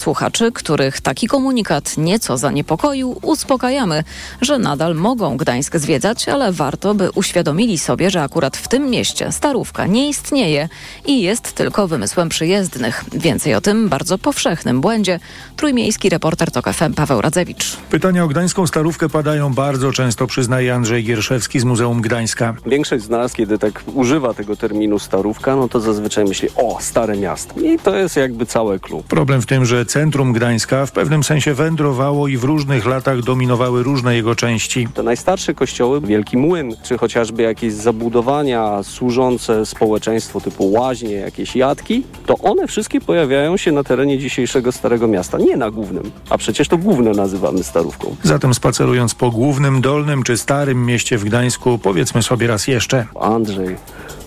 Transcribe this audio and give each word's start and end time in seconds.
Słuchaczy, 0.00 0.52
których 0.52 1.00
taki 1.00 1.26
komunikat 1.26 1.96
nieco 1.96 2.38
zaniepokoił, 2.38 3.18
uspokajamy, 3.22 4.04
że 4.40 4.58
nadal 4.58 4.94
mogą 4.94 5.36
Gdańsk 5.36 5.76
zwiedzać, 5.76 6.28
ale 6.28 6.52
warto, 6.52 6.94
by 6.94 7.10
uświadomili 7.10 7.78
sobie, 7.78 8.10
że 8.10 8.22
akurat 8.22 8.56
w 8.56 8.68
tym 8.68 8.90
mieście 8.90 9.32
starówka 9.32 9.86
nie 9.86 10.08
istnieje 10.08 10.68
i 11.06 11.22
jest 11.22 11.52
tylko 11.52 11.88
wymysłem 11.88 12.28
przyjezdnych. 12.28 13.04
Więcej 13.12 13.54
o 13.54 13.60
tym 13.60 13.88
bardzo 13.88 14.18
powszechnym 14.18 14.80
błędzie 14.80 15.20
trójmiejski 15.56 16.08
reporter 16.08 16.50
TOK 16.50 16.72
FM 16.72 16.94
Paweł 16.94 17.20
Radzewicz. 17.20 17.76
Pytania 17.90 18.24
o 18.24 18.28
gdańską 18.28 18.66
starówkę 18.66 19.08
padają 19.08 19.54
bardzo 19.54 19.92
często, 19.92 20.26
przyznaje 20.26 20.74
Andrzej 20.74 21.04
Gierszewski 21.04 21.60
z 21.60 21.64
Muzeum 21.64 22.00
Gdańska. 22.00 22.54
Większość 22.66 23.04
z 23.04 23.08
nas, 23.08 23.32
kiedy 23.32 23.58
tak 23.58 23.82
używa 23.94 24.34
tego 24.34 24.56
terminu 24.56 24.98
starówka, 24.98 25.56
no 25.56 25.68
to 25.68 25.80
zazwyczaj 25.80 26.24
myśli, 26.24 26.48
o, 26.56 26.78
stare 26.80 27.16
miasto. 27.16 27.60
I 27.60 27.78
to 27.78 27.96
jest 27.96 28.16
jakby 28.16 28.46
całe 28.46 28.78
klub. 28.78 29.06
Problem 29.06 29.42
w 29.42 29.46
tym, 29.46 29.64
że 29.64 29.89
centrum 29.90 30.32
Gdańska 30.32 30.86
w 30.86 30.92
pewnym 30.92 31.24
sensie 31.24 31.54
wędrowało 31.54 32.28
i 32.28 32.36
w 32.36 32.44
różnych 32.44 32.86
latach 32.86 33.22
dominowały 33.22 33.82
różne 33.82 34.16
jego 34.16 34.34
części. 34.34 34.88
Te 34.94 35.02
najstarsze 35.02 35.54
kościoły, 35.54 36.00
Wielki 36.00 36.36
Młyn, 36.36 36.76
czy 36.82 36.98
chociażby 36.98 37.42
jakieś 37.42 37.72
zabudowania 37.72 38.82
służące 38.82 39.66
społeczeństwu 39.66 40.40
typu 40.40 40.72
łaźnie, 40.72 41.12
jakieś 41.12 41.56
jatki, 41.56 42.04
to 42.26 42.38
one 42.38 42.66
wszystkie 42.66 43.00
pojawiają 43.00 43.56
się 43.56 43.72
na 43.72 43.84
terenie 43.84 44.18
dzisiejszego 44.18 44.72
Starego 44.72 45.08
Miasta, 45.08 45.38
nie 45.38 45.56
na 45.56 45.70
głównym. 45.70 46.10
A 46.30 46.38
przecież 46.38 46.68
to 46.68 46.78
główne 46.78 47.10
nazywamy 47.10 47.62
Starówką. 47.62 48.16
Zatem 48.22 48.54
spacerując 48.54 49.14
po 49.14 49.30
głównym, 49.30 49.80
dolnym 49.80 50.22
czy 50.22 50.38
starym 50.38 50.86
mieście 50.86 51.18
w 51.18 51.24
Gdańsku, 51.24 51.78
powiedzmy 51.78 52.22
sobie 52.22 52.46
raz 52.46 52.66
jeszcze. 52.66 53.06
Andrzej, 53.20 53.76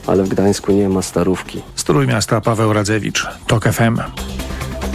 ale 0.08 0.24
w 0.24 0.30
Gdańsku 0.30 0.72
nie 0.72 0.90
ma 0.90 1.02
Starówki. 1.02 1.62
Z 1.76 1.84
Trójmiasta 1.84 2.42
Paweł 2.42 2.74
Radzewicz, 2.74 3.28
TOK 3.48 3.64
FM. 3.64 3.98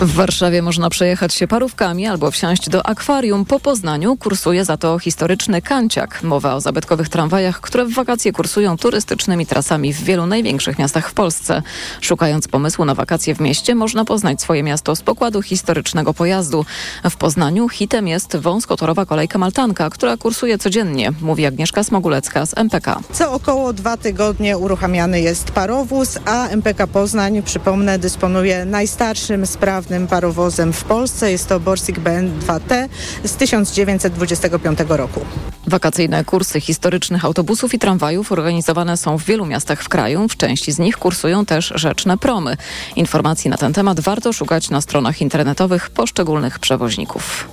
W 0.01 0.15
Warszawie 0.15 0.62
można 0.62 0.91
przejechać 0.91 1.34
się 1.34 1.48
parówkami 1.48 2.07
albo 2.07 2.30
wsiąść 2.30 2.69
do 2.69 2.87
akwarium. 2.87 3.45
Po 3.45 3.61
Poznaniu 3.61 4.16
kursuje 4.16 4.65
za 4.65 4.77
to 4.77 4.99
historyczny 4.99 5.63
Kanciak. 5.63 6.23
Mowa 6.23 6.55
o 6.55 6.60
zabytkowych 6.60 7.09
tramwajach, 7.09 7.60
które 7.60 7.85
w 7.85 7.95
wakacje 7.95 8.32
kursują 8.32 8.77
turystycznymi 8.77 9.46
trasami 9.46 9.93
w 9.93 10.02
wielu 10.02 10.27
największych 10.27 10.79
miastach 10.79 11.10
w 11.10 11.15
Polsce. 11.15 11.63
Szukając 12.01 12.49
pomysłu 12.49 12.85
na 12.85 12.95
wakacje 12.95 13.35
w 13.35 13.40
mieście, 13.40 13.74
można 13.74 14.05
poznać 14.05 14.43
swoje 14.43 14.63
miasto 14.63 14.96
z 14.96 15.02
pokładu 15.02 15.43
historycznego 15.43 16.15
pojazdu. 16.15 16.65
W 17.10 17.16
Poznaniu 17.16 17.68
hitem 17.68 18.09
jest 18.09 18.37
wąskotorowa 18.37 19.07
kolejka 19.07 19.38
Maltanka, 19.38 19.90
która 19.90 20.16
kursuje 20.16 20.59
codziennie, 20.59 21.12
mówi 21.21 21.46
Agnieszka 21.46 21.85
Smogulecka 21.85 22.46
z 22.46 22.59
MPK. 22.59 23.01
Co 23.12 23.33
około 23.33 23.73
dwa 23.73 23.96
tygodnie 23.96 24.59
uruchamiany 24.59 25.21
jest 25.21 25.51
parowóz, 25.51 26.18
a 26.24 26.49
MPK 26.49 26.87
Poznań, 26.87 27.43
przypomnę, 27.43 27.99
dysponuje 27.99 28.65
najstarszym 28.65 29.46
sprawnym 29.46 29.87
parowozem 30.10 30.72
w 30.72 30.84
Polsce. 30.84 31.30
Jest 31.30 31.48
to 31.48 31.60
Borsig 31.60 32.00
BN2T 32.00 32.88
z 33.24 33.36
1925 33.36 34.78
roku. 34.88 35.20
Wakacyjne 35.66 36.24
kursy 36.24 36.60
historycznych 36.60 37.24
autobusów 37.24 37.74
i 37.74 37.78
tramwajów 37.78 38.32
organizowane 38.32 38.96
są 38.96 39.18
w 39.18 39.24
wielu 39.24 39.46
miastach 39.46 39.82
w 39.82 39.88
kraju. 39.88 40.28
W 40.28 40.36
części 40.36 40.72
z 40.72 40.78
nich 40.78 40.96
kursują 40.96 41.46
też 41.46 41.72
rzeczne 41.74 42.18
promy. 42.18 42.56
Informacji 42.96 43.50
na 43.50 43.56
ten 43.56 43.72
temat 43.72 44.00
warto 44.00 44.32
szukać 44.32 44.70
na 44.70 44.80
stronach 44.80 45.20
internetowych 45.20 45.90
poszczególnych 45.90 46.59
przewoźników. 46.59 47.48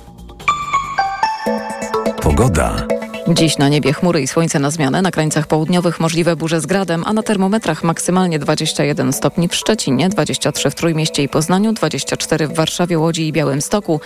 Pogoda. 2.22 2.95
Dziś 3.28 3.58
na 3.58 3.68
niebie 3.68 3.92
chmury 3.92 4.20
i 4.20 4.26
słońce 4.26 4.58
na 4.58 4.70
zmianę, 4.70 5.02
na 5.02 5.10
krańcach 5.10 5.46
południowych 5.46 6.00
możliwe 6.00 6.36
burze 6.36 6.60
z 6.60 6.66
gradem, 6.66 7.02
a 7.06 7.12
na 7.12 7.22
termometrach 7.22 7.84
maksymalnie 7.84 8.38
21 8.38 9.12
stopni 9.12 9.48
w 9.48 9.54
Szczecinie, 9.54 10.08
23 10.08 10.70
w 10.70 10.74
Trójmieście 10.74 11.22
i 11.22 11.28
Poznaniu, 11.28 11.72
24 11.72 12.48
w 12.48 12.54
Warszawie, 12.54 12.98
Łodzi 12.98 13.28
i 13.28 13.32
Białymstoku, 13.32 14.00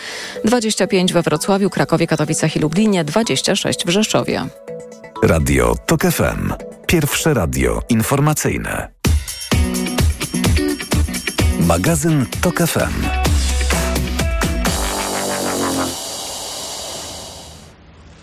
25 0.45 1.13
we 1.13 1.23
Wrocławiu, 1.23 1.71
Krakowie, 1.71 2.07
Katowicach 2.07 2.57
i 2.57 2.59
Lublinie, 2.59 3.05
26 3.05 3.85
w 3.87 3.89
Rzeszowie. 3.89 4.47
Radio 5.23 5.75
TOK 5.87 6.03
FM. 6.03 6.53
Pierwsze 6.87 7.35
radio 7.35 7.83
informacyjne. 7.89 8.89
Magazyn 11.61 12.27
TOK 12.41 12.59
FM. 12.59 13.20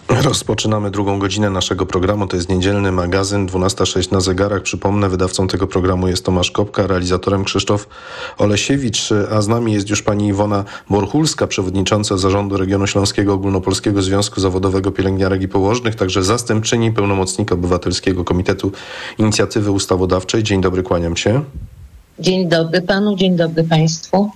Rozpoczynamy 0.09 0.91
drugą 0.91 1.19
godzinę 1.19 1.50
naszego 1.50 1.85
programu. 1.85 2.28
To 2.28 2.35
jest 2.35 2.50
niedzielny 2.50 2.91
magazyn 2.91 3.47
12.06 3.47 4.12
na 4.12 4.19
zegarach. 4.19 4.62
Przypomnę, 4.62 5.09
wydawcą 5.09 5.47
tego 5.47 5.68
programu 5.68 6.07
jest 6.07 6.25
Tomasz 6.25 6.51
Kopka, 6.51 6.88
realizatorem 6.88 7.44
Krzysztof 7.44 7.88
Olesiewicz, 8.38 9.09
a 9.31 9.41
z 9.41 9.47
nami 9.47 9.73
jest 9.73 9.90
już 9.90 10.03
pani 10.03 10.28
Iwona 10.28 10.63
Borchulska, 10.90 11.47
przewodnicząca 11.47 12.17
Zarządu 12.17 12.57
Regionu 12.57 12.88
Śląskiego 12.88 13.34
Ogólnopolskiego 13.34 14.01
Związku 14.01 14.41
Zawodowego 14.41 14.91
Pielęgniarek 14.91 15.41
i 15.41 15.47
Położnych, 15.47 15.96
także 15.96 16.23
zastępczyni 16.23 16.91
pełnomocnika 16.91 17.56
Obywatelskiego 17.56 18.23
Komitetu 18.23 18.72
Inicjatywy 19.17 19.72
Ustawodawczej. 19.72 20.44
Dzień 20.44 20.62
dobry, 20.62 20.84
kłaniam 20.84 21.17
się. 21.17 21.44
Dzień 22.19 22.50
dobry 22.50 22.81
panu, 22.81 23.16
dzień 23.16 23.35
dobry 23.35 23.63
państwu. 23.63 24.31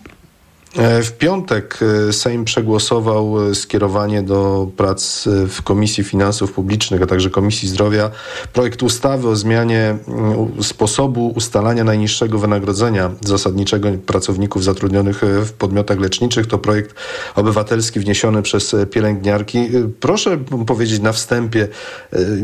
E, 0.77 1.03
w 1.03 1.11
piątek 1.11 1.79
e, 2.09 2.13
Sejm 2.13 2.45
przegłosował 2.45 3.49
e, 3.49 3.55
skierowanie 3.55 4.23
do 4.23 4.67
prac 4.77 5.27
w 5.47 5.61
Komisji 5.61 6.03
Finansów 6.03 6.51
Publicznych, 6.51 7.01
a 7.01 7.05
także 7.05 7.29
Komisji 7.29 7.69
Zdrowia 7.69 8.11
projekt 8.53 8.83
ustawy 8.83 9.27
o 9.27 9.35
zmianie 9.35 9.97
sposobu 10.61 11.27
ustalania 11.35 11.83
najniższego 11.83 12.39
wynagrodzenia 12.39 13.11
zasadniczego 13.21 13.89
pracowników 14.05 14.63
zatrudnionych 14.63 15.21
w 15.45 15.51
podmiotach 15.51 15.99
leczniczych. 15.99 16.47
To 16.47 16.57
projekt 16.57 16.95
obywatelski 17.35 17.99
wniesiony 17.99 18.41
przez 18.41 18.75
pielęgniarki. 18.91 19.69
Proszę 19.99 20.37
powiedzieć 20.67 21.01
na 21.01 21.11
wstępie, 21.11 21.67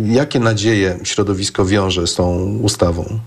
jakie 0.05 0.39
nadzieje 0.39 0.99
środowisko 1.03 1.66
wiąże 1.66 2.07
z 2.07 2.16
tą 2.16 2.57
ustawą? 2.63 3.19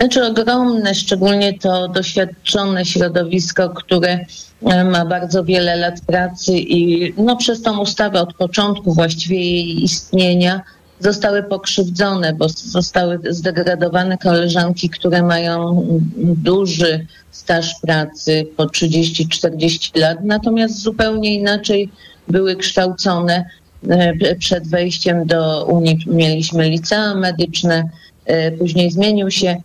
Znaczy 0.00 0.26
ogromne, 0.26 0.94
szczególnie 0.94 1.58
to 1.58 1.88
doświadczone 1.88 2.84
środowisko, 2.84 3.68
które 3.68 4.18
e, 4.62 4.84
ma 4.84 5.06
bardzo 5.06 5.44
wiele 5.44 5.76
lat 5.76 6.00
pracy 6.00 6.52
i 6.52 7.12
no, 7.16 7.36
przez 7.36 7.62
tą 7.62 7.78
ustawę 7.78 8.20
od 8.20 8.34
początku 8.34 8.94
właściwie 8.94 9.38
jej 9.38 9.84
istnienia 9.84 10.62
zostały 11.00 11.42
pokrzywdzone, 11.42 12.34
bo 12.34 12.48
zostały 12.48 13.18
zdegradowane 13.30 14.18
koleżanki, 14.18 14.90
które 14.90 15.22
mają 15.22 15.86
duży 16.16 17.06
staż 17.30 17.74
pracy 17.82 18.46
po 18.56 18.64
30-40 18.64 20.00
lat, 20.00 20.18
natomiast 20.24 20.82
zupełnie 20.82 21.34
inaczej 21.34 21.90
były 22.28 22.56
kształcone. 22.56 23.44
E, 23.88 24.34
przed 24.36 24.68
wejściem 24.68 25.26
do 25.26 25.64
Unii 25.64 25.98
mieliśmy 26.06 26.68
licea 26.70 27.14
medyczne, 27.14 27.84
e, 28.26 28.52
później 28.52 28.90
zmienił 28.90 29.30
się 29.30 29.56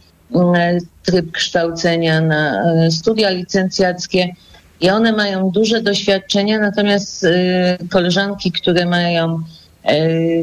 tryb 1.03 1.31
kształcenia 1.31 2.21
na 2.21 2.63
e, 2.63 2.91
studia 2.91 3.29
licencjackie 3.29 4.35
i 4.81 4.89
one 4.89 5.11
mają 5.11 5.49
duże 5.49 5.81
doświadczenia, 5.81 6.59
natomiast 6.59 7.23
e, 7.23 7.77
koleżanki, 7.89 8.51
które 8.51 8.85
mają 8.85 9.39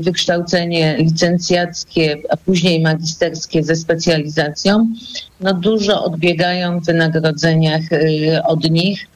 wykształcenie 0.01 0.97
licencjackie, 0.99 2.17
a 2.31 2.37
później 2.37 2.81
magisterskie 2.81 3.62
ze 3.62 3.77
specjalizacją, 3.77 4.89
no 5.41 5.55
dużo 5.55 6.05
odbiegają 6.05 6.81
w 6.81 6.87
wynagrodzeniach 6.87 7.83
od 8.45 8.71
nich. 8.71 9.07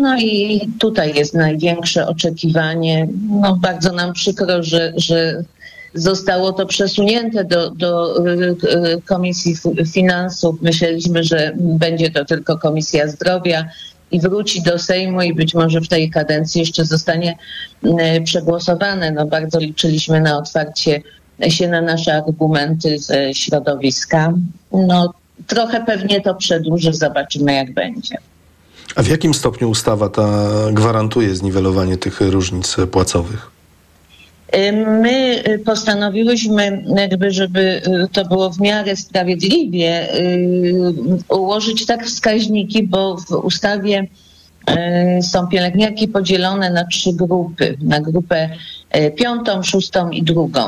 No 0.00 0.18
i 0.18 0.60
tutaj 0.78 1.14
jest 1.14 1.34
największe 1.34 2.06
oczekiwanie. 2.06 3.08
No 3.42 3.56
bardzo 3.56 3.92
nam 3.92 4.12
przykro, 4.12 4.62
że, 4.62 4.92
że 4.96 5.44
Zostało 5.94 6.52
to 6.52 6.66
przesunięte 6.66 7.44
do, 7.44 7.70
do 7.70 8.18
y, 8.26 8.56
y, 8.64 9.02
Komisji 9.06 9.54
Finansów. 9.92 10.56
Myśleliśmy, 10.62 11.24
że 11.24 11.52
będzie 11.56 12.10
to 12.10 12.24
tylko 12.24 12.58
Komisja 12.58 13.08
Zdrowia 13.08 13.68
i 14.10 14.20
wróci 14.20 14.62
do 14.62 14.78
Sejmu 14.78 15.22
i 15.22 15.34
być 15.34 15.54
może 15.54 15.80
w 15.80 15.88
tej 15.88 16.10
kadencji 16.10 16.60
jeszcze 16.60 16.84
zostanie 16.84 17.38
y, 17.84 18.22
przegłosowane. 18.24 19.10
No 19.10 19.26
bardzo 19.26 19.58
liczyliśmy 19.58 20.20
na 20.20 20.38
otwarcie 20.38 21.02
się 21.48 21.68
na 21.68 21.82
nasze 21.82 22.14
argumenty 22.14 22.98
ze 22.98 23.34
środowiska. 23.34 24.32
No 24.72 25.14
trochę 25.46 25.84
pewnie 25.84 26.20
to 26.20 26.34
przedłuży, 26.34 26.92
zobaczymy 26.92 27.54
jak 27.54 27.74
będzie. 27.74 28.18
A 28.96 29.02
w 29.02 29.08
jakim 29.08 29.34
stopniu 29.34 29.70
ustawa 29.70 30.08
ta 30.08 30.48
gwarantuje 30.72 31.34
zniwelowanie 31.34 31.96
tych 31.96 32.20
różnic 32.20 32.76
płacowych? 32.90 33.53
My 35.00 35.42
y, 35.48 35.58
postanowiłyśmy, 35.58 36.84
jakby, 36.96 37.30
żeby 37.30 37.60
y, 37.60 38.08
to 38.12 38.24
było 38.24 38.50
w 38.50 38.60
miarę 38.60 38.96
sprawiedliwie, 38.96 40.18
y, 40.18 40.94
ułożyć 41.28 41.86
tak 41.86 42.06
wskaźniki, 42.06 42.82
bo 42.82 43.16
w 43.16 43.30
ustawie 43.30 44.06
są 45.22 45.46
pielęgniarki 45.46 46.08
podzielone 46.08 46.70
na 46.70 46.84
trzy 46.84 47.12
grupy. 47.12 47.76
Na 47.82 48.00
grupę 48.00 48.50
piątą, 49.16 49.62
szóstą 49.62 50.10
i 50.10 50.22
drugą. 50.22 50.62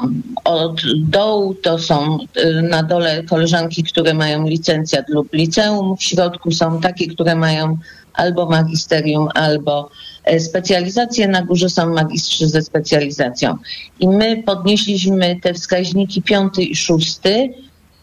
Od 0.44 0.83
dołu 0.97 1.55
to 1.55 1.79
są 1.79 2.19
na 2.62 2.83
dole 2.83 3.23
koleżanki, 3.23 3.83
które 3.85 4.15
mają 4.15 4.49
licencjat 4.49 5.09
lub 5.09 5.33
liceum. 5.33 5.97
W 5.97 6.03
środku 6.03 6.50
są 6.50 6.81
takie, 6.81 7.06
które 7.06 7.35
mają 7.35 7.79
albo 8.16 8.46
magisterium, 8.46 9.28
albo 9.34 9.90
e, 10.24 10.40
specjalizację. 10.40 11.28
Na 11.28 11.42
górze 11.42 11.68
są 11.68 11.94
magistrzy 11.94 12.48
ze 12.48 12.62
specjalizacją. 12.62 13.56
I 14.00 14.08
my 14.08 14.42
podnieśliśmy 14.42 15.40
te 15.42 15.54
wskaźniki 15.54 16.22
piąty 16.22 16.62
i 16.62 16.76
szósty 16.76 17.54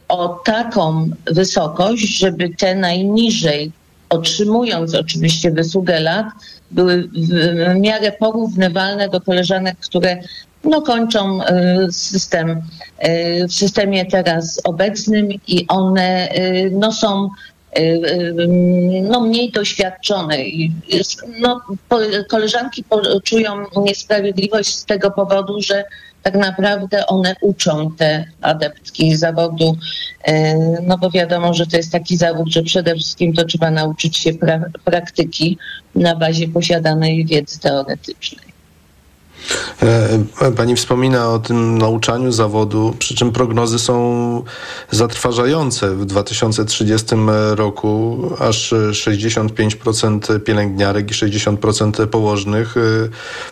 o 0.08 0.28
taką 0.46 1.10
wysokość, 1.26 2.18
żeby 2.20 2.50
te 2.50 2.76
najniżej, 2.76 3.72
otrzymując 4.10 4.96
oczywiście 4.96 5.52
wysługę 5.52 6.00
lat, 6.00 6.26
były 6.72 7.10
w 7.14 7.80
miarę 7.80 8.12
porównywalne 8.12 9.10
do 9.10 9.22
koleżanek, 9.22 9.78
które 9.80 10.18
no, 10.64 10.82
kończą 10.82 11.42
y, 11.42 11.48
system 11.92 12.50
y, 12.50 13.48
w 13.48 13.54
systemie 13.54 14.06
teraz 14.06 14.62
obecnym 14.64 15.30
i 15.48 15.68
one 15.68 16.30
no, 16.72 16.92
są 16.92 17.30
no, 19.02 19.22
mniej 19.22 19.52
doświadczone. 19.52 20.38
No, 21.40 21.62
koleżanki 22.30 22.84
czują 23.24 23.66
niesprawiedliwość 23.78 24.76
z 24.76 24.86
tego 24.86 25.12
powodu, 25.12 25.62
że 25.62 25.84
tak 26.24 26.36
naprawdę 26.36 27.08
one 27.08 27.36
uczą 27.42 27.92
te 27.98 28.26
adeptki 28.42 29.16
zawodu, 29.16 29.78
no 30.88 30.98
bo 30.98 31.12
wiadomo, 31.12 31.54
że 31.54 31.68
to 31.68 31.78
jest 31.78 31.92
taki 31.92 32.18
zawód, 32.18 32.50
że 32.50 32.64
przede 32.64 32.96
wszystkim 32.96 33.34
to 33.34 33.46
trzeba 33.46 33.72
nauczyć 33.72 34.18
się 34.18 34.34
pra 34.34 34.60
praktyki 34.86 35.58
na 35.96 36.16
bazie 36.16 36.48
posiadanej 36.48 37.26
wiedzy 37.26 37.60
teoretycznej. 37.60 38.53
E, 40.42 40.52
pani 40.52 40.76
wspomina 40.76 41.30
o 41.30 41.40
tym 41.40 41.78
nauczaniu 41.78 42.32
zawodu, 42.32 42.96
przy 43.00 43.16
czym 43.16 43.32
prognozy 43.32 43.80
są 43.80 44.44
zatrważające. 44.92 45.96
W 45.96 46.06
2030 46.06 47.16
roku 47.56 48.20
aż 48.40 48.74
65% 48.92 50.40
pielęgniarek 50.40 51.12
i 51.12 51.14
60% 51.14 52.08
położnych 52.08 52.78
e, 52.78 52.82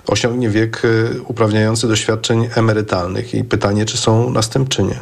osiągnie 0.07 0.49
wiek 0.49 0.81
e, 0.85 1.21
uprawniający 1.21 1.87
do 1.87 1.95
świadczeń 1.95 2.49
emerytalnych. 2.55 3.33
I 3.33 3.43
pytanie, 3.43 3.85
czy 3.85 3.97
są 3.97 4.29
następczynie? 4.29 4.95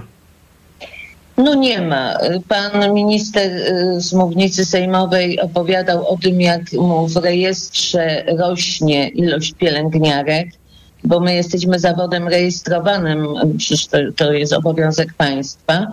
No 1.37 1.55
nie 1.55 1.81
ma. 1.81 2.17
Pan 2.47 2.93
minister 2.93 3.51
z 3.97 4.13
mównicy 4.13 4.65
sejmowej 4.65 5.39
opowiadał 5.39 6.07
o 6.07 6.17
tym, 6.17 6.41
jak 6.41 6.73
mu 6.73 7.07
w 7.07 7.15
rejestrze 7.15 8.23
rośnie 8.37 9.07
ilość 9.07 9.53
pielęgniarek 9.53 10.58
bo 11.03 11.19
my 11.19 11.35
jesteśmy 11.35 11.79
zawodem 11.79 12.27
rejestrowanym, 12.27 13.27
przecież 13.57 13.87
to, 13.87 13.97
to 14.15 14.33
jest 14.33 14.53
obowiązek 14.53 15.13
państwa. 15.13 15.87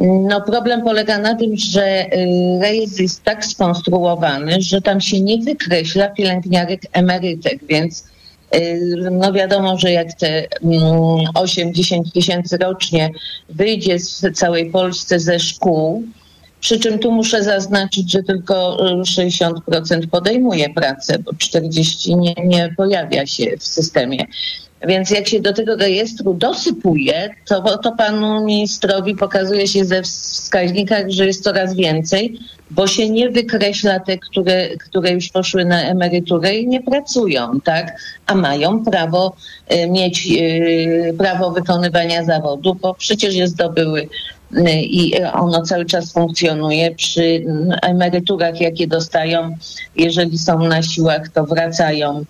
No 0.00 0.40
problem 0.40 0.82
polega 0.82 1.18
na 1.18 1.34
tym, 1.34 1.56
że 1.56 2.06
y, 2.06 2.08
rejestr 2.60 3.00
jest 3.00 3.24
tak 3.24 3.46
skonstruowany, 3.46 4.62
że 4.62 4.80
tam 4.80 5.00
się 5.00 5.20
nie 5.20 5.38
wykreśla 5.38 6.08
pielęgniarek 6.08 6.80
emerytek, 6.92 7.58
więc 7.68 8.04
y, 8.56 8.80
no 9.10 9.32
wiadomo, 9.32 9.78
że 9.78 9.92
jak 9.92 10.14
te 10.14 10.46
8-10 11.34 11.92
mm, 11.92 12.04
tysięcy 12.14 12.56
rocznie 12.58 13.10
wyjdzie 13.48 13.98
w 13.98 14.32
całej 14.34 14.70
Polsce 14.70 15.20
ze 15.20 15.38
szkół, 15.38 16.04
przy 16.60 16.80
czym 16.80 16.98
tu 16.98 17.12
muszę 17.12 17.42
zaznaczyć, 17.42 18.12
że 18.12 18.22
tylko 18.22 18.76
60% 19.02 20.04
y, 20.04 20.08
podejmuje 20.08 20.70
pracę, 20.70 21.18
bo 21.18 21.32
40% 21.32 22.16
nie, 22.16 22.34
nie 22.44 22.74
pojawia 22.76 23.26
się 23.26 23.56
w 23.58 23.64
systemie. 23.64 24.26
Więc 24.88 25.10
jak 25.10 25.28
się 25.28 25.40
do 25.40 25.52
tego 25.52 25.76
rejestru 25.76 26.34
dosypuje, 26.34 27.34
to, 27.48 27.78
to 27.78 27.92
panu 27.92 28.44
ministrowi 28.44 29.14
pokazuje 29.14 29.68
się 29.68 29.84
ze 29.84 30.02
wskaźnikach, 30.02 31.10
że 31.10 31.26
jest 31.26 31.44
coraz 31.44 31.74
więcej, 31.74 32.38
bo 32.70 32.86
się 32.86 33.10
nie 33.10 33.30
wykreśla 33.30 34.00
te, 34.00 34.18
które, 34.18 34.76
które 34.76 35.12
już 35.12 35.28
poszły 35.28 35.64
na 35.64 35.82
emeryturę 35.82 36.56
i 36.56 36.68
nie 36.68 36.82
pracują, 36.82 37.60
tak? 37.60 38.00
A 38.26 38.34
mają 38.34 38.84
prawo 38.84 39.36
y, 39.72 39.90
mieć 39.90 40.26
y, 40.26 41.14
prawo 41.18 41.50
wykonywania 41.50 42.24
zawodu, 42.24 42.74
bo 42.74 42.94
przecież 42.94 43.34
je 43.34 43.48
zdobyły 43.48 44.08
i 44.80 45.22
ono 45.32 45.62
cały 45.62 45.84
czas 45.84 46.12
funkcjonuje. 46.12 46.94
Przy 46.94 47.44
emeryturach, 47.82 48.60
jakie 48.60 48.86
dostają, 48.86 49.56
jeżeli 49.96 50.38
są 50.38 50.58
na 50.58 50.82
siłach, 50.82 51.28
to 51.28 51.44
wracają 51.44 52.24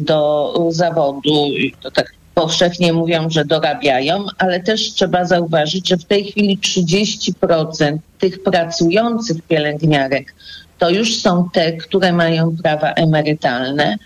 do 0.00 0.54
zawodu. 0.70 1.46
To 1.82 1.90
tak 1.90 2.12
powszechnie 2.34 2.92
mówią, 2.92 3.30
że 3.30 3.44
dorabiają, 3.44 4.24
ale 4.38 4.60
też 4.60 4.92
trzeba 4.92 5.24
zauważyć, 5.24 5.88
że 5.88 5.96
w 5.96 6.04
tej 6.04 6.24
chwili 6.24 6.58
30% 6.58 7.98
tych 8.18 8.42
pracujących 8.42 9.42
pielęgniarek 9.42 10.34
to 10.80 10.90
już 10.90 11.20
są 11.20 11.50
te, 11.52 11.72
które 11.72 12.12
mają 12.12 12.56
prawa 12.62 12.92
emerytalne. 12.92 13.96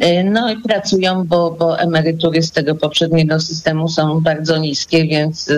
E, 0.00 0.24
no 0.24 0.52
i 0.52 0.56
pracują, 0.56 1.24
bo, 1.26 1.50
bo 1.50 1.78
emerytury 1.78 2.42
z 2.42 2.50
tego 2.50 2.74
poprzedniego 2.74 3.40
systemu 3.40 3.88
są 3.88 4.20
bardzo 4.20 4.58
niskie, 4.58 5.06
więc 5.06 5.50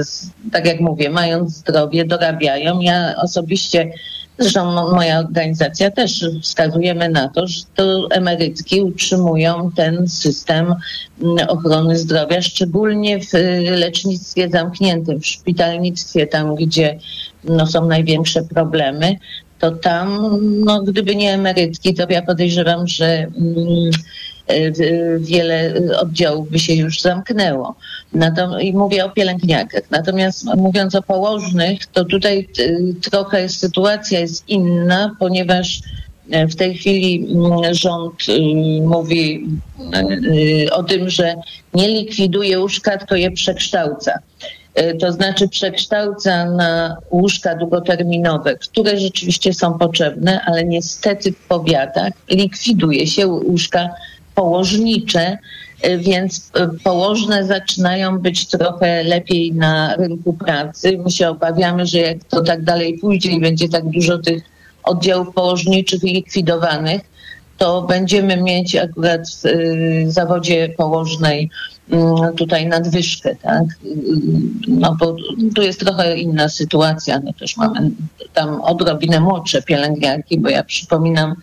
tak 0.53 0.67
jak 0.67 0.81
mówię, 0.81 1.11
mając 1.11 1.57
zdrowie, 1.57 2.05
dorabiają. 2.05 2.81
Ja 2.81 3.15
osobiście, 3.23 3.93
zresztą 4.39 4.93
moja 4.93 5.19
organizacja 5.19 5.91
też 5.91 6.27
wskazujemy 6.43 7.09
na 7.09 7.29
to, 7.29 7.47
że 7.47 7.61
to 7.75 8.09
emerytki 8.11 8.83
utrzymują 8.83 9.71
ten 9.77 10.09
system 10.09 10.75
mm, 11.23 11.49
ochrony 11.49 11.99
zdrowia, 11.99 12.43
szczególnie 12.43 13.21
w 13.21 13.33
lecznictwie 13.71 14.49
zamkniętym, 14.49 15.21
w 15.21 15.27
szpitalnictwie, 15.27 16.27
tam 16.27 16.55
gdzie 16.55 16.99
no, 17.45 17.67
są 17.67 17.87
największe 17.87 18.43
problemy 18.43 19.17
to 19.65 19.71
tam, 19.71 20.39
no, 20.65 20.83
gdyby 20.83 21.17
nie 21.17 21.35
emerytki, 21.35 21.95
to 21.95 22.07
ja 22.09 22.23
podejrzewam, 22.23 22.89
że 22.89 23.07
mm, 23.07 23.91
e, 24.47 24.71
wiele 25.19 25.75
oddziałów 26.01 26.51
by 26.51 26.59
się 26.59 26.75
już 26.75 27.01
zamknęło. 27.01 27.75
I 28.61 28.73
mówię 28.73 29.05
o 29.05 29.11
pielęgniarkach. 29.11 29.83
Natomiast 29.91 30.45
mówiąc 30.57 30.95
o 30.95 31.03
położnych, 31.03 31.87
to 31.87 32.05
tutaj 32.05 32.49
e, 32.59 33.11
trochę 33.11 33.49
sytuacja 33.49 34.21
jest 34.21 34.49
inna, 34.49 35.17
ponieważ 35.19 35.81
e, 36.31 36.47
w 36.49 36.57
tej 36.57 36.75
chwili 36.75 37.27
mm, 37.31 37.75
rząd 37.75 38.15
mówi 38.83 39.49
o 40.73 40.83
tym, 40.83 41.11
że 41.11 41.35
nie 41.75 41.89
likwiduje 41.89 42.61
łóżka, 42.61 42.99
tylko 42.99 43.17
je 43.17 43.31
przekształca. 43.31 44.19
E, 44.75 44.95
to 44.95 45.13
znaczy 45.13 45.49
przekształca 45.49 46.45
na 46.45 46.97
łóżka 47.11 47.55
długoterminowe, 47.55 48.57
które 48.57 48.99
rzeczywiście 48.99 49.55
są 49.55 49.79
potrzebne, 49.79 50.41
ale 50.47 50.65
niestety 50.65 51.33
w 51.33 51.37
powiatach 51.49 52.13
likwiduje 52.31 53.07
się 53.07 53.27
łóżka 53.27 53.89
położnicze, 54.35 55.39
e, 55.83 55.99
więc 55.99 56.51
e, 56.55 56.69
położne 56.85 57.45
zaczynają 57.45 58.19
być 58.19 58.47
trochę 58.47 59.03
lepiej 59.03 59.53
na 59.53 59.97
rynku 59.97 60.33
pracy. 60.33 60.99
My 61.05 61.11
się 61.11 61.29
obawiamy, 61.29 61.87
że 61.87 61.99
jak 61.99 62.25
to 62.25 62.43
tak 62.43 62.63
dalej 62.63 62.99
pójdzie 62.99 63.31
i 63.31 63.41
będzie 63.41 63.69
tak 63.69 63.91
dużo 63.91 64.19
tych 64.19 64.43
oddziałów 64.85 65.35
położniczych 65.35 66.03
likwidowanych, 66.03 67.01
to 67.59 67.83
będziemy 67.83 68.43
mieć 68.43 68.77
akurat 68.77 69.21
w 70.07 70.13
zawodzie 70.13 70.69
położnej 70.77 71.51
Mm, 71.91 72.35
tutaj 72.37 72.67
nadwyżkę, 72.67 73.37
tak? 73.37 73.65
No 74.69 74.97
bo 75.01 75.17
tu 75.55 75.63
jest 75.63 75.81
trochę 75.81 76.19
inna 76.19 76.49
sytuacja. 76.49 77.21
No 77.25 77.33
też 77.33 77.57
mamy 77.57 77.91
tam 78.35 78.61
odrobinę 78.61 79.21
młodsze 79.21 79.63
pielęgniarki, 79.63 80.41
bo 80.41 80.49
ja 80.49 80.65
przypominam, 80.65 81.35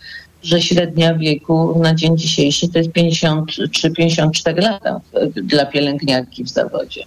że 0.44 0.62
średnia 0.62 1.14
wieku 1.14 1.80
na 1.80 1.96
dzień 1.96 2.18
dzisiejszy 2.18 2.70
to 2.70 2.78
jest 2.78 2.90
53-54 2.90 4.62
lata 4.62 5.02
dla 5.44 5.66
pielęgniarki 5.66 6.44
w 6.44 6.50
zawodzie. 6.50 7.04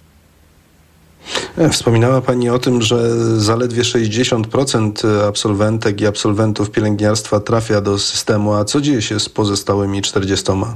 Wspominała 1.71 2.21
Pani 2.21 2.49
o 2.49 2.59
tym, 2.59 2.81
że 2.81 3.19
zaledwie 3.39 3.83
60% 3.83 5.27
absolwentek 5.27 6.01
i 6.01 6.07
absolwentów 6.07 6.71
pielęgniarstwa 6.71 7.39
trafia 7.39 7.81
do 7.81 7.99
systemu, 7.99 8.53
a 8.53 8.65
co 8.65 8.81
dzieje 8.81 9.01
się 9.01 9.19
z 9.19 9.29
pozostałymi 9.29 10.01
40%? 10.01 10.75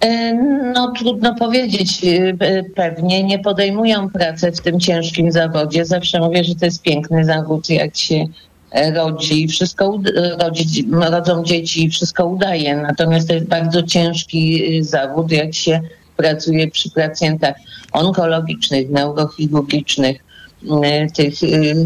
E, 0.00 0.34
no 0.74 0.92
trudno 0.98 1.34
powiedzieć. 1.34 2.04
E, 2.04 2.64
pewnie 2.74 3.24
nie 3.24 3.38
podejmują 3.38 4.10
pracy 4.10 4.52
w 4.52 4.60
tym 4.60 4.80
ciężkim 4.80 5.32
zawodzie. 5.32 5.84
Zawsze 5.84 6.20
mówię, 6.20 6.44
że 6.44 6.54
to 6.54 6.64
jest 6.64 6.82
piękny 6.82 7.24
zawód, 7.24 7.70
jak 7.70 7.96
się 7.96 8.26
e, 8.70 8.94
rodzi, 8.94 9.48
wszystko 9.48 10.00
rodzi, 10.38 10.88
rodzą 11.10 11.44
dzieci 11.44 11.84
i 11.84 11.90
wszystko 11.90 12.26
udaje. 12.26 12.76
Natomiast 12.76 13.28
to 13.28 13.34
jest 13.34 13.46
bardzo 13.46 13.82
ciężki 13.82 14.64
zawód, 14.82 15.32
jak 15.32 15.54
się 15.54 15.80
pracuje 16.18 16.70
przy 16.70 16.90
pacjentach 16.90 17.54
onkologicznych, 17.92 18.90
neurochirurgicznych, 18.90 20.28
Y, 20.64 21.12
tych 21.14 21.42
y, 21.42 21.76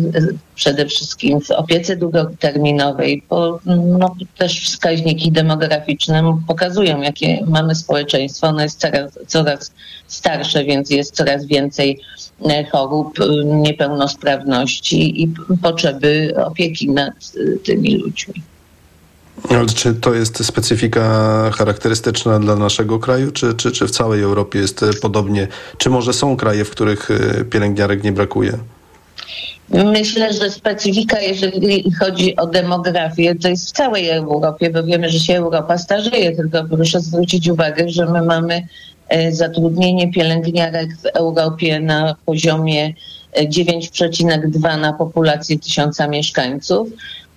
przede 0.54 0.86
wszystkim 0.86 1.40
w 1.40 1.50
opiece 1.50 1.96
długoterminowej, 1.96 3.22
bo 3.30 3.60
no, 3.66 4.16
też 4.38 4.64
wskaźniki 4.64 5.32
demograficzne 5.32 6.38
pokazują, 6.46 7.00
jakie 7.00 7.44
mamy 7.46 7.74
społeczeństwo. 7.74 8.46
Ono 8.46 8.62
jest 8.62 8.80
coraz, 8.80 9.18
coraz 9.26 9.72
starsze, 10.06 10.64
więc 10.64 10.90
jest 10.90 11.14
coraz 11.14 11.46
więcej 11.46 12.00
y, 12.46 12.64
chorób, 12.72 13.18
niepełnosprawności 13.44 15.22
i 15.22 15.34
potrzeby 15.62 16.34
opieki 16.46 16.90
nad 16.90 17.14
tymi 17.64 17.96
ludźmi. 17.96 18.42
Ale 19.50 19.66
czy 19.66 19.94
to 19.94 20.14
jest 20.14 20.44
specyfika 20.44 21.00
charakterystyczna 21.54 22.38
dla 22.38 22.56
naszego 22.56 22.98
kraju, 22.98 23.32
czy, 23.32 23.54
czy, 23.54 23.72
czy 23.72 23.86
w 23.86 23.90
całej 23.90 24.22
Europie 24.22 24.58
jest 24.58 24.84
podobnie? 25.02 25.48
Czy 25.78 25.90
może 25.90 26.12
są 26.12 26.36
kraje, 26.36 26.64
w 26.64 26.70
których 26.70 27.08
pielęgniarek 27.50 28.04
nie 28.04 28.12
brakuje? 28.12 28.58
Myślę, 29.72 30.32
że 30.32 30.50
specyfika, 30.50 31.20
jeżeli 31.20 31.92
chodzi 31.92 32.36
o 32.36 32.46
demografię, 32.46 33.34
to 33.34 33.48
jest 33.48 33.68
w 33.68 33.72
całej 33.72 34.08
Europie, 34.08 34.70
bo 34.70 34.82
wiemy, 34.82 35.10
że 35.10 35.18
się 35.18 35.36
Europa 35.36 35.78
starzeje, 35.78 36.36
tylko 36.36 36.64
proszę 36.64 37.00
zwrócić 37.00 37.48
uwagę, 37.48 37.88
że 37.88 38.06
my 38.06 38.22
mamy 38.22 38.66
e, 39.08 39.32
zatrudnienie 39.32 40.12
pielęgniarek 40.12 40.88
w 40.96 41.06
Europie 41.06 41.80
na 41.80 42.16
poziomie 42.26 42.94
9,2 43.36 44.68
e, 44.68 44.76
na 44.76 44.92
populację 44.92 45.58
tysiąca 45.58 46.08
mieszkańców, 46.08 46.88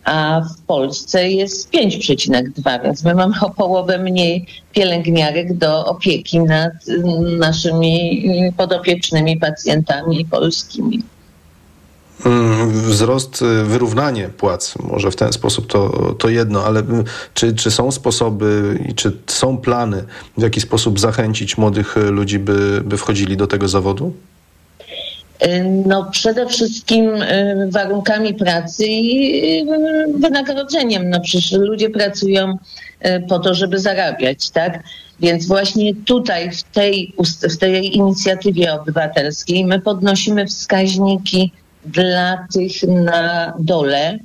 a 0.06 0.42
w 0.42 0.62
Polsce 0.62 1.30
jest 1.30 1.74
5,2, 1.74 2.84
więc 2.84 3.04
my 3.04 3.16
mamy 3.16 3.36
o 3.42 3.50
połowę 3.50 4.00
mniej 4.00 4.46
pielęgniarek 4.72 5.58
do 5.58 5.86
opieki 5.86 6.40
nad 6.40 6.74
naszymi 7.38 8.24
podopiecznymi 8.58 9.38
pacjentami 9.38 10.26
polskimi. 10.26 11.04
Mm, 12.26 12.70
wzrost, 12.72 13.42
y, 13.42 13.64
wyrównanie 13.64 14.30
płac, 14.30 14.74
może 14.84 15.12
w 15.12 15.16
ten 15.16 15.34
sposób 15.34 15.68
to, 15.68 16.14
to 16.14 16.30
jedno, 16.30 16.64
ale 16.64 16.80
y, 16.80 16.84
czy, 17.34 17.56
czy 17.56 17.72
są 17.72 17.92
sposoby 17.92 18.80
i 18.90 18.94
czy 18.94 19.12
są 19.28 19.58
plany, 19.58 20.04
w 20.38 20.42
jaki 20.42 20.62
sposób 20.62 21.00
zachęcić 21.00 21.58
młodych 21.58 21.96
ludzi, 21.96 22.40
by, 22.40 22.82
by 22.86 22.98
wchodzili 22.98 23.38
do 23.38 23.48
tego 23.48 23.68
zawodu? 23.68 24.14
Y, 25.44 25.64
no 25.86 26.10
przede 26.12 26.48
wszystkim 26.48 27.12
warunkami 27.70 28.34
pracy 28.34 28.86
i 28.88 29.66
wynagrodzeniem. 30.20 31.10
No 31.10 31.20
przecież 31.20 31.52
ludzie 31.52 31.90
pracują 31.90 32.58
po 33.30 33.40
to, 33.40 33.54
żeby 33.54 33.80
zarabiać, 33.80 34.50
tak? 34.50 34.84
Więc 35.20 35.48
właśnie 35.48 35.96
tutaj 35.96 36.52
w 36.52 36.64
tej, 36.64 37.14
w 37.50 37.58
tej 37.58 37.98
inicjatywie 37.98 38.74
obywatelskiej 38.74 39.66
my 39.66 39.82
podnosimy 39.82 40.46
wskaźniki 40.46 41.52
dla 41.86 42.48
tych 42.54 42.84
na 42.84 43.54
dole 43.60 44.20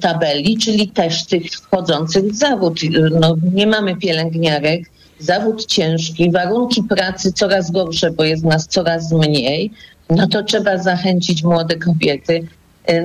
tabeli, 0.00 0.58
czyli 0.58 0.88
też 0.88 1.24
tych 1.24 1.50
wchodzących 1.50 2.24
w 2.24 2.34
zawód. 2.34 2.80
No, 3.20 3.36
nie 3.54 3.66
mamy 3.66 3.96
pielęgniarek, 3.96 4.90
zawód 5.18 5.66
ciężki, 5.66 6.30
warunki 6.30 6.82
pracy 6.82 7.32
coraz 7.32 7.70
gorsze, 7.70 8.10
bo 8.10 8.24
jest 8.24 8.44
nas 8.44 8.66
coraz 8.68 9.12
mniej, 9.12 9.70
no 10.16 10.26
to 10.26 10.42
trzeba 10.42 10.78
zachęcić 10.78 11.42
młode 11.42 11.76
kobiety. 11.76 12.46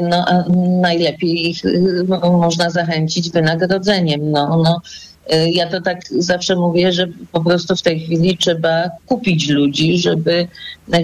No 0.09 0.25
a 0.27 0.43
najlepiej 0.81 1.49
ich 1.49 1.61
no, 2.07 2.37
można 2.37 2.69
zachęcić 2.69 3.31
wynagrodzeniem. 3.31 4.31
No, 4.31 4.61
no, 4.63 4.81
Y, 5.33 5.49
ja 5.49 5.67
to 5.67 5.81
tak 5.81 6.01
zawsze 6.17 6.55
mówię, 6.55 6.91
że 6.91 7.07
po 7.31 7.43
prostu 7.43 7.75
w 7.75 7.81
tej 7.81 7.99
chwili 7.99 8.37
trzeba 8.37 8.89
kupić 9.05 9.49
ludzi, 9.49 9.97
żeby 9.97 10.47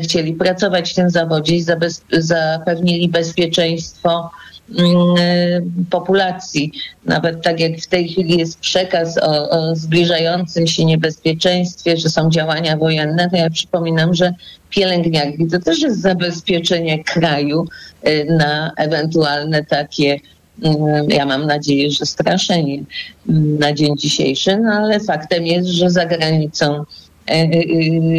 chcieli 0.04 0.34
pracować 0.34 0.92
w 0.92 0.96
tym 0.96 1.10
zawodzie 1.10 1.56
i 1.56 1.66
zapewnili 2.12 3.10
bezpieczeństwo 3.10 4.32
mm, 4.80 5.18
y, 5.18 5.64
populacji. 5.90 6.72
Nawet 7.06 7.44
tak 7.44 7.60
jak 7.60 7.82
w 7.82 7.88
tej 7.88 8.08
chwili 8.10 8.38
jest 8.38 8.60
przekaz 8.60 9.18
o, 9.18 9.50
o, 9.50 9.76
zbliżającym 9.76 10.68
się 10.68 10.86
niebezpieczeństwie, 10.86 11.98
że 11.98 12.10
są 12.10 12.30
działania 12.30 12.78
wojenne, 12.78 13.30
to 13.30 13.38
ja 13.38 13.50
przypominam, 13.50 14.14
że 14.14 14.34
pielęgniarki 14.76 15.48
to 15.48 15.60
też 15.60 15.82
jest 15.82 16.02
zabezpieczenie 16.02 17.04
kraju 17.04 17.66
y, 18.08 18.26
na 18.30 18.72
ewentualne 18.78 19.66
takie 19.66 20.20
Mm, 20.62 21.10
ja 21.10 21.26
mam 21.26 21.46
nadzieję, 21.46 21.92
że 21.92 22.06
straszenie 22.06 22.84
mm, 23.30 23.60
na 23.60 23.74
dzień 23.74 23.98
dzisiejszy, 23.98 24.58
no 24.58 24.72
ale 24.72 25.00
faktem 25.00 25.46
jest, 25.46 25.68
że 25.68 25.90
za 25.90 26.06
granicą 26.06 26.84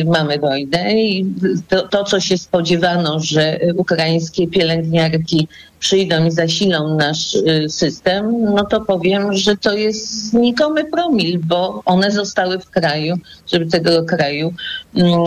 mamy 0.06 0.38
wojnę 0.38 0.94
i 0.94 1.26
to, 1.68 1.88
to, 1.88 2.04
co 2.04 2.20
się 2.20 2.38
spodziewano, 2.38 3.20
że 3.20 3.60
ukraińskie 3.76 4.48
pielęgniarki 4.48 5.48
przyjdą 5.78 6.26
i 6.26 6.30
zasilą 6.30 6.96
nasz 6.96 7.36
system, 7.68 8.44
no 8.54 8.64
to 8.64 8.80
powiem, 8.80 9.32
że 9.32 9.56
to 9.56 9.76
jest 9.76 10.30
znikomy 10.30 10.84
promil, 10.84 11.40
bo 11.42 11.82
one 11.84 12.10
zostały 12.10 12.58
w 12.58 12.70
kraju, 12.70 13.16
żeby 13.52 13.66
tego 13.66 14.04
kraju, 14.04 14.54
mm, 14.96 15.24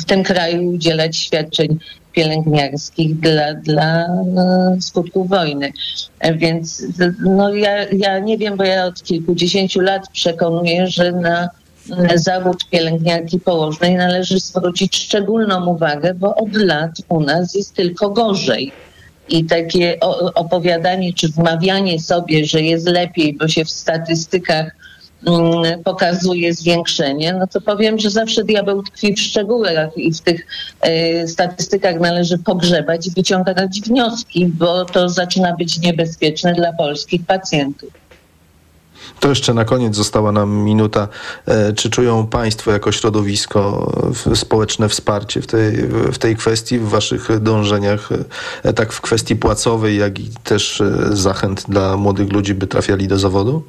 w 0.00 0.04
tym 0.04 0.22
kraju 0.22 0.68
udzielać 0.68 1.16
świadczeń 1.16 1.78
pielęgniarskich 2.12 3.20
dla, 3.20 3.54
dla 3.54 4.04
e, 4.04 4.76
skutków 4.80 5.28
wojny. 5.28 5.72
E, 6.20 6.34
więc 6.34 6.84
no 7.20 7.54
ja, 7.54 7.88
ja 7.92 8.18
nie 8.18 8.38
wiem, 8.38 8.56
bo 8.56 8.64
ja 8.64 8.84
od 8.84 9.02
kilkudziesięciu 9.02 9.80
lat 9.80 10.08
przekonuję, 10.12 10.86
że 10.86 11.12
na 11.12 11.48
zawód 12.14 12.68
pielęgniarki 12.70 13.40
położnej 13.40 13.94
należy 13.94 14.40
zwrócić 14.40 14.96
szczególną 14.96 15.66
uwagę, 15.66 16.14
bo 16.14 16.34
od 16.34 16.54
lat 16.56 16.90
u 17.08 17.20
nas 17.20 17.54
jest 17.54 17.74
tylko 17.74 18.10
gorzej. 18.10 18.72
I 19.28 19.44
takie 19.44 20.00
opowiadanie 20.34 21.14
czy 21.14 21.28
wmawianie 21.28 22.00
sobie, 22.00 22.44
że 22.44 22.62
jest 22.62 22.88
lepiej, 22.88 23.36
bo 23.36 23.48
się 23.48 23.64
w 23.64 23.70
statystykach 23.70 24.70
Mm, 25.26 25.82
pokazuje 25.84 26.54
zwiększenie, 26.54 27.32
no 27.32 27.46
to 27.46 27.60
powiem, 27.60 27.98
że 27.98 28.10
zawsze 28.10 28.44
diabeł 28.44 28.82
tkwi 28.82 29.14
w 29.14 29.20
szczegółach 29.20 29.96
i 29.96 30.12
w 30.12 30.20
tych 30.20 30.46
y, 30.86 31.28
statystykach 31.28 32.00
należy 32.00 32.38
pogrzebać 32.38 33.06
i 33.06 33.10
wyciągać 33.10 33.80
wnioski, 33.80 34.46
bo 34.46 34.84
to 34.84 35.08
zaczyna 35.08 35.56
być 35.56 35.80
niebezpieczne 35.80 36.54
dla 36.54 36.72
polskich 36.72 37.26
pacjentów. 37.26 37.90
To 39.20 39.28
jeszcze 39.28 39.54
na 39.54 39.64
koniec 39.64 39.96
została 39.96 40.32
nam 40.32 40.56
minuta. 40.56 41.08
E, 41.46 41.72
czy 41.72 41.90
czują 41.90 42.26
Państwo 42.26 42.70
jako 42.70 42.92
środowisko 42.92 43.92
społeczne 44.34 44.88
wsparcie 44.88 45.42
w 45.42 45.46
tej, 45.46 45.76
w 46.12 46.18
tej 46.18 46.36
kwestii, 46.36 46.78
w 46.78 46.88
Waszych 46.88 47.40
dążeniach, 47.40 48.08
e, 48.64 48.72
tak 48.72 48.92
w 48.92 49.00
kwestii 49.00 49.36
płacowej, 49.36 49.98
jak 49.98 50.18
i 50.18 50.30
też 50.44 50.82
zachęt 51.10 51.64
dla 51.68 51.96
młodych 51.96 52.32
ludzi, 52.32 52.54
by 52.54 52.66
trafiali 52.66 53.08
do 53.08 53.18
zawodu? 53.18 53.62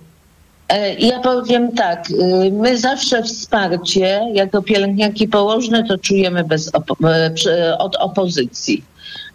E, 0.72 0.94
ja 0.94 1.20
powiem 1.20 1.72
tak, 1.72 2.06
my 2.52 2.78
zawsze 2.78 3.24
wsparcie 3.24 4.22
jako 4.34 4.62
pielęgniarki 4.62 5.28
położne 5.28 5.84
to 5.84 5.98
czujemy 5.98 6.44
bez 6.44 6.72
opo- 6.72 7.08
e, 7.48 7.78
od 7.78 7.96
opozycji. 7.96 8.84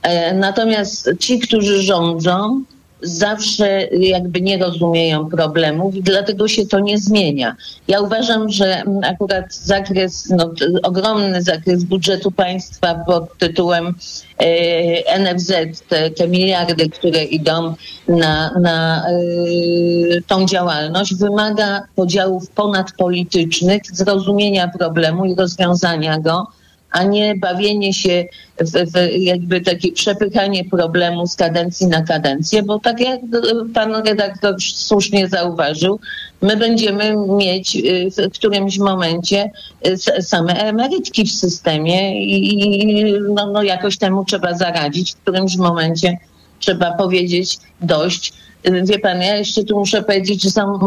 E, 0.02 0.34
natomiast 0.34 1.10
ci, 1.20 1.38
którzy 1.38 1.82
rządzą, 1.82 2.62
zawsze 3.02 3.82
jakby 3.82 4.40
nie 4.40 4.58
rozumieją 4.58 5.28
problemów 5.28 5.94
i 5.94 6.02
dlatego 6.02 6.48
się 6.48 6.66
to 6.66 6.80
nie 6.80 6.98
zmienia. 6.98 7.56
Ja 7.88 8.00
uważam, 8.00 8.50
że 8.50 8.82
akurat 9.02 9.54
zakres, 9.54 10.28
no, 10.30 10.50
ogromny 10.82 11.42
zakres 11.42 11.84
budżetu 11.84 12.30
państwa 12.30 12.94
pod 12.94 13.38
tytułem 13.38 13.94
e, 14.38 15.18
NFZ, 15.18 15.52
te, 15.88 16.10
te, 16.10 16.28
miliardy, 16.28 16.88
które 16.90 17.24
idą 17.24 17.74
na, 18.08 18.50
na 18.60 19.06
e, 19.08 19.12
tą 20.26 20.46
działalność, 20.46 21.14
wymaga 21.14 21.82
podziałów 21.94 22.50
ponadpolitycznych, 22.50 23.82
zrozumienia 23.92 24.68
problemu 24.68 25.24
i 25.24 25.34
rozwiązania 25.34 26.18
go 26.18 26.46
a 26.90 27.02
nie 27.02 27.34
bawienie 27.34 27.94
się 27.94 28.24
w, 28.60 28.92
w 28.92 29.18
jakby 29.18 29.60
takie 29.60 29.92
przepychanie 29.92 30.64
problemu 30.64 31.26
z 31.26 31.36
kadencji 31.36 31.86
na 31.86 32.02
kadencję, 32.02 32.62
bo 32.62 32.78
tak 32.78 33.00
jak 33.00 33.20
pan 33.74 33.94
redaktor 33.94 34.54
słusznie 34.60 35.28
zauważył, 35.28 36.00
my 36.42 36.56
będziemy 36.56 37.16
mieć 37.16 37.76
y, 37.76 38.10
w 38.10 38.32
którymś 38.32 38.78
momencie 38.78 39.50
y, 39.86 40.22
same 40.22 40.54
emerytki 40.54 41.24
w 41.24 41.32
systemie 41.32 42.26
i 42.26 43.14
no, 43.34 43.50
no 43.52 43.62
jakoś 43.62 43.98
temu 43.98 44.24
trzeba 44.24 44.54
zaradzić. 44.54 45.12
W 45.12 45.16
którymś 45.16 45.56
momencie 45.56 46.18
trzeba 46.58 46.92
powiedzieć 46.92 47.58
dość. 47.80 48.32
Wie 48.84 48.98
pan, 48.98 49.20
ja 49.20 49.36
jeszcze 49.36 49.64
tu 49.64 49.78
muszę 49.78 50.02
powiedzieć, 50.02 50.42
że 50.42 50.50
są 50.50 50.78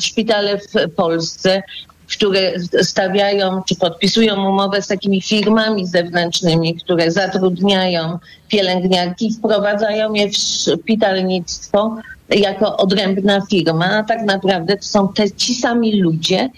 szpitale 0.00 0.58
w 0.58 0.94
Polsce, 0.96 1.62
które 2.10 2.52
stawiają 2.82 3.62
czy 3.68 3.76
podpisują 3.76 4.48
umowę 4.48 4.82
z 4.82 4.86
takimi 4.86 5.22
firmami 5.22 5.86
zewnętrznymi, 5.86 6.74
które 6.74 7.10
zatrudniają 7.10 8.18
pielęgniarki, 8.48 9.32
wprowadzają 9.32 10.12
je 10.12 10.28
w 10.28 10.36
szpitalnictwo 10.36 11.96
jako 12.30 12.76
odrębna 12.76 13.40
firma, 13.50 13.86
a 13.86 14.02
tak 14.02 14.22
naprawdę 14.22 14.76
to 14.76 14.82
są 14.82 15.08
te, 15.08 15.30
ci 15.30 15.54
sami 15.54 16.00
ludzie, 16.00 16.50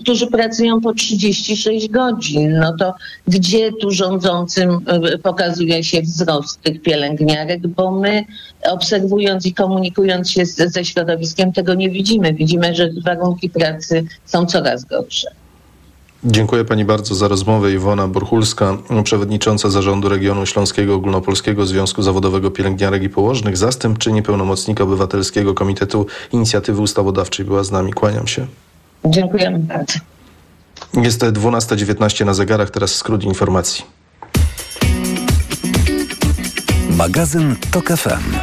którzy 0.00 0.26
pracują 0.26 0.80
po 0.80 0.94
36 0.94 1.88
godzin. 1.88 2.58
No 2.58 2.76
to 2.78 2.94
gdzie 3.28 3.72
tu 3.72 3.90
rządzącym 3.90 4.80
e, 4.86 5.18
pokazuje 5.18 5.84
się 5.84 6.02
wzrost 6.02 6.62
tych 6.62 6.82
pielęgniarek, 6.82 7.66
bo 7.66 7.90
my 7.90 8.24
obserwując 8.70 9.46
i 9.46 9.54
komunikując 9.54 10.30
się 10.30 10.46
ze 10.46 10.84
środowiskiem 10.84 11.52
tego 11.52 11.74
nie 11.74 11.90
widzimy. 11.90 12.32
Widzimy, 12.32 12.74
że 12.74 12.90
warunki 13.04 13.50
pracy 13.50 14.04
są 14.24 14.46
coraz 14.46 14.84
gorsze. 14.84 15.28
Dziękuję 16.24 16.64
Pani 16.64 16.84
bardzo 16.84 17.14
za 17.14 17.28
rozmowę. 17.28 17.72
Iwona 17.72 18.08
Borchulska, 18.08 18.78
przewodnicząca 19.04 19.70
Zarządu 19.70 20.08
Regionu 20.08 20.46
Śląskiego 20.46 20.94
Ogólnopolskiego 20.94 21.66
Związku 21.66 22.02
Zawodowego 22.02 22.50
Pielęgniarek 22.50 23.02
i 23.02 23.08
Położnych, 23.08 23.56
zastępczyni 23.56 24.22
pełnomocnika 24.22 24.84
Obywatelskiego 24.84 25.54
Komitetu 25.54 26.06
Inicjatywy 26.32 26.82
Ustawodawczej 26.82 27.46
była 27.46 27.64
z 27.64 27.70
nami. 27.70 27.92
Kłaniam 27.92 28.26
się. 28.26 28.46
Dziękujemy 29.04 29.58
bardzo. 29.58 29.98
Jest 30.94 31.22
12.19 31.22 32.26
na 32.26 32.34
zegarach, 32.34 32.70
teraz 32.70 32.94
skrót 32.94 33.24
informacji. 33.24 33.84
Magazyn 36.90 37.56
TOK 37.70 37.88
FM. 37.88 38.36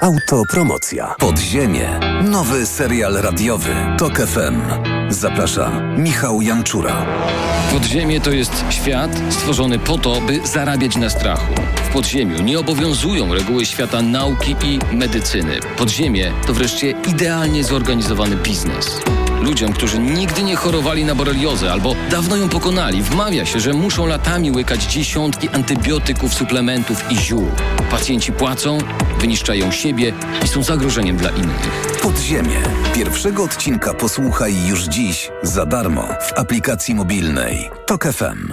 Autopromocja. 0.00 1.14
Podziemie. 1.18 2.00
Nowy 2.24 2.66
serial 2.66 3.14
radiowy. 3.14 3.74
TOK 3.98 4.18
FM. 4.18 4.60
Zaprasza 5.10 5.70
Michał 5.96 6.42
Janczura. 6.42 7.06
Podziemie 7.72 8.20
to 8.20 8.30
jest 8.30 8.64
świat 8.70 9.10
stworzony 9.30 9.78
po 9.78 9.98
to, 9.98 10.20
by 10.20 10.46
zarabiać 10.46 10.96
na 10.96 11.10
strachu. 11.10 11.54
W 11.90 11.92
podziemiu 11.92 12.42
nie 12.42 12.58
obowiązują 12.58 13.34
reguły 13.34 13.66
świata 13.66 14.02
nauki 14.02 14.56
i 14.64 14.94
medycyny. 14.94 15.60
Podziemie 15.76 16.32
to 16.46 16.54
wreszcie 16.54 16.90
idealnie 16.90 17.64
zorganizowany 17.64 18.36
biznes. 18.36 19.00
Ludziom, 19.40 19.72
którzy 19.72 19.98
nigdy 19.98 20.42
nie 20.42 20.56
chorowali 20.56 21.04
na 21.04 21.14
boreliozę 21.14 21.72
albo 21.72 21.94
dawno 22.10 22.36
ją 22.36 22.48
pokonali, 22.48 23.02
wmawia 23.02 23.46
się, 23.46 23.60
że 23.60 23.72
muszą 23.72 24.06
latami 24.06 24.50
łykać 24.50 24.84
dziesiątki 24.84 25.48
antybiotyków, 25.48 26.34
suplementów 26.34 27.12
i 27.12 27.16
ziół. 27.16 27.46
Pacjenci 27.90 28.32
płacą, 28.32 28.78
wyniszczają 29.18 29.70
siebie 29.70 30.12
i 30.44 30.48
są 30.48 30.62
zagrożeniem 30.62 31.16
dla 31.16 31.30
innych. 31.30 31.98
Podziemie. 32.02 32.62
Pierwszego 32.94 33.44
odcinka 33.44 33.94
posłuchaj 33.94 34.66
już 34.66 34.84
dziś 34.84 35.30
za 35.42 35.66
darmo 35.66 36.02
w 36.02 36.38
aplikacji 36.38 36.94
mobilnej 36.94 37.70
TOK 37.86 38.04
FM. 38.04 38.52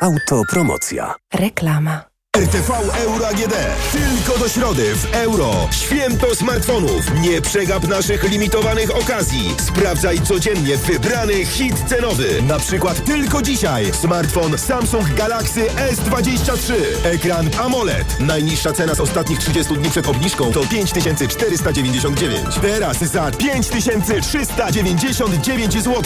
Autopromocja. 0.00 1.14
Reklama. 1.34 2.15
RTV 2.36 2.72
Euro 3.04 3.28
AGD. 3.28 3.54
Tylko 3.92 4.38
do 4.38 4.48
środy 4.48 4.96
w 4.96 5.14
euro. 5.14 5.68
Święto 5.70 6.34
smartfonów. 6.34 7.20
Nie 7.20 7.40
przegap 7.40 7.88
naszych 7.88 8.30
limitowanych 8.30 8.96
okazji. 8.96 9.54
Sprawdzaj 9.58 10.20
codziennie 10.20 10.76
wybrany 10.76 11.44
hit 11.44 11.84
cenowy. 11.88 12.42
Na 12.42 12.58
przykład 12.58 13.04
tylko 13.04 13.42
dzisiaj 13.42 13.92
smartfon 13.92 14.58
Samsung 14.58 15.14
Galaxy 15.14 15.66
S23. 15.66 16.74
Ekran 17.04 17.50
AMOLED. 17.60 18.20
Najniższa 18.20 18.72
cena 18.72 18.94
z 18.94 19.00
ostatnich 19.00 19.38
30 19.38 19.74
dni 19.74 19.90
przed 19.90 20.06
obniżką 20.06 20.52
to 20.52 20.66
5499. 20.66 22.54
Teraz 22.62 22.98
za 22.98 23.30
5399 23.30 25.72
zł. 25.72 26.02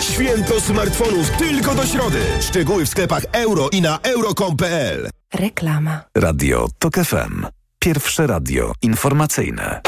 Święto 0.00 0.60
smartfonów 0.60 1.30
tylko 1.30 1.74
do 1.74 1.86
środy. 1.86 2.20
Szczegóły 2.40 2.86
w 2.86 2.88
sklepach 2.88 3.22
euro 3.32 3.68
i 3.68 3.82
na 3.82 3.98
euro.com.pl. 4.02 5.21
Reklama. 5.34 6.00
Radio 6.16 6.68
TOK 6.78 6.94
FM. 6.94 7.46
Pierwsze 7.78 8.26
radio 8.26 8.72
informacyjne. 8.82 9.80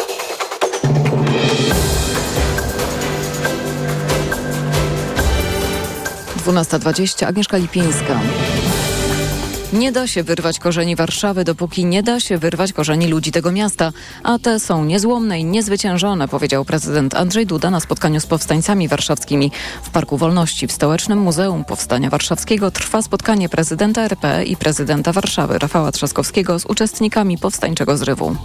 Dwunasta 6.37 6.79
dwadzieścia. 6.79 7.27
Agnieszka 7.27 7.57
Lipińska. 7.57 8.21
Nie 9.75 9.93
da 9.93 10.07
się 10.07 10.23
wyrwać 10.23 10.59
korzeni 10.59 10.97
Warszawy, 10.97 11.45
dopóki 11.45 11.85
nie 11.85 12.03
da 12.03 12.21
się 12.21 12.39
wyrwać 12.39 12.73
korzeni 12.73 13.07
ludzi 13.07 13.33
tego 13.33 13.53
miasta, 13.53 13.93
a 14.23 14.39
te 14.39 14.61
są 14.61 14.85
niezłomne 14.85 15.41
i 15.41 15.45
niezwyciężone, 15.45 16.29
powiedział 16.29 16.65
prezydent 16.65 17.15
Andrzej 17.15 17.47
Duda 17.47 17.71
na 17.71 17.81
spotkaniu 17.81 18.21
z 18.21 18.27
powstańcami 18.27 18.89
warszawskimi. 18.89 19.51
W 19.83 19.91
Parku 19.91 20.17
Wolności 20.17 20.67
w 20.67 20.73
Stołecznym 20.73 21.19
Muzeum 21.19 21.65
Powstania 21.65 22.11
Warszawskiego 22.11 22.71
trwa 22.71 23.03
spotkanie 23.03 23.49
prezydenta 23.49 24.03
RP 24.03 24.45
i 24.45 24.57
prezydenta 24.57 25.13
Warszawy 25.13 25.59
Rafała 25.59 25.93
Trzaskowskiego 25.93 26.59
z 26.59 26.65
uczestnikami 26.65 27.39
powstańczego 27.39 27.97
zrywu. 27.97 28.37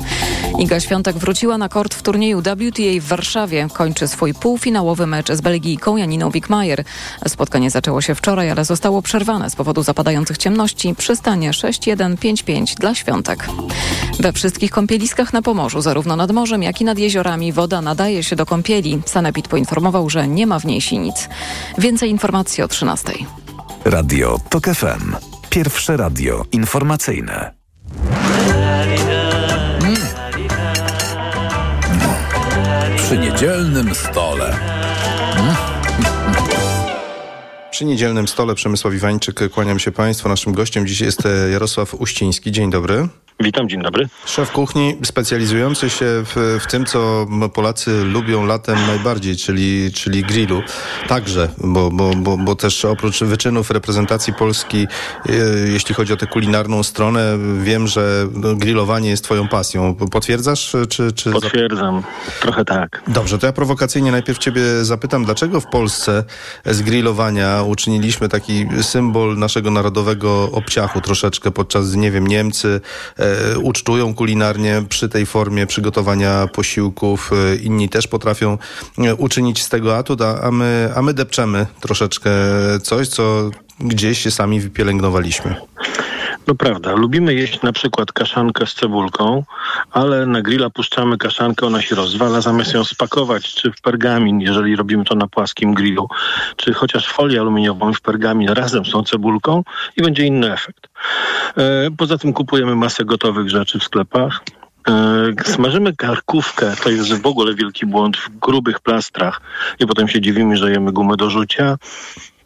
Iga 0.60 0.80
Świątek 0.80 1.18
wróciła 1.18 1.58
na 1.58 1.70
kort 1.70 1.94
w 1.94 2.02
turnieju 2.02 2.42
WTA 2.42 3.02
w 3.02 3.08
Warszawie. 3.08 3.68
Kończy 3.74 4.08
swój 4.08 4.34
półfinałowy 4.34 5.08
mecz 5.08 5.32
z 5.32 5.42
Belgijką 5.42 5.98
Janiną 5.98 6.32
Wikmajer. 6.32 6.84
Spotkanie 7.28 7.72
zaczęło 7.72 8.02
się 8.02 8.16
wczoraj, 8.16 8.50
ale 8.50 8.66
zostało 8.66 9.02
przerwane 9.02 9.50
z 9.50 9.56
powodu 9.56 9.84
zapadających 9.84 10.38
ciemności. 10.38 10.96
Przystanie 11.20 11.54
6155 11.54 12.76
dla 12.76 12.96
świątek. 12.96 13.48
We 14.20 14.34
wszystkich 14.34 14.72
kąpieliskach 14.72 15.34
na 15.34 15.42
Pomorzu, 15.42 15.82
zarówno 15.82 16.16
nad 16.16 16.32
morzem, 16.32 16.64
jak 16.64 16.82
i 16.82 16.86
nad 16.86 17.00
jeziorami, 17.00 17.54
woda 17.54 17.82
nadaje 17.82 18.24
się 18.24 18.36
do 18.36 18.46
kąpieli. 18.46 19.02
Sanepid 19.06 19.48
poinformował, 19.48 20.10
że 20.10 20.28
nie 20.28 20.48
ma 20.48 20.60
w 20.60 20.66
niej 20.66 20.82
sinic. 20.82 21.30
Więcej 21.78 22.10
informacji 22.10 22.64
o 22.64 22.68
13. 22.68 23.14
Radio 23.86 24.40
TOK 24.50 24.66
FM. 24.66 25.16
Pierwsze 25.50 25.98
radio 25.98 26.46
informacyjne. 26.52 27.54
Przy 32.98 33.18
niedzielnym 33.18 33.96
stole. 33.96 34.60
Przy 37.80 37.86
niedzielnym 37.86 38.28
stole 38.28 38.56
Przemysław 38.56 38.94
Iwańczyk, 38.94 39.40
kłaniam 39.52 39.80
się 39.80 39.92
Państwu. 39.92 40.30
Naszym 40.30 40.54
gościem 40.54 40.88
dziś 40.88 41.02
jest 41.02 41.26
e, 41.26 41.50
Jarosław 41.50 41.94
Uściński. 41.94 42.52
Dzień 42.52 42.72
dobry. 42.72 43.08
Witam, 43.44 43.70
dzień 43.70 43.82
dobry. 43.82 44.08
Szef 44.26 44.52
kuchni 44.52 44.98
specjalizujący 45.04 45.90
się 45.90 46.06
w, 46.06 46.60
w 46.62 46.72
tym, 46.72 46.86
co 46.86 47.28
Polacy 47.54 48.04
lubią 48.04 48.46
latem 48.46 48.76
najbardziej, 48.88 49.36
czyli, 49.36 49.92
czyli 49.94 50.24
grillu. 50.24 50.62
Także, 51.08 51.50
bo, 51.58 51.92
bo, 51.92 52.12
bo, 52.16 52.38
bo 52.38 52.56
też 52.56 52.86
oprócz 52.86 53.20
wyczynów 53.20 53.72
reprezentacji 53.72 54.34
Polski, 54.34 54.88
e, 55.30 55.34
jeśli 55.68 55.96
chodzi 55.96 56.14
o 56.14 56.18
tę 56.18 56.28
kulinarną 56.28 56.84
stronę, 56.84 57.38
wiem, 57.64 57.88
że 57.88 58.28
grillowanie 58.56 59.10
jest 59.10 59.24
twoją 59.24 59.48
pasją. 59.48 59.96
Potwierdzasz? 59.96 60.76
Czy, 60.90 61.12
czy 61.12 61.32
Potwierdzam. 61.32 62.04
Trochę 62.42 62.66
tak. 62.66 63.04
Dobrze, 63.08 63.38
to 63.38 63.48
ja 63.48 63.54
prowokacyjnie 63.54 64.12
najpierw 64.12 64.40
ciebie 64.40 64.62
zapytam, 64.82 65.26
dlaczego 65.26 65.62
w 65.62 65.66
Polsce 65.68 66.24
z 66.66 66.82
grillowania 66.82 67.64
uczyniliśmy 67.64 68.30
taki 68.30 68.68
symbol 68.82 69.38
naszego 69.38 69.72
narodowego 69.72 70.52
obciachu 70.52 71.02
troszeczkę 71.02 71.52
podczas, 71.52 71.96
nie 71.96 72.12
wiem, 72.12 72.28
Niemcy 72.28 72.82
e, 73.20 73.29
ucztują 73.64 74.14
kulinarnie 74.14 74.84
przy 74.90 75.10
tej 75.10 75.26
formie 75.26 75.68
przygotowania 75.68 76.48
posiłków. 76.48 77.32
E, 77.34 77.56
inni 77.56 77.90
też 77.90 78.08
potrafią 78.08 78.58
e, 78.98 79.16
uczynić 79.16 79.64
z 79.64 79.70
tego 79.70 79.98
atut, 79.98 80.22
a, 80.22 80.52
my, 80.52 80.92
a 80.96 81.02
my 81.02 81.14
depczemy 81.14 81.68
troszeczkę 81.80 82.32
coś, 82.84 83.08
co 83.08 83.50
gdzieś 83.80 84.22
się 84.22 84.32
sami 84.32 84.60
wypielęgnowaliśmy. 84.60 85.56
No 86.50 86.56
prawda, 86.56 86.96
lubimy 86.96 87.34
jeść 87.34 87.62
na 87.62 87.72
przykład 87.72 88.12
kaszankę 88.12 88.68
z 88.68 88.74
cebulką, 88.74 89.44
ale 89.92 90.26
na 90.26 90.42
grilla 90.42 90.70
puszczamy 90.70 91.18
kaszankę, 91.18 91.66
ona 91.66 91.82
się 91.82 91.96
rozwala, 91.96 92.42
zamiast 92.42 92.74
ją 92.74 92.84
spakować, 92.84 93.54
czy 93.54 93.72
w 93.72 93.82
pergamin, 93.82 94.42
jeżeli 94.42 94.76
robimy 94.76 95.06
to 95.06 95.16
na 95.16 95.28
płaskim 95.28 95.74
grillu, 95.74 96.08
czy 96.56 96.74
chociaż 96.74 97.08
folię 97.08 97.40
aluminiową 97.40 97.94
w 97.94 98.02
pergamin 98.02 98.50
razem 98.50 98.86
z 98.86 98.92
tą 98.92 99.04
cebulką 99.04 99.64
i 99.98 100.02
będzie 100.02 100.26
inny 100.26 100.54
efekt. 100.54 100.88
E, 101.58 101.92
poza 101.98 102.18
tym 102.18 102.34
kupujemy 102.34 102.76
masę 102.76 103.06
gotowych 103.06 103.50
rzeczy 103.50 103.80
w 103.80 103.84
sklepach. 103.84 104.42
E, 104.88 105.52
Smażymy 105.54 105.96
karkówkę, 105.96 106.76
to 106.84 106.90
jest 106.90 107.14
w 107.22 107.26
ogóle 107.26 107.56
wielki 107.56 107.86
błąd 107.86 108.18
w 108.18 108.30
grubych 108.30 108.80
plastrach 108.80 109.42
i 109.80 109.88
potem 109.88 110.08
się 110.08 110.22
dziwimy, 110.22 110.58
że 110.58 110.72
jemy 110.72 110.92
gumę 110.92 111.18
do 111.18 111.30
rzucia. 111.30 111.78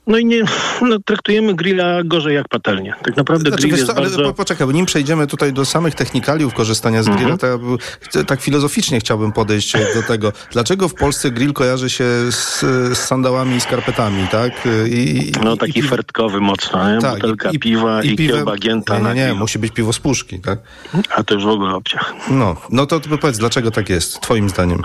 No 0.07 0.17
i 0.17 0.25
nie, 0.25 0.43
no, 0.81 0.97
traktujemy 1.05 1.53
grilla 1.53 2.03
gorzej 2.03 2.35
jak 2.35 2.47
patelnię. 2.47 2.93
Tak 3.05 3.17
naprawdę 3.17 3.49
Znaczy, 3.49 3.61
grill 3.67 3.75
jest 3.77 3.85
co, 3.91 3.97
ale 3.97 4.09
bardzo... 4.09 4.33
poczekaj, 4.33 4.67
bo 4.67 4.73
nim 4.73 4.85
przejdziemy 4.85 5.27
tutaj 5.27 5.53
do 5.53 5.65
samych 5.65 5.95
technikaliów 5.95 6.53
korzystania 6.53 7.03
z 7.03 7.09
grilla, 7.09 7.37
to 7.37 7.47
ja 7.47 7.57
b- 7.57 8.23
tak 8.25 8.41
filozoficznie 8.41 8.99
chciałbym 8.99 9.31
podejść 9.31 9.73
do 9.95 10.03
tego. 10.07 10.31
Dlaczego 10.51 10.89
w 10.89 10.93
Polsce 10.93 11.31
grill 11.31 11.53
kojarzy 11.53 11.89
się 11.89 12.03
z, 12.31 12.59
z 12.59 12.97
sandałami 12.97 13.55
i 13.55 13.61
skarpetami, 13.61 14.27
tak? 14.31 14.51
I, 14.89 15.31
No 15.43 15.57
taki 15.57 15.79
i 15.79 15.83
fertkowy 15.83 16.41
mocno, 16.41 16.95
nie? 16.95 17.01
Tak, 17.01 17.13
Butelka 17.13 17.49
i- 17.51 17.59
piwa 17.59 18.03
i, 18.03 18.07
i 18.07 18.15
piwem- 18.15 18.35
kiełba 18.35 18.57
gięta 18.57 18.99
Nie, 18.99 19.13
nie, 19.13 19.27
nie, 19.27 19.33
musi 19.33 19.59
być 19.59 19.73
piwo 19.73 19.93
z 19.93 19.99
puszki, 19.99 20.39
tak? 20.39 20.59
A 21.15 21.23
to 21.23 21.33
już 21.33 21.43
w 21.43 21.47
ogóle 21.47 21.75
obciach. 21.75 22.13
No, 22.29 22.55
no 22.69 22.85
to, 22.85 22.99
to 22.99 23.17
powiedz, 23.17 23.37
dlaczego 23.37 23.71
tak 23.71 23.89
jest, 23.89 24.21
twoim 24.21 24.49
zdaniem? 24.49 24.81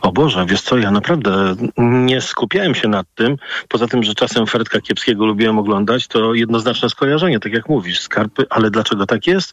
O 0.00 0.12
Boże, 0.12 0.46
wiesz 0.46 0.62
co, 0.62 0.78
ja 0.78 0.90
naprawdę 0.90 1.54
nie 1.78 2.20
skupiałem 2.20 2.74
się 2.74 2.88
nad 2.88 3.06
tym. 3.14 3.36
Poza 3.68 3.86
tym, 3.86 4.02
że 4.02 4.14
czasem 4.14 4.46
Fredka 4.46 4.80
Kiepskiego 4.80 5.26
lubiłem 5.26 5.58
oglądać, 5.58 6.08
to 6.08 6.34
jednoznaczne 6.34 6.90
skojarzenie, 6.90 7.40
tak 7.40 7.52
jak 7.52 7.68
mówisz, 7.68 8.00
skarpy, 8.00 8.46
ale 8.50 8.70
dlaczego 8.70 9.06
tak 9.06 9.26
jest? 9.26 9.52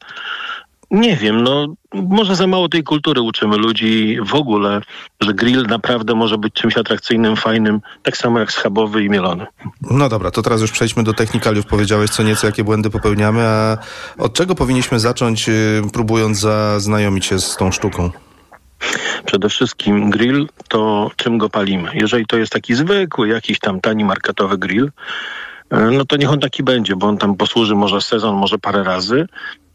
Nie 0.92 1.16
wiem, 1.18 1.44
no 1.44 1.68
może 1.94 2.36
za 2.36 2.48
mało 2.48 2.70
tej 2.70 2.84
kultury 2.84 3.22
uczymy 3.22 3.58
ludzi 3.58 4.18
w 4.26 4.36
ogóle, 4.36 4.82
że 5.20 5.34
grill 5.34 5.66
naprawdę 5.68 6.16
może 6.16 6.38
być 6.38 6.54
czymś 6.54 6.78
atrakcyjnym, 6.78 7.36
fajnym, 7.36 7.82
tak 8.04 8.18
samo 8.18 8.40
jak 8.40 8.52
schabowy 8.52 9.04
i 9.04 9.10
mielony. 9.10 9.46
No 9.82 10.10
dobra, 10.10 10.32
to 10.32 10.42
teraz 10.42 10.62
już 10.62 10.72
przejdźmy 10.72 11.04
do 11.04 11.14
technikaliów. 11.14 11.66
Powiedziałeś 11.66 12.10
co 12.10 12.24
nieco, 12.24 12.48
jakie 12.48 12.64
błędy 12.64 12.90
popełniamy, 12.90 13.42
a 13.42 13.78
od 14.18 14.34
czego 14.34 14.56
powinniśmy 14.56 15.00
zacząć, 15.00 15.50
y, 15.50 15.82
próbując 15.94 16.40
zaznajomić 16.40 17.26
się 17.26 17.40
z 17.40 17.56
tą 17.56 17.72
sztuką? 17.72 18.12
Przede 19.26 19.50
wszystkim 19.50 20.10
grill 20.10 20.48
to 20.68 21.12
czym 21.16 21.38
go 21.38 21.50
palimy. 21.50 21.90
Jeżeli 21.94 22.26
to 22.26 22.38
jest 22.38 22.52
taki 22.52 22.76
zwykły, 22.76 23.28
jakiś 23.28 23.60
tam 23.60 23.82
tani 23.82 24.06
marketowy 24.06 24.58
grill, 24.58 24.92
e, 25.70 25.80
no 25.80 26.06
to 26.06 26.18
niech 26.18 26.32
on 26.32 26.40
taki 26.40 26.64
będzie, 26.64 26.96
bo 26.96 27.08
on 27.08 27.18
tam 27.18 27.36
posłuży 27.36 27.76
może 27.76 28.02
sezon, 28.02 28.36
może 28.36 28.58
parę 28.58 28.84
razy. 28.84 29.28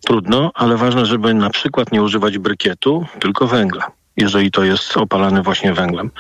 Trudno, 0.04 0.50
ale 0.54 0.76
ważne, 0.76 1.06
żeby 1.06 1.34
na 1.34 1.50
przykład 1.50 1.92
nie 1.92 2.02
używać 2.02 2.38
brykietu, 2.38 3.06
tylko 3.20 3.46
węgla 3.46 3.92
jeżeli 4.16 4.50
to 4.50 4.64
jest 4.64 4.96
opalane 4.96 5.42
właśnie 5.42 5.72
węglem. 5.74 6.10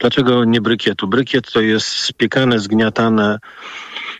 Dlaczego 0.00 0.44
nie 0.44 0.60
brykietu? 0.60 1.08
Brykiet 1.08 1.52
to 1.52 1.60
jest 1.60 1.88
spiekane, 1.88 2.58
zgniatane, 2.58 3.38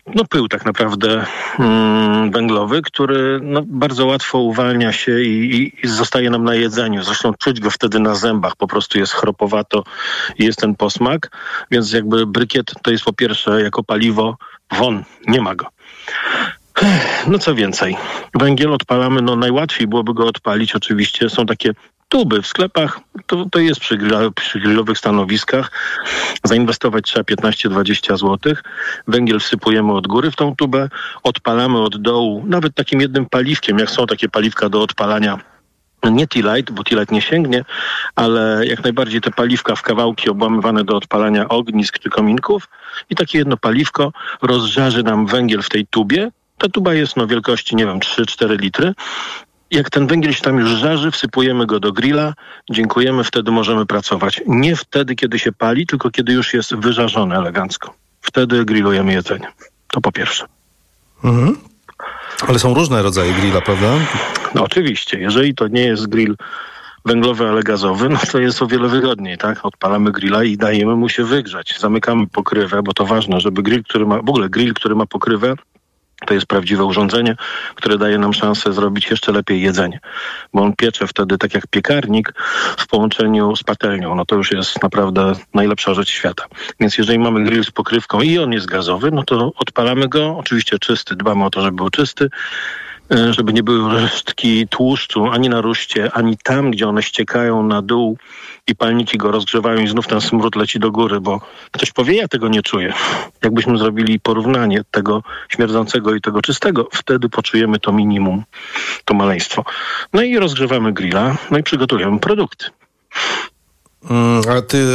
no 0.07 0.25
pył 0.25 0.47
tak 0.47 0.65
naprawdę 0.65 1.25
mm, 1.59 2.31
węglowy, 2.31 2.81
który 2.81 3.39
no, 3.43 3.61
bardzo 3.65 4.05
łatwo 4.05 4.39
uwalnia 4.39 4.91
się 4.91 5.21
i, 5.21 5.71
i, 5.83 5.87
zostaje 5.87 6.29
nam 6.29 6.43
na 6.43 6.55
jedzeniu. 6.55 7.03
Zresztą 7.03 7.33
czuć 7.33 7.59
go 7.59 7.71
wtedy 7.71 7.99
na 7.99 8.15
zębach, 8.15 8.55
po 8.55 8.67
prostu 8.67 8.99
jest 8.99 9.13
chropowato 9.13 9.83
i 10.37 10.45
jest 10.45 10.59
ten 10.59 10.75
posmak, 10.75 11.37
więc 11.71 11.93
jakby 11.93 12.25
brykiet 12.25 12.73
to 12.81 12.91
jest 12.91 13.03
po 13.03 13.13
pierwsze 13.13 13.61
jako 13.61 13.83
paliwo 13.83 14.37
won, 14.71 15.03
nie 15.27 15.41
ma 15.41 15.55
go. 15.55 15.65
No 17.27 17.39
co 17.39 17.55
więcej, 17.55 17.97
węgiel 18.33 18.73
odpalamy, 18.73 19.21
no 19.21 19.35
najłatwiej 19.35 19.87
byłoby 19.87 20.13
go 20.13 20.25
odpalić 20.25 20.75
oczywiście, 20.75 21.29
są 21.29 21.45
takie 21.45 21.73
tuby 22.09 22.41
w 22.41 22.47
sklepach, 22.47 22.99
to, 23.27 23.45
to 23.51 23.59
jest 23.59 23.79
przy, 23.79 23.97
przy 24.35 24.59
grillowych 24.59 24.97
stanowiskach. 24.97 25.71
Zainwestować 26.43 27.05
trzeba 27.05 27.23
15-20 27.23 28.17
zł. 28.17 28.53
Węgiel 29.07 29.39
wsypujemy 29.39 29.93
od 29.93 30.07
góry 30.07 30.31
w 30.31 30.35
tą 30.35 30.55
tubę, 30.55 30.89
odpalamy 31.23 31.79
od 31.79 32.01
dołu, 32.01 32.43
nawet 32.47 32.75
takim 32.75 33.01
jednym 33.01 33.25
paliwkiem, 33.25 33.79
jak 33.79 33.89
są 33.89 34.07
takie 34.07 34.29
paliwka 34.29 34.69
do 34.69 34.81
odpalania 34.81 35.39
nie 36.03 36.27
T-Light, 36.27 36.71
bo 36.71 36.83
T-Light 36.83 37.11
nie 37.11 37.21
sięgnie, 37.21 37.65
ale 38.15 38.65
jak 38.65 38.83
najbardziej 38.83 39.21
te 39.21 39.31
paliwka 39.31 39.75
w 39.75 39.81
kawałki 39.81 40.29
obłamywane 40.29 40.83
do 40.83 40.95
odpalania 40.95 41.49
ognisk 41.49 41.99
czy 41.99 42.09
kominków 42.09 42.69
i 43.09 43.15
takie 43.15 43.37
jedno 43.37 43.57
paliwko 43.57 44.11
rozżarzy 44.41 45.03
nam 45.03 45.25
węgiel 45.25 45.61
w 45.61 45.69
tej 45.69 45.87
tubie. 45.87 46.31
Ta 46.57 46.69
tuba 46.69 46.93
jest 46.93 47.17
no 47.17 47.27
wielkości, 47.27 47.75
nie 47.75 47.85
wiem, 47.85 47.99
3-4 47.99 48.59
litry 48.59 48.93
jak 49.71 49.89
ten 49.89 50.07
węgiel 50.07 50.33
się 50.33 50.41
tam 50.41 50.59
już 50.59 50.69
żarzy, 50.69 51.11
wsypujemy 51.11 51.65
go 51.65 51.79
do 51.79 51.91
grilla, 51.91 52.33
dziękujemy, 52.71 53.23
wtedy 53.23 53.51
możemy 53.51 53.85
pracować. 53.85 54.41
Nie 54.47 54.75
wtedy, 54.75 55.15
kiedy 55.15 55.39
się 55.39 55.51
pali, 55.51 55.87
tylko 55.87 56.11
kiedy 56.11 56.33
już 56.33 56.53
jest 56.53 56.75
wyżarzone 56.75 57.37
elegancko. 57.37 57.93
Wtedy 58.21 58.65
grillujemy 58.65 59.13
jedzenie. 59.13 59.47
To 59.87 60.01
po 60.01 60.11
pierwsze. 60.11 60.45
Mhm. 61.23 61.57
Ale 62.47 62.59
są 62.59 62.73
różne 62.73 63.01
rodzaje 63.01 63.33
grilla, 63.33 63.61
prawda? 63.61 63.93
No 64.55 64.63
oczywiście. 64.63 65.19
Jeżeli 65.19 65.55
to 65.55 65.67
nie 65.67 65.81
jest 65.81 66.07
grill 66.07 66.35
węglowy, 67.05 67.49
ale 67.49 67.63
gazowy, 67.63 68.09
no 68.09 68.19
to 68.31 68.39
jest 68.39 68.61
o 68.61 68.67
wiele 68.67 68.87
wygodniej, 68.87 69.37
tak? 69.37 69.65
Odpalamy 69.65 70.11
grilla 70.11 70.43
i 70.43 70.57
dajemy 70.57 70.95
mu 70.95 71.09
się 71.09 71.23
wygrzać. 71.23 71.75
Zamykamy 71.79 72.27
pokrywę, 72.27 72.83
bo 72.83 72.93
to 72.93 73.05
ważne, 73.05 73.39
żeby 73.39 73.63
grill, 73.63 73.83
który 73.83 74.05
ma, 74.05 74.17
w 74.17 74.29
ogóle 74.29 74.49
grill, 74.49 74.73
który 74.73 74.95
ma 74.95 75.05
pokrywę, 75.05 75.55
to 76.25 76.33
jest 76.33 76.45
prawdziwe 76.45 76.85
urządzenie, 76.85 77.35
które 77.75 77.97
daje 77.97 78.17
nam 78.17 78.33
szansę 78.33 78.73
zrobić 78.73 79.09
jeszcze 79.09 79.31
lepiej 79.31 79.61
jedzenie, 79.61 79.99
bo 80.53 80.61
on 80.61 80.73
piecze 80.75 81.07
wtedy 81.07 81.37
tak 81.37 81.53
jak 81.53 81.67
piekarnik 81.67 82.33
w 82.77 82.87
połączeniu 82.87 83.55
z 83.55 83.63
patelnią. 83.63 84.15
No 84.15 84.25
to 84.25 84.35
już 84.35 84.51
jest 84.51 84.83
naprawdę 84.83 85.33
najlepsza 85.53 85.93
rzecz 85.93 86.09
świata. 86.09 86.45
Więc 86.79 86.97
jeżeli 86.97 87.19
mamy 87.19 87.43
grill 87.43 87.63
z 87.63 87.71
pokrywką 87.71 88.21
i 88.21 88.37
on 88.37 88.51
jest 88.51 88.65
gazowy, 88.65 89.11
no 89.11 89.23
to 89.23 89.51
odpalamy 89.55 90.07
go, 90.07 90.37
oczywiście 90.37 90.79
czysty, 90.79 91.15
dbamy 91.15 91.45
o 91.45 91.49
to, 91.49 91.61
żeby 91.61 91.75
był 91.75 91.89
czysty, 91.89 92.29
E, 93.11 93.33
żeby 93.33 93.53
nie 93.53 93.63
były 93.63 94.01
resztki 94.01 94.67
tłuszczu 94.67 95.25
ani 95.25 95.49
na 95.49 95.61
ruszcie, 95.61 96.11
ani 96.11 96.37
tam, 96.37 96.71
gdzie 96.71 96.87
one 96.87 97.03
ściekają 97.03 97.63
na 97.63 97.81
dół 97.81 98.17
i 98.69 98.75
palniki 98.75 99.17
go 99.17 99.31
rozgrzewają 99.31 99.79
i 99.79 99.87
znów 99.87 100.07
ten 100.07 100.21
smród 100.21 100.55
leci 100.55 100.79
do 100.79 100.91
góry, 100.91 101.21
bo 101.21 101.41
ktoś 101.71 101.91
powie, 101.91 102.15
ja 102.15 102.27
tego 102.27 102.47
nie 102.47 102.61
czuję. 102.61 102.93
Jakbyśmy 103.43 103.77
zrobili 103.77 104.19
porównanie 104.19 104.81
tego 104.91 105.23
śmierdzącego 105.49 106.15
i 106.15 106.21
tego 106.21 106.41
czystego, 106.41 106.87
wtedy 106.93 107.29
poczujemy 107.29 107.79
to 107.79 107.91
minimum, 107.91 108.43
to 109.05 109.13
maleństwo. 109.13 109.65
No 110.13 110.21
i 110.21 110.37
rozgrzewamy 110.37 110.93
grilla, 110.93 111.37
no 111.51 111.57
i 111.57 111.63
przygotujemy 111.63 112.19
produkty. 112.19 112.65
Mm, 114.09 114.41
a 114.49 114.61
ty 114.61 114.85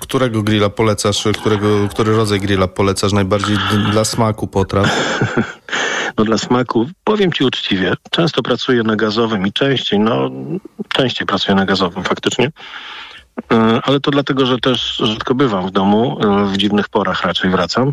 którego 0.00 0.42
grilla 0.42 0.70
polecasz, 0.70 1.24
którego, 1.40 1.88
który 1.88 2.16
rodzaj 2.16 2.40
grilla 2.40 2.68
polecasz 2.68 3.12
najbardziej 3.12 3.56
dla 3.92 4.04
smaku 4.04 4.46
potraw? 4.46 4.86
No 6.18 6.24
dla 6.24 6.38
smaku, 6.38 6.86
powiem 7.04 7.32
ci 7.32 7.44
uczciwie, 7.44 7.94
często 8.10 8.42
pracuję 8.42 8.82
na 8.82 8.96
gazowym 8.96 9.46
i 9.46 9.52
częściej, 9.52 9.98
no 9.98 10.30
częściej 10.88 11.26
pracuję 11.26 11.54
na 11.54 11.66
gazowym 11.66 12.04
faktycznie. 12.04 12.50
E, 13.52 13.80
ale 13.82 14.00
to 14.00 14.10
dlatego, 14.10 14.46
że 14.46 14.58
też 14.58 14.96
rzadko 14.96 15.34
bywam 15.34 15.66
w 15.66 15.70
domu, 15.70 16.18
e, 16.20 16.44
w 16.52 16.56
dziwnych 16.56 16.88
porach 16.88 17.22
raczej 17.22 17.50
wracam 17.50 17.92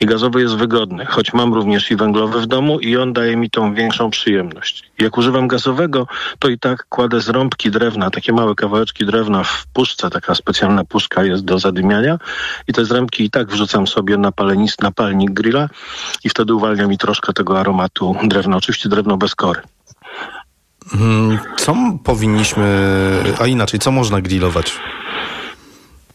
i 0.00 0.06
gazowy 0.06 0.40
jest 0.40 0.56
wygodny, 0.56 1.06
choć 1.06 1.32
mam 1.32 1.54
również 1.54 1.90
i 1.90 1.96
węglowy 1.96 2.40
w 2.40 2.46
domu 2.46 2.80
i 2.80 2.96
on 2.96 3.12
daje 3.12 3.36
mi 3.36 3.50
tą 3.50 3.74
większą 3.74 4.10
przyjemność. 4.10 4.90
Jak 4.98 5.18
używam 5.18 5.48
gazowego, 5.48 6.06
to 6.38 6.48
i 6.48 6.58
tak 6.58 6.86
kładę 6.88 7.20
z 7.20 7.28
rąbki 7.28 7.70
drewna, 7.70 8.10
takie 8.10 8.32
małe 8.32 8.54
kawałeczki 8.54 9.06
drewna 9.06 9.44
w 9.44 9.66
puszce, 9.72 10.10
taka 10.10 10.34
specjalna 10.34 10.84
puszka 10.84 11.24
jest 11.24 11.44
do 11.44 11.58
zadymiania 11.58 12.18
i 12.68 12.72
te 12.72 12.84
zrębki 12.84 13.24
i 13.24 13.30
tak 13.30 13.48
wrzucam 13.48 13.86
sobie 13.86 14.16
na, 14.16 14.32
palenist, 14.32 14.82
na 14.82 14.90
palnik 14.90 15.30
grilla 15.30 15.68
i 16.24 16.28
wtedy 16.28 16.54
uwalnia 16.54 16.86
mi 16.86 16.98
troszkę 16.98 17.32
tego 17.32 17.60
aromatu 17.60 18.16
drewna. 18.24 18.56
Oczywiście 18.56 18.88
drewno 18.88 19.16
bez 19.16 19.34
kory. 19.34 19.60
Hmm, 20.88 21.38
co 21.56 21.74
powinniśmy, 22.04 22.64
a 23.40 23.46
inaczej, 23.46 23.80
co 23.80 23.90
można 23.90 24.20
grillować? 24.20 24.72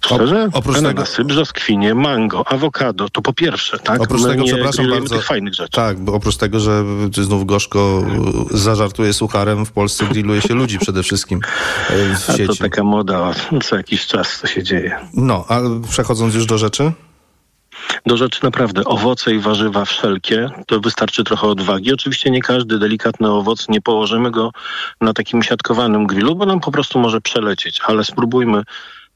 Szczerze? 0.05 0.49
Oprócz 0.53 0.77
Ananasy, 0.77 1.17
tego... 1.17 1.27
brzoskwinie, 1.29 1.95
mango, 1.95 2.47
awokado, 2.47 3.09
to 3.09 3.21
po 3.21 3.33
pierwsze, 3.33 3.79
tak? 3.79 4.01
Oprócz 4.01 4.21
My 4.21 4.29
tego, 4.29 4.43
przepraszam 4.43 4.89
bardzo, 4.89 5.15
tych 5.15 5.25
fajnych 5.25 5.53
rzeczy. 5.53 5.71
Tak, 5.71 5.99
bo 5.99 6.13
oprócz 6.13 6.37
tego, 6.37 6.59
że 6.59 6.83
znów 7.11 7.45
gorzko 7.45 8.03
zażartuje 8.51 9.13
sucharem, 9.13 9.65
w 9.65 9.71
Polsce 9.71 10.05
grilluje 10.05 10.41
się 10.41 10.53
ludzi 10.53 10.79
przede 10.79 11.03
wszystkim 11.03 11.39
e, 11.89 12.15
w 12.15 12.19
sieci. 12.19 12.43
A 12.43 12.47
to 12.47 12.55
taka 12.55 12.83
moda 12.83 13.33
co 13.63 13.75
jakiś 13.75 14.07
czas 14.07 14.39
to 14.41 14.47
się 14.47 14.63
dzieje. 14.63 14.99
No, 15.13 15.45
a 15.47 15.59
przechodząc 15.89 16.35
już 16.35 16.45
do 16.45 16.57
rzeczy? 16.57 16.91
Do 18.05 18.17
rzeczy 18.17 18.43
naprawdę 18.43 18.85
owoce 18.85 19.33
i 19.33 19.39
warzywa 19.39 19.85
wszelkie, 19.85 20.49
to 20.67 20.79
wystarczy 20.79 21.23
trochę 21.23 21.47
odwagi. 21.47 21.93
Oczywiście 21.93 22.31
nie 22.31 22.41
każdy 22.41 22.79
delikatny 22.79 23.31
owoc, 23.31 23.69
nie 23.69 23.81
położymy 23.81 24.31
go 24.31 24.51
na 25.01 25.13
takim 25.13 25.43
siatkowanym 25.43 26.07
grillu, 26.07 26.35
bo 26.35 26.45
nam 26.45 26.59
po 26.59 26.71
prostu 26.71 26.99
może 26.99 27.21
przelecieć, 27.21 27.81
ale 27.87 28.03
spróbujmy 28.03 28.63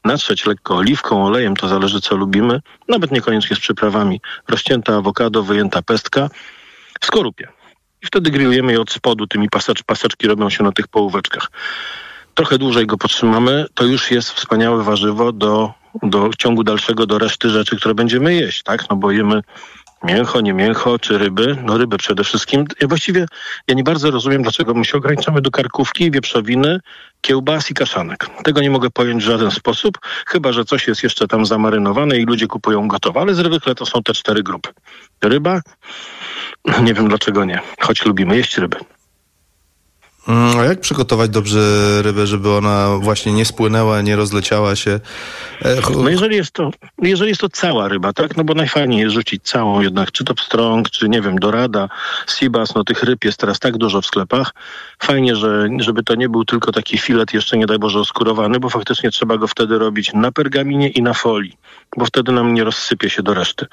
natrzeć 0.04 0.46
lekko 0.46 0.76
oliwką, 0.76 1.26
olejem, 1.26 1.56
to 1.56 1.68
zależy 1.68 2.00
co 2.00 2.16
lubimy, 2.16 2.60
nawet 2.88 3.10
niekoniecznie 3.10 3.56
z 3.56 3.60
przyprawami. 3.60 4.20
Rozcięta 4.48 4.96
awokado, 4.96 5.42
wyjęta 5.42 5.82
pestka 5.82 6.28
w 7.00 7.06
skorupie. 7.06 7.48
I 8.02 8.06
wtedy 8.06 8.30
grillujemy 8.30 8.72
je 8.72 8.80
od 8.80 8.90
spodu, 8.90 9.26
tymi 9.26 9.48
pasecz, 9.50 9.82
paseczki 9.82 10.26
robią 10.26 10.50
się 10.50 10.64
na 10.64 10.72
tych 10.72 10.88
połóweczkach. 10.88 11.50
Trochę 12.34 12.58
dłużej 12.58 12.86
go 12.86 12.96
potrzymamy, 12.96 13.66
to 13.74 13.84
już 13.84 14.10
jest 14.10 14.30
wspaniałe 14.30 14.82
warzywo 14.82 15.32
do, 15.32 15.74
do 16.02 16.30
ciągu 16.38 16.64
dalszego, 16.64 17.06
do 17.06 17.18
reszty 17.18 17.50
rzeczy, 17.50 17.76
które 17.76 17.94
będziemy 17.94 18.34
jeść, 18.34 18.62
tak? 18.62 18.90
No 18.90 18.96
bo 18.96 19.10
jemy 19.10 19.42
mięcho, 20.04 20.40
nie 20.40 20.52
mięcho, 20.52 20.98
czy 20.98 21.18
ryby. 21.18 21.56
No 21.62 21.78
ryby 21.78 21.96
przede 21.96 22.24
wszystkim. 22.24 22.64
Ja 22.80 22.88
właściwie 22.88 23.26
ja 23.68 23.74
nie 23.74 23.84
bardzo 23.84 24.10
rozumiem, 24.10 24.42
dlaczego 24.42 24.74
my 24.74 24.84
się 24.84 24.98
ograniczamy 24.98 25.40
do 25.40 25.50
karkówki, 25.50 26.10
wieprzowiny, 26.10 26.80
kiełbas 27.20 27.70
i 27.70 27.74
kaszanek. 27.74 28.26
Tego 28.44 28.60
nie 28.60 28.70
mogę 28.70 28.90
pojąć 28.90 29.24
w 29.24 29.26
żaden 29.26 29.50
sposób, 29.50 29.98
chyba 30.26 30.52
że 30.52 30.64
coś 30.64 30.88
jest 30.88 31.02
jeszcze 31.02 31.28
tam 31.28 31.46
zamarynowane 31.46 32.18
i 32.18 32.24
ludzie 32.24 32.46
kupują 32.46 32.88
gotowe, 32.88 33.20
ale 33.20 33.34
zwykle 33.34 33.74
to 33.74 33.86
są 33.86 34.02
te 34.02 34.12
cztery 34.14 34.42
grupy. 34.42 34.70
Ryba? 35.22 35.60
Nie 36.82 36.94
wiem 36.94 37.08
dlaczego 37.08 37.44
nie, 37.44 37.60
choć 37.80 38.04
lubimy 38.04 38.36
jeść 38.36 38.58
ryby. 38.58 38.76
Mm, 40.28 40.58
a 40.58 40.64
jak 40.64 40.80
przygotować 40.80 41.30
dobrze 41.30 41.58
rybę, 42.02 42.26
żeby 42.26 42.50
ona 42.50 42.88
właśnie 43.00 43.32
nie 43.32 43.44
spłynęła, 43.44 44.02
nie 44.02 44.16
rozleciała 44.16 44.76
się? 44.76 45.00
E, 45.62 45.76
no 45.90 46.08
jeżeli 46.08 46.36
jest 46.36 46.50
to, 46.52 46.70
jeżeli 47.02 47.28
jest 47.28 47.40
to 47.40 47.48
cała 47.48 47.88
ryba, 47.88 48.12
tak? 48.12 48.36
No 48.36 48.44
bo 48.44 48.54
najfajniej 48.54 49.00
jest 49.00 49.14
rzucić 49.14 49.42
całą 49.42 49.80
jednak, 49.80 50.12
czy 50.12 50.24
to 50.24 50.34
pstrąg, 50.34 50.90
czy 50.90 51.08
nie 51.08 51.20
wiem, 51.20 51.38
dorada, 51.38 51.88
sibas, 52.38 52.74
no 52.74 52.84
tych 52.84 53.02
ryb 53.02 53.24
jest 53.24 53.38
teraz 53.38 53.58
tak 53.58 53.76
dużo 53.76 54.00
w 54.00 54.06
sklepach. 54.06 54.54
Fajnie, 55.02 55.36
że, 55.36 55.68
żeby 55.78 56.02
to 56.02 56.14
nie 56.14 56.28
był 56.28 56.44
tylko 56.44 56.72
taki 56.72 56.98
filet 56.98 57.34
jeszcze 57.34 57.56
nie 57.56 57.66
daj 57.66 57.78
Boże 57.78 58.00
oskurowany, 58.00 58.60
bo 58.60 58.70
faktycznie 58.70 59.10
trzeba 59.10 59.36
go 59.36 59.48
wtedy 59.48 59.78
robić 59.78 60.12
na 60.12 60.32
pergaminie 60.32 60.88
i 60.88 61.02
na 61.02 61.14
folii, 61.14 61.56
bo 61.96 62.04
wtedy 62.04 62.32
nam 62.32 62.54
nie 62.54 62.64
rozsypie 62.64 63.10
się 63.10 63.22
do 63.22 63.34
reszty. 63.34 63.66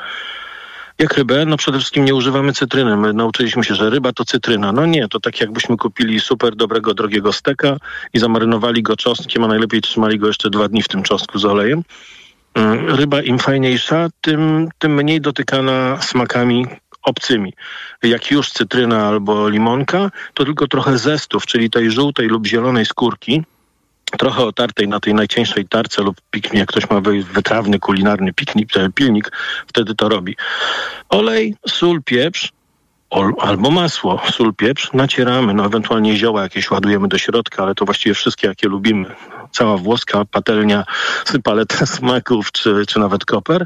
Jak 1.01 1.13
rybę? 1.13 1.45
No 1.45 1.57
przede 1.57 1.77
wszystkim 1.77 2.05
nie 2.05 2.15
używamy 2.15 2.53
cytryny. 2.53 2.97
My 2.97 3.13
nauczyliśmy 3.13 3.63
się, 3.63 3.75
że 3.75 3.89
ryba 3.89 4.13
to 4.13 4.25
cytryna. 4.25 4.71
No 4.71 4.85
nie, 4.85 5.07
to 5.07 5.19
tak 5.19 5.41
jakbyśmy 5.41 5.77
kupili 5.77 6.19
super 6.19 6.55
dobrego, 6.55 6.93
drogiego 6.93 7.33
steka 7.33 7.77
i 8.13 8.19
zamarynowali 8.19 8.83
go 8.83 8.95
czosnkiem, 8.95 9.43
a 9.43 9.47
najlepiej 9.47 9.81
trzymali 9.81 10.19
go 10.19 10.27
jeszcze 10.27 10.49
dwa 10.49 10.67
dni 10.67 10.81
w 10.81 10.87
tym 10.87 11.03
czosnku 11.03 11.39
z 11.39 11.45
olejem. 11.45 11.83
Mm, 12.53 12.95
ryba 12.95 13.21
im 13.21 13.39
fajniejsza, 13.39 14.09
tym, 14.21 14.69
tym 14.79 14.93
mniej 14.93 15.21
dotykana 15.21 16.01
smakami 16.01 16.65
obcymi. 17.03 17.53
Jak 18.03 18.31
już 18.31 18.51
cytryna 18.51 19.07
albo 19.07 19.49
limonka, 19.49 20.11
to 20.33 20.45
tylko 20.45 20.67
trochę 20.67 20.97
zestów, 20.97 21.45
czyli 21.45 21.69
tej 21.69 21.91
żółtej 21.91 22.27
lub 22.27 22.47
zielonej 22.47 22.85
skórki, 22.85 23.43
trochę 24.17 24.43
otartej 24.43 24.87
na 24.87 24.99
tej 24.99 25.13
najcieńszej 25.13 25.67
tarce 25.67 26.01
lub 26.01 26.21
piknik, 26.31 26.53
jak 26.53 26.69
ktoś 26.69 26.89
ma 26.89 27.01
wytrawny, 27.33 27.79
kulinarny 27.79 28.33
piknik, 28.33 28.77
e, 28.77 28.89
pilnik, 28.89 29.31
wtedy 29.67 29.95
to 29.95 30.09
robi. 30.09 30.35
Olej, 31.09 31.55
sól, 31.67 32.01
pieprz, 32.03 32.51
albo 33.39 33.71
masło, 33.71 34.21
sól, 34.31 34.53
pieprz, 34.53 34.93
nacieramy, 34.93 35.53
no 35.53 35.65
ewentualnie 35.65 36.17
zioła 36.17 36.43
jakieś 36.43 36.71
ładujemy 36.71 37.07
do 37.07 37.17
środka, 37.17 37.63
ale 37.63 37.75
to 37.75 37.85
właściwie 37.85 38.15
wszystkie, 38.15 38.47
jakie 38.47 38.67
lubimy. 38.67 39.15
Cała 39.51 39.77
włoska 39.77 40.25
patelnia, 40.25 40.85
paletę 41.43 41.87
smaków, 41.97 42.51
czy, 42.51 42.85
czy 42.87 42.99
nawet 42.99 43.25
koper. 43.25 43.65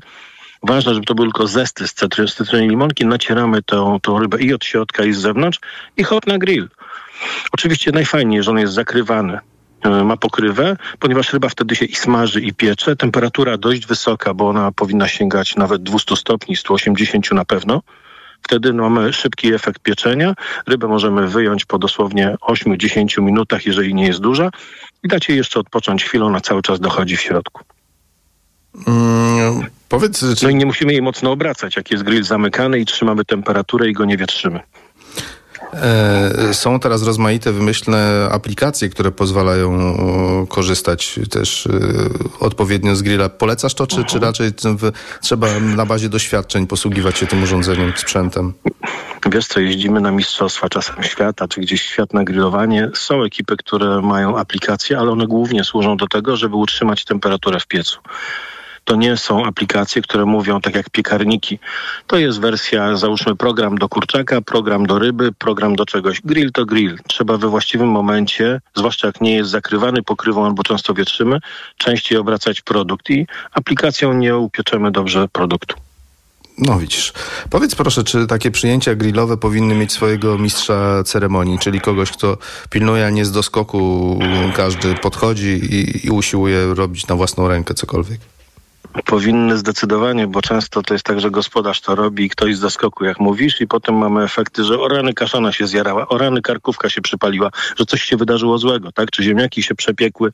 Ważne, 0.63 0.93
żeby 0.93 1.05
to 1.05 1.15
był 1.15 1.25
tylko 1.25 1.47
zesty 1.47 1.87
z 1.87 1.93
cytryny 1.93 2.67
limonki. 2.67 3.05
Nacieramy 3.05 3.63
tą, 3.63 3.99
tą 3.99 4.19
rybę 4.19 4.41
i 4.41 4.53
od 4.53 4.65
środka, 4.65 5.03
i 5.03 5.13
z 5.13 5.17
zewnątrz 5.17 5.59
i 5.97 6.03
hot 6.03 6.27
na 6.27 6.37
grill. 6.37 6.69
Oczywiście 7.51 7.91
najfajniej, 7.91 8.43
że 8.43 8.51
on 8.51 8.57
jest 8.57 8.73
zakrywany 8.73 9.39
ma 9.89 10.17
pokrywę, 10.17 10.77
ponieważ 10.99 11.33
ryba 11.33 11.49
wtedy 11.49 11.75
się 11.75 11.85
i 11.85 11.95
smaży 11.95 12.41
i 12.41 12.53
piecze. 12.53 12.95
Temperatura 12.95 13.57
dość 13.57 13.85
wysoka, 13.85 14.33
bo 14.33 14.49
ona 14.49 14.71
powinna 14.71 15.07
sięgać 15.07 15.55
nawet 15.55 15.83
200 15.83 16.15
stopni, 16.15 16.55
180 16.55 17.31
na 17.31 17.45
pewno. 17.45 17.81
Wtedy 18.41 18.73
mamy 18.73 19.13
szybki 19.13 19.53
efekt 19.53 19.81
pieczenia. 19.81 20.33
Rybę 20.67 20.87
możemy 20.87 21.27
wyjąć 21.27 21.65
po 21.65 21.79
dosłownie 21.79 22.35
8-10 22.41 23.21
minutach, 23.21 23.65
jeżeli 23.65 23.93
nie 23.93 24.07
jest 24.07 24.19
duża 24.19 24.49
i 25.03 25.07
dać 25.07 25.29
jej 25.29 25.37
jeszcze 25.37 25.59
odpocząć 25.59 26.03
chwilę, 26.03 26.25
ona 26.25 26.41
cały 26.41 26.61
czas 26.61 26.79
dochodzi 26.79 27.17
w 27.17 27.21
środku. 27.21 27.63
Mm, 28.87 29.65
powiedz, 29.89 30.19
czy... 30.19 30.45
No 30.45 30.49
i 30.49 30.55
nie 30.55 30.65
musimy 30.65 30.91
jej 30.91 31.01
mocno 31.01 31.31
obracać, 31.31 31.75
jak 31.75 31.91
jest 31.91 32.03
grill 32.03 32.23
zamykany 32.23 32.79
i 32.79 32.85
trzymamy 32.85 33.25
temperaturę 33.25 33.89
i 33.89 33.93
go 33.93 34.05
nie 34.05 34.17
wietrzymy. 34.17 34.59
E, 35.81 36.53
są 36.53 36.79
teraz 36.79 37.03
rozmaite 37.03 37.51
wymyślne 37.51 38.29
aplikacje, 38.31 38.89
które 38.89 39.11
pozwalają 39.11 39.97
korzystać 40.49 41.19
też 41.29 41.67
e, 41.67 41.69
odpowiednio 42.39 42.95
z 42.95 43.01
grilla. 43.01 43.29
Polecasz 43.29 43.73
to, 43.73 43.87
czy, 43.87 44.03
czy 44.03 44.19
raczej 44.19 44.51
trzeba 45.21 45.59
na 45.59 45.85
bazie 45.85 46.09
doświadczeń 46.09 46.67
posługiwać 46.67 47.17
się 47.17 47.27
tym 47.27 47.43
urządzeniem, 47.43 47.93
sprzętem? 47.95 48.53
Wiesz 49.31 49.47
co, 49.47 49.59
jeździmy 49.59 50.01
na 50.01 50.11
Mistrzostwa 50.11 50.69
czasem 50.69 51.03
świata, 51.03 51.47
czy 51.47 51.61
gdzieś 51.61 51.81
świat 51.81 52.13
na 52.13 52.23
grillowanie. 52.23 52.89
Są 52.93 53.23
ekipy, 53.23 53.57
które 53.57 54.01
mają 54.01 54.37
aplikacje, 54.37 54.99
ale 54.99 55.11
one 55.11 55.27
głównie 55.27 55.63
służą 55.63 55.97
do 55.97 56.07
tego, 56.07 56.37
żeby 56.37 56.55
utrzymać 56.55 57.05
temperaturę 57.05 57.59
w 57.59 57.67
piecu 57.67 57.99
to 58.85 58.95
nie 58.95 59.17
są 59.17 59.45
aplikacje, 59.45 60.01
które 60.01 60.25
mówią 60.25 60.61
tak 60.61 60.75
jak 60.75 60.89
piekarniki. 60.89 61.59
To 62.07 62.17
jest 62.17 62.39
wersja, 62.39 62.95
załóżmy 62.95 63.35
program 63.35 63.77
do 63.77 63.89
kurczaka, 63.89 64.41
program 64.41 64.85
do 64.85 64.99
ryby, 64.99 65.31
program 65.31 65.75
do 65.75 65.85
czegoś. 65.85 66.21
Grill 66.21 66.51
to 66.51 66.65
grill. 66.65 66.97
Trzeba 67.07 67.37
we 67.37 67.47
właściwym 67.47 67.89
momencie, 67.89 68.61
zwłaszcza 68.75 69.07
jak 69.07 69.21
nie 69.21 69.35
jest 69.35 69.49
zakrywany 69.49 70.03
pokrywą 70.03 70.45
albo 70.45 70.63
często 70.63 70.93
wietrzymy, 70.93 71.39
częściej 71.77 72.17
obracać 72.17 72.61
produkt 72.61 73.09
i 73.09 73.27
aplikacją 73.51 74.13
nie 74.13 74.37
upieczemy 74.37 74.91
dobrze 74.91 75.27
produktu. 75.27 75.75
No 76.57 76.79
widzisz. 76.79 77.13
Powiedz 77.49 77.75
proszę, 77.75 78.03
czy 78.03 78.27
takie 78.27 78.51
przyjęcia 78.51 78.95
grillowe 78.95 79.37
powinny 79.37 79.75
mieć 79.75 79.91
swojego 79.91 80.37
mistrza 80.37 81.03
ceremonii, 81.03 81.59
czyli 81.59 81.81
kogoś, 81.81 82.11
kto 82.11 82.37
pilnuje, 82.69 83.05
a 83.05 83.09
nie 83.09 83.25
z 83.25 83.31
doskoku 83.31 84.19
każdy 84.55 84.95
podchodzi 84.95 85.47
i, 85.47 86.07
i 86.07 86.09
usiłuje 86.09 86.73
robić 86.73 87.07
na 87.07 87.15
własną 87.15 87.47
rękę 87.47 87.73
cokolwiek? 87.73 88.34
Powinny 89.05 89.57
zdecydowanie, 89.57 90.27
bo 90.27 90.41
często 90.41 90.81
to 90.81 90.93
jest 90.93 91.05
tak, 91.05 91.19
że 91.19 91.31
gospodarz 91.31 91.81
to 91.81 91.95
robi 91.95 92.23
i 92.23 92.29
ktoś 92.29 92.55
z 92.55 92.59
zaskoku, 92.59 93.05
jak 93.05 93.19
mówisz, 93.19 93.61
i 93.61 93.67
potem 93.67 93.95
mamy 93.95 94.23
efekty, 94.23 94.63
że 94.63 94.79
o 94.79 94.87
rany 94.87 95.13
kaszana 95.13 95.51
się 95.51 95.67
zjarała, 95.67 96.07
o 96.07 96.17
rany 96.17 96.41
karkówka 96.41 96.89
się 96.89 97.01
przypaliła, 97.01 97.49
że 97.75 97.85
coś 97.85 98.03
się 98.03 98.17
wydarzyło 98.17 98.57
złego, 98.57 98.91
tak? 98.91 99.11
Czy 99.11 99.23
ziemniaki 99.23 99.63
się 99.63 99.75
przepiekły. 99.75 100.31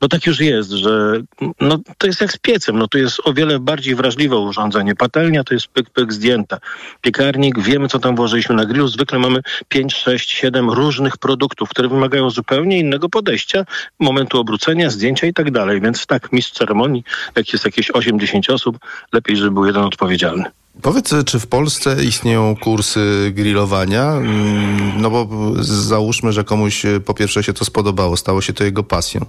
No 0.00 0.08
tak 0.08 0.26
już 0.26 0.40
jest, 0.40 0.70
że 0.70 1.20
no, 1.60 1.78
to 1.98 2.06
jest 2.06 2.20
jak 2.20 2.32
z 2.32 2.38
piecem, 2.38 2.78
no 2.78 2.88
to 2.88 2.98
jest 2.98 3.20
o 3.24 3.32
wiele 3.32 3.58
bardziej 3.58 3.94
wrażliwe 3.94 4.36
urządzenie. 4.36 4.94
Patelnia 4.94 5.44
to 5.44 5.54
jest 5.54 5.66
pyk, 5.66 5.90
pyk 5.90 6.12
zdjęta. 6.12 6.58
Piekarnik, 7.00 7.60
wiemy 7.60 7.88
co 7.88 7.98
tam 7.98 8.16
włożyliśmy 8.16 8.54
na 8.54 8.64
grillu, 8.64 8.88
zwykle 8.88 9.18
mamy 9.18 9.40
5, 9.68 9.94
6, 9.94 10.30
7 10.30 10.70
różnych 10.70 11.16
produktów, 11.16 11.68
które 11.68 11.88
wymagają 11.88 12.30
zupełnie 12.30 12.78
innego 12.78 13.08
podejścia, 13.08 13.64
momentu 14.00 14.40
obrócenia, 14.40 14.90
zdjęcia 14.90 15.26
i 15.26 15.32
tak 15.32 15.50
dalej. 15.50 15.80
Więc 15.80 16.06
tak, 16.06 16.32
mistrz 16.32 16.52
ceremonii, 16.52 17.04
jak 17.36 17.52
jest 17.52 17.64
jakieś 17.64 17.73
jakieś 17.76 17.90
8-10 17.90 18.52
osób, 18.52 18.78
lepiej, 19.12 19.36
żeby 19.36 19.50
był 19.50 19.66
jeden 19.66 19.82
odpowiedzialny. 19.82 20.44
Powiedz, 20.82 21.14
czy 21.26 21.40
w 21.40 21.46
Polsce 21.46 22.04
istnieją 22.04 22.56
kursy 22.56 23.32
grillowania? 23.34 24.12
Mm, 24.12 25.00
no 25.02 25.10
bo 25.10 25.28
załóżmy, 25.62 26.32
że 26.32 26.44
komuś 26.44 26.82
po 27.04 27.14
pierwsze 27.14 27.42
się 27.42 27.52
to 27.52 27.64
spodobało, 27.64 28.16
stało 28.16 28.42
się 28.42 28.52
to 28.52 28.64
jego 28.64 28.82
pasją. 28.82 29.26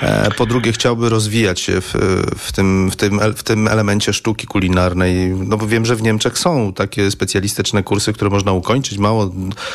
E, 0.00 0.30
po 0.30 0.46
drugie, 0.46 0.72
chciałby 0.72 1.08
rozwijać 1.08 1.60
się 1.60 1.80
w, 1.80 1.94
w, 2.38 2.52
tym, 2.52 2.90
w, 2.90 2.96
tym, 2.96 3.20
w 3.36 3.42
tym 3.42 3.68
elemencie 3.68 4.12
sztuki 4.12 4.46
kulinarnej. 4.46 5.30
No 5.30 5.56
bo 5.56 5.66
wiem, 5.66 5.86
że 5.86 5.96
w 5.96 6.02
Niemczech 6.02 6.38
są 6.38 6.72
takie 6.72 7.10
specjalistyczne 7.10 7.82
kursy, 7.82 8.12
które 8.12 8.30
można 8.30 8.52
ukończyć. 8.52 8.98
Mało 8.98 9.30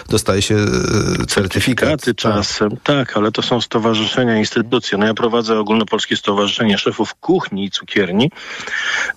dostaje 0.09 0.41
się 0.41 0.55
e, 0.55 1.25
certyfikat. 1.25 2.05
Tak. 2.05 2.15
czasem, 2.15 2.77
tak. 2.83 3.17
ale 3.17 3.31
to 3.31 3.41
są 3.41 3.61
stowarzyszenia, 3.61 4.37
instytucje. 4.37 4.97
No 4.97 5.05
ja 5.05 5.13
prowadzę 5.13 5.59
Ogólnopolskie 5.59 6.15
Stowarzyszenie 6.15 6.77
Szefów 6.77 7.15
Kuchni 7.15 7.65
i 7.65 7.71
Cukierni. 7.71 8.31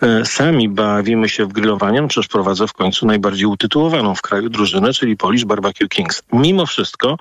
E, 0.03 0.25
sami 0.25 0.68
bawimy 0.68 1.29
się 1.29 1.47
w 1.47 1.53
grillowanie, 1.53 1.71
no 1.80 2.08
przecież 2.08 2.28
prowadzę 2.28 2.66
w 2.66 2.72
końcu 2.72 3.06
najbardziej 3.06 3.46
utytułowaną 3.46 4.14
w 4.14 4.22
kraju 4.22 4.48
drużynę, 4.48 4.92
czyli 4.92 5.16
Polish 5.16 5.44
Barbecue 5.44 5.88
Kings. 5.88 6.22
Mimo 6.32 6.66
wszystko 6.66 7.16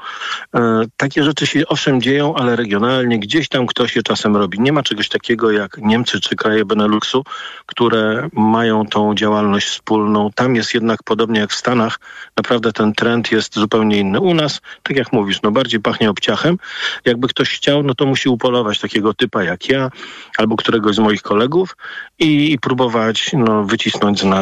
takie 0.97 1.23
rzeczy 1.23 1.47
się 1.47 1.67
owszem 1.67 2.01
dzieją, 2.01 2.35
ale 2.35 2.55
regionalnie, 2.55 3.19
gdzieś 3.19 3.49
tam 3.49 3.67
ktoś 3.67 3.95
je 3.95 4.03
czasem 4.03 4.37
robi. 4.37 4.59
Nie 4.59 4.73
ma 4.73 4.83
czegoś 4.83 5.09
takiego 5.09 5.51
jak 5.51 5.77
Niemcy 5.77 6.19
czy 6.19 6.35
kraje 6.35 6.65
Beneluxu, 6.65 7.23
które 7.65 8.29
mają 8.33 8.85
tą 8.85 9.15
działalność 9.15 9.67
wspólną. 9.67 10.29
Tam 10.35 10.55
jest 10.55 10.73
jednak 10.73 11.03
podobnie 11.03 11.39
jak 11.39 11.51
w 11.51 11.55
Stanach, 11.55 11.99
naprawdę 12.37 12.73
ten 12.73 12.93
trend 12.93 13.31
jest 13.31 13.55
zupełnie 13.55 13.97
inny. 13.97 14.19
U 14.19 14.33
nas, 14.33 14.61
tak 14.83 14.97
jak 14.97 15.13
mówisz, 15.13 15.41
no 15.41 15.51
bardziej 15.51 15.79
pachnie 15.79 16.09
obciachem. 16.09 16.57
Jakby 17.05 17.27
ktoś 17.27 17.49
chciał, 17.49 17.83
no 17.83 17.95
to 17.95 18.05
musi 18.05 18.29
upolować 18.29 18.79
takiego 18.79 19.13
typa 19.13 19.43
jak 19.43 19.69
ja 19.69 19.89
albo 20.37 20.55
któregoś 20.55 20.95
z 20.95 20.99
moich 20.99 21.21
kolegów 21.21 21.77
i, 22.19 22.51
i 22.51 22.59
próbować 22.59 23.31
no, 23.33 23.63
wycisnąć 23.63 24.19
z 24.19 24.23
nas 24.23 24.40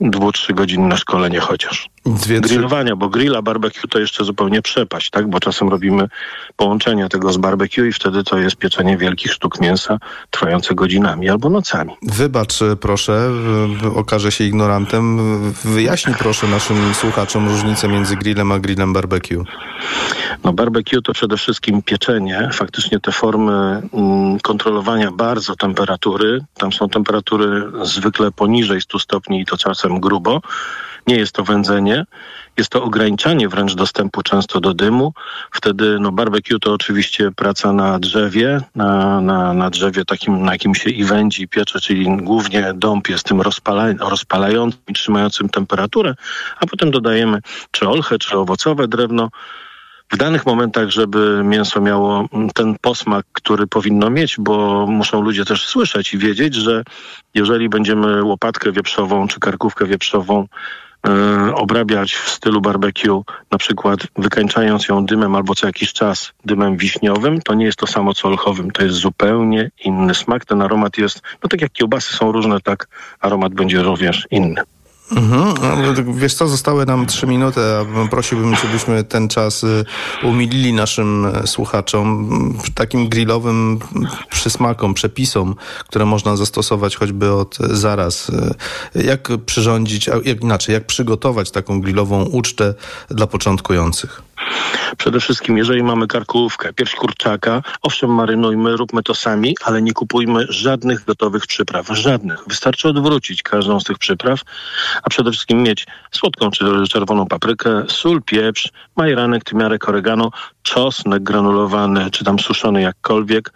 dwu, 0.00 0.32
trzy 0.32 0.54
godzinne 0.54 0.96
szkolenie 0.96 1.40
chociaż. 1.40 1.88
Dwie, 2.06 2.40
Grillowania, 2.40 2.96
bo 2.96 3.08
grilla, 3.08 3.42
barbecue 3.42 3.88
to 3.88 3.98
jeszcze 3.98 4.24
zupełnie 4.24 4.62
przepaść, 4.62 5.10
tak? 5.10 5.30
Bo 5.30 5.40
czasem 5.40 5.68
robimy 5.68 6.08
połączenie 6.56 7.08
tego 7.08 7.32
z 7.32 7.36
barbecue 7.36 7.88
i 7.88 7.92
wtedy 7.92 8.24
to 8.24 8.38
jest 8.38 8.56
pieczenie 8.56 8.96
wielkich 8.96 9.32
sztuk 9.32 9.60
mięsa 9.60 9.98
trwające 10.30 10.74
godzinami 10.74 11.28
albo 11.28 11.50
nocami. 11.50 11.92
Wybacz 12.02 12.54
proszę, 12.80 13.30
okażę 13.94 14.32
się 14.32 14.44
ignorantem. 14.44 15.18
Wyjaśnij 15.52 16.16
proszę 16.18 16.46
naszym 16.46 16.94
słuchaczom 16.94 17.48
różnicę 17.48 17.88
między 17.88 18.16
grillem 18.16 18.52
a 18.52 18.58
grillem 18.58 18.92
barbecue. 18.92 19.44
No 20.44 20.52
barbecue 20.52 21.02
to 21.02 21.12
przede 21.12 21.36
wszystkim 21.36 21.82
pieczenie. 21.82 22.50
Faktycznie 22.52 23.00
te 23.00 23.12
formy 23.12 23.82
mm, 23.92 24.40
kontrolowania 24.40 25.10
bardzo 25.12 25.56
temperatury, 25.56 26.44
tam 26.54 26.72
są 26.72 26.88
temperatury 26.88 27.64
zwykle 27.82 28.32
poniżej 28.32 28.80
100 28.80 28.98
stopni 28.98 29.40
i 29.40 29.46
to 29.46 29.56
czasem 29.56 30.00
grubo. 30.00 30.40
Nie 31.06 31.16
jest 31.16 31.32
to 31.32 31.44
wędzenie, 31.44 32.04
jest 32.56 32.70
to 32.70 32.82
ograniczanie 32.82 33.48
wręcz 33.48 33.74
dostępu 33.74 34.22
często 34.22 34.60
do 34.60 34.74
dymu. 34.74 35.12
Wtedy 35.50 35.98
no 36.00 36.12
barbecue 36.12 36.58
to 36.58 36.72
oczywiście 36.72 37.30
praca 37.30 37.72
na 37.72 37.98
drzewie, 37.98 38.60
na, 38.74 39.20
na, 39.20 39.54
na 39.54 39.70
drzewie 39.70 40.04
takim, 40.04 40.42
na 40.42 40.52
jakim 40.52 40.74
się 40.74 40.90
i 40.90 41.04
wędzi, 41.04 41.48
piecze, 41.48 41.80
czyli 41.80 42.16
głównie 42.16 42.72
dąb 42.74 43.08
jest 43.08 43.24
tym 43.26 43.40
rozpala, 43.40 43.92
rozpalającym 44.00 44.80
i 44.88 44.92
trzymającym 44.92 45.48
temperaturę, 45.48 46.14
a 46.60 46.66
potem 46.66 46.90
dodajemy 46.90 47.40
czy 47.70 47.88
olchę, 47.88 48.18
czy 48.18 48.38
owocowe 48.38 48.88
drewno, 48.88 49.28
w 50.12 50.16
danych 50.16 50.46
momentach, 50.46 50.90
żeby 50.90 51.42
mięso 51.44 51.80
miało 51.80 52.28
ten 52.54 52.76
posmak, 52.80 53.26
który 53.32 53.66
powinno 53.66 54.10
mieć, 54.10 54.36
bo 54.38 54.86
muszą 54.86 55.22
ludzie 55.22 55.44
też 55.44 55.66
słyszeć 55.66 56.14
i 56.14 56.18
wiedzieć, 56.18 56.54
że 56.54 56.82
jeżeli 57.34 57.68
będziemy 57.68 58.24
łopatkę 58.24 58.72
wieprzową 58.72 59.28
czy 59.28 59.40
karkówkę 59.40 59.86
wieprzową 59.86 60.46
obrabiać 61.54 62.14
w 62.14 62.30
stylu 62.30 62.60
barbecue, 62.60 63.22
na 63.50 63.58
przykład 63.58 64.00
wykańczając 64.16 64.88
ją 64.88 65.06
dymem 65.06 65.34
albo 65.34 65.54
co 65.54 65.66
jakiś 65.66 65.92
czas 65.92 66.32
dymem 66.44 66.76
wiśniowym, 66.76 67.40
to 67.40 67.54
nie 67.54 67.64
jest 67.64 67.78
to 67.78 67.86
samo 67.86 68.14
co 68.14 68.28
olchowym. 68.28 68.70
To 68.70 68.84
jest 68.84 68.96
zupełnie 68.96 69.70
inny 69.84 70.14
smak. 70.14 70.44
Ten 70.44 70.62
aromat 70.62 70.98
jest, 70.98 71.22
no 71.42 71.48
tak 71.48 71.60
jak 71.60 71.72
kiełbasy 71.72 72.14
są 72.14 72.32
różne, 72.32 72.60
tak 72.60 72.88
aromat 73.20 73.54
będzie 73.54 73.82
również 73.82 74.26
inny. 74.30 74.62
Mhm. 75.16 75.54
No, 75.82 76.14
wiesz 76.14 76.34
co, 76.34 76.48
zostały 76.48 76.86
nam 76.86 77.06
trzy 77.06 77.26
minuty, 77.26 77.60
a 77.60 78.08
prosiłbym, 78.08 78.56
żebyśmy 78.56 79.04
ten 79.04 79.28
czas 79.28 79.64
y, 79.64 79.84
umilili 80.22 80.72
naszym 80.72 81.26
e, 81.26 81.46
słuchaczom 81.46 82.28
takim 82.74 83.08
grillowym 83.08 83.78
przysmakom, 84.30 84.94
przepisom, 84.94 85.54
które 85.88 86.04
można 86.04 86.36
zastosować 86.36 86.96
choćby 86.96 87.32
od 87.32 87.58
zaraz. 87.58 88.28
Y, 88.28 89.04
jak 89.04 89.28
przyrządzić, 89.46 90.06
jak 90.24 90.42
inaczej, 90.42 90.72
jak 90.72 90.86
przygotować 90.86 91.50
taką 91.50 91.80
grillową 91.80 92.22
ucztę 92.22 92.74
dla 93.08 93.26
początkujących? 93.26 94.22
Przede 94.98 95.20
wszystkim, 95.20 95.58
jeżeli 95.58 95.82
mamy 95.82 96.06
karkówkę, 96.06 96.72
pierś 96.72 96.94
kurczaka, 96.94 97.62
owszem, 97.82 98.14
marynujmy, 98.14 98.76
róbmy 98.76 99.02
to 99.02 99.14
sami, 99.14 99.56
ale 99.64 99.82
nie 99.82 99.92
kupujmy 99.92 100.46
żadnych 100.48 101.04
gotowych 101.04 101.46
przypraw. 101.46 101.86
Żadnych. 101.88 102.44
Wystarczy 102.46 102.88
odwrócić 102.88 103.42
każdą 103.42 103.80
z 103.80 103.84
tych 103.84 103.98
przypraw, 103.98 104.40
a 105.02 105.10
przede 105.10 105.30
wszystkim 105.30 105.62
mieć 105.62 105.86
słodką 106.10 106.50
czy 106.50 106.64
czerwoną 106.90 107.26
paprykę, 107.26 107.84
sól, 107.88 108.22
pieprz, 108.22 108.68
majeranek, 108.96 109.44
tymiarek, 109.44 109.88
oregano, 109.88 110.30
czosnek 110.62 111.22
granulowany, 111.22 112.10
czy 112.10 112.24
tam 112.24 112.38
suszony 112.38 112.82
jakkolwiek, 112.82 113.52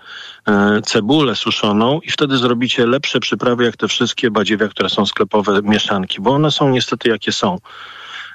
e, 0.48 0.80
cebulę 0.84 1.36
suszoną 1.36 2.00
i 2.00 2.10
wtedy 2.10 2.36
zrobicie 2.36 2.86
lepsze 2.86 3.20
przyprawy 3.20 3.64
jak 3.64 3.76
te 3.76 3.88
wszystkie 3.88 4.30
badziewia, 4.30 4.68
które 4.68 4.88
są 4.88 5.06
sklepowe 5.06 5.60
mieszanki, 5.62 6.20
bo 6.20 6.30
one 6.30 6.50
są 6.50 6.68
niestety 6.68 7.08
jakie 7.08 7.32
są. 7.32 7.58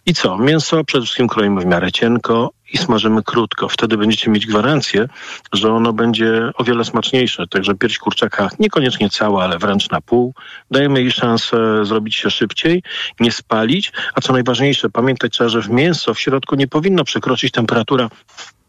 I 0.06 0.14
co? 0.14 0.38
Mięso 0.38 0.84
przede 0.84 1.06
wszystkim 1.06 1.28
kroimy 1.28 1.62
w 1.62 1.66
miarę 1.66 1.92
cienko 1.92 2.52
i 2.74 2.78
smażymy 2.78 3.24
krótko. 3.24 3.70
Wtedy 3.70 3.98
będziecie 3.98 4.32
mieć 4.32 4.46
gwarancję, 4.46 5.08
że 5.54 5.74
ono 5.74 5.94
będzie 5.94 6.52
o 6.56 6.64
wiele 6.64 6.86
smaczniejsze. 6.86 7.48
Także 7.48 7.76
pierś 7.76 7.98
kurczaka 7.98 8.50
niekoniecznie 8.60 9.10
cała, 9.10 9.44
ale 9.44 9.58
wręcz 9.58 9.90
na 9.90 10.02
pół. 10.02 10.34
Dajemy 10.72 11.02
jej 11.02 11.12
szansę 11.12 11.86
zrobić 11.86 12.16
się 12.16 12.30
szybciej, 12.30 12.84
nie 13.20 13.32
spalić, 13.32 13.92
a 14.14 14.22
co 14.22 14.34
najważniejsze, 14.34 14.90
pamiętać 14.90 15.34
trzeba, 15.34 15.50
że 15.50 15.62
w 15.62 15.70
mięso 15.70 16.14
w 16.14 16.20
środku 16.20 16.56
nie 16.56 16.68
powinno 16.68 17.04
przekroczyć 17.04 17.52
temperatura 17.52 18.10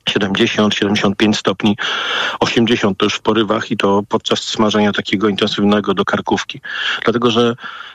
70, 0.09 0.75
75 0.75 1.39
stopni, 1.39 1.77
80 2.41 2.99
to 2.99 3.07
już 3.07 3.15
w 3.15 3.21
porywach 3.21 3.71
i 3.71 3.77
to 3.77 4.03
podczas 4.09 4.41
smażenia 4.41 4.93
takiego 4.93 5.29
intensywnego 5.29 5.95
do 5.95 6.05
karkówki. 6.05 6.61
Dlatego, 7.05 7.31
że 7.31 7.55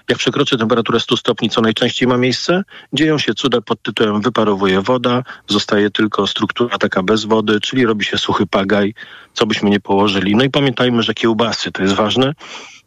jak 0.09 0.17
przekroczy 0.17 0.57
temperaturę 0.57 0.99
100 0.99 1.17
stopni, 1.17 1.49
co 1.49 1.61
najczęściej 1.61 2.07
ma 2.07 2.17
miejsce, 2.17 2.63
dzieją 2.93 3.17
się 3.17 3.33
cuda 3.33 3.61
pod 3.61 3.81
tytułem 3.81 4.21
wyparowuje 4.21 4.81
woda, 4.81 5.23
zostaje 5.47 5.89
tylko 5.89 6.27
struktura 6.27 6.77
taka 6.77 7.03
bez 7.03 7.25
wody, 7.25 7.59
czyli 7.59 7.85
robi 7.85 8.05
się 8.05 8.17
suchy 8.17 8.47
pagaj, 8.47 8.93
co 9.33 9.45
byśmy 9.45 9.69
nie 9.69 9.79
położyli. 9.79 10.35
No 10.35 10.43
i 10.43 10.49
pamiętajmy, 10.49 11.03
że 11.03 11.13
kiełbasy, 11.13 11.71
to 11.71 11.83
jest 11.83 11.95
ważne, 11.95 12.33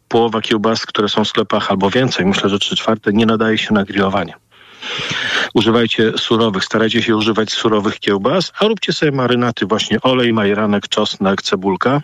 połowa 0.07 0.41
kiełbas, 0.41 0.85
które 0.85 1.09
są 1.09 1.23
w 1.23 1.27
sklepach 1.27 1.71
albo 1.71 1.89
więcej, 1.89 2.25
myślę, 2.25 2.49
że 2.49 2.59
trzy 2.59 2.75
czwarte, 2.75 3.13
nie 3.13 3.25
nadaje 3.25 3.57
się 3.57 3.73
na 3.73 3.83
grillowanie. 3.83 4.33
Używajcie 5.53 6.13
surowych, 6.17 6.65
starajcie 6.65 7.01
się 7.01 7.15
używać 7.15 7.51
surowych 7.51 7.99
kiełbas, 7.99 8.51
a 8.59 8.65
róbcie 8.65 8.93
sobie 8.93 9.11
marynaty, 9.11 9.65
właśnie 9.65 10.01
olej, 10.01 10.33
majeranek, 10.33 10.87
czosnek, 10.87 11.41
cebulka 11.41 12.01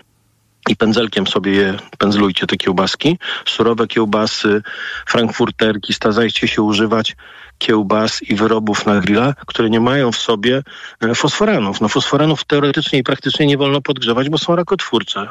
i 0.70 0.76
pędzelkiem 0.76 1.28
sobie 1.28 1.52
je 1.52 1.78
pędzlujcie 1.98 2.48
te 2.48 2.58
kiełbaski. 2.58 3.18
Surowe 3.46 3.88
kiełbasy, 3.88 4.62
frankfurterki, 5.06 5.94
starajcie 5.94 6.48
się 6.48 6.62
używać 6.62 7.16
kiełbas 7.58 8.24
i 8.24 8.36
wyrobów 8.36 8.86
na 8.86 9.00
grilla, 9.00 9.34
które 9.48 9.70
nie 9.70 9.80
mają 9.80 10.12
w 10.12 10.18
sobie 10.18 10.64
e, 11.02 11.16
fosforanów. 11.16 11.82
No 11.82 11.88
fosforanów 11.88 12.44
teoretycznie 12.44 13.00
i 13.00 13.04
praktycznie 13.04 13.46
nie 13.46 13.58
wolno 13.58 13.82
podgrzewać, 13.82 14.30
bo 14.30 14.38
są 14.38 14.56
rakotwórcze 14.56 15.28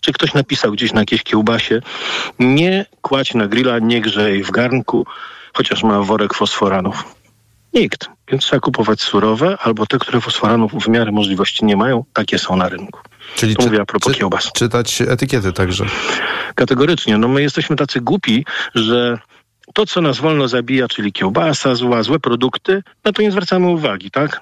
czy 0.00 0.12
ktoś 0.12 0.34
napisał 0.34 0.72
gdzieś 0.72 0.92
na 0.92 1.00
jakiejś 1.00 1.22
kiełbasie, 1.22 1.80
nie 2.38 2.86
kładź 3.02 3.34
na 3.34 3.46
grilla, 3.46 3.78
nie 3.78 4.00
grzej 4.00 4.42
w 4.42 4.50
garnku, 4.50 5.06
chociaż 5.54 5.82
ma 5.82 6.00
worek 6.00 6.34
fosforanów. 6.34 7.04
Nikt. 7.74 8.08
Więc 8.28 8.44
trzeba 8.44 8.60
kupować 8.60 9.02
surowe 9.02 9.58
albo 9.62 9.86
te, 9.86 9.98
które 9.98 10.20
fosforanów 10.20 10.72
w 10.72 10.88
miarę 10.88 11.12
możliwości 11.12 11.64
nie 11.64 11.76
mają. 11.76 12.04
Takie 12.12 12.38
są 12.38 12.56
na 12.56 12.68
rynku. 12.68 13.00
Czyli 13.34 13.56
to 13.56 13.62
czy, 13.62 13.68
mówię 13.68 13.80
a 13.80 13.84
propos 13.84 14.12
czy, 14.12 14.18
kiełbas. 14.18 14.52
czytać 14.52 15.02
etykiety 15.02 15.52
także. 15.52 15.84
Kategorycznie. 16.54 17.18
No 17.18 17.28
my 17.28 17.42
jesteśmy 17.42 17.76
tacy 17.76 18.00
głupi, 18.00 18.44
że 18.74 19.18
to, 19.74 19.86
co 19.86 20.00
nas 20.00 20.18
wolno 20.18 20.48
zabija, 20.48 20.88
czyli 20.88 21.12
kiełbasa, 21.12 21.74
zła, 21.74 22.02
złe 22.02 22.18
produkty, 22.18 22.82
na 23.04 23.12
to 23.12 23.22
nie 23.22 23.30
zwracamy 23.30 23.66
uwagi, 23.68 24.10
tak? 24.10 24.40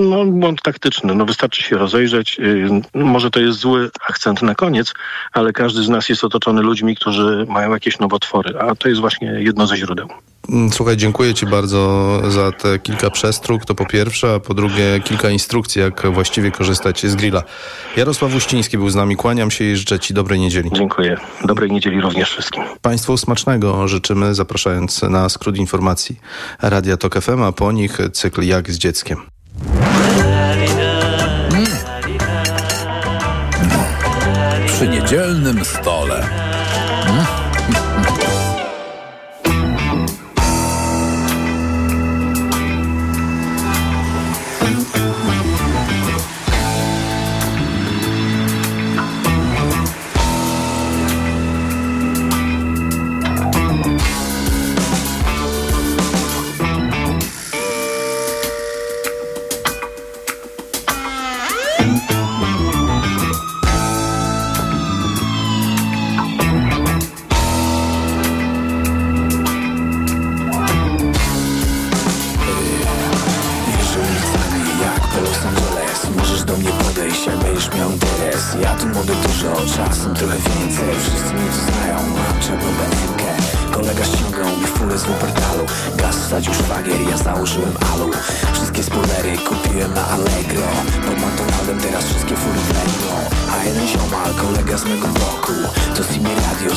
No, 0.00 0.24
błąd 0.24 0.62
taktyczny. 0.62 1.14
No, 1.14 1.24
wystarczy 1.26 1.62
się 1.62 1.78
rozejrzeć. 1.78 2.38
Yy, 2.38 3.04
może 3.04 3.30
to 3.30 3.40
jest 3.40 3.58
zły 3.58 3.90
akcent 4.08 4.42
na 4.42 4.54
koniec, 4.54 4.94
ale 5.32 5.52
każdy 5.52 5.82
z 5.82 5.88
nas 5.88 6.08
jest 6.08 6.24
otoczony 6.24 6.62
ludźmi, 6.62 6.96
którzy 6.96 7.46
mają 7.48 7.70
jakieś 7.70 7.98
nowotwory, 7.98 8.58
a 8.58 8.74
to 8.74 8.88
jest 8.88 9.00
właśnie 9.00 9.28
jedno 9.28 9.66
ze 9.66 9.76
źródeł. 9.76 10.08
Mm, 10.48 10.72
Słuchaj, 10.72 10.96
dziękuję 10.96 11.34
Ci 11.34 11.46
bardzo 11.46 12.22
za 12.30 12.52
te 12.52 12.78
kilka 12.78 13.10
przestróg, 13.10 13.64
to 13.64 13.74
po 13.74 13.86
pierwsze, 13.86 14.34
a 14.34 14.40
po 14.40 14.54
drugie 14.54 15.00
kilka 15.04 15.30
instrukcji, 15.30 15.80
jak 15.80 16.12
właściwie 16.12 16.50
korzystać 16.50 17.06
z 17.06 17.14
grilla. 17.14 17.42
Jarosław 17.96 18.34
Uściński 18.34 18.78
był 18.78 18.90
z 18.90 18.94
nami, 18.94 19.16
kłaniam 19.16 19.50
się 19.50 19.64
i 19.64 19.76
życzę 19.76 19.98
Ci 19.98 20.14
dobrej 20.14 20.40
niedzieli. 20.40 20.70
Dziękuję. 20.72 21.16
Dobrej 21.44 21.70
niedzieli 21.70 22.00
również 22.00 22.30
wszystkim. 22.30 22.62
Państwu 22.82 23.16
smacznego 23.16 23.88
życzymy, 23.88 24.34
zapraszając 24.34 25.02
na 25.02 25.28
skrót 25.28 25.56
informacji 25.56 26.20
Radia 26.62 26.96
Tok 26.96 27.20
FM, 27.20 27.42
a 27.42 27.52
po 27.52 27.72
nich 27.72 27.98
cykl 28.12 28.42
Jak 28.42 28.70
z 28.70 28.78
dzieckiem. 28.78 29.39
Przy 34.66 34.88
niedzielnym 34.88 35.64
stole. 35.64 36.28
Wiesz 37.06 37.39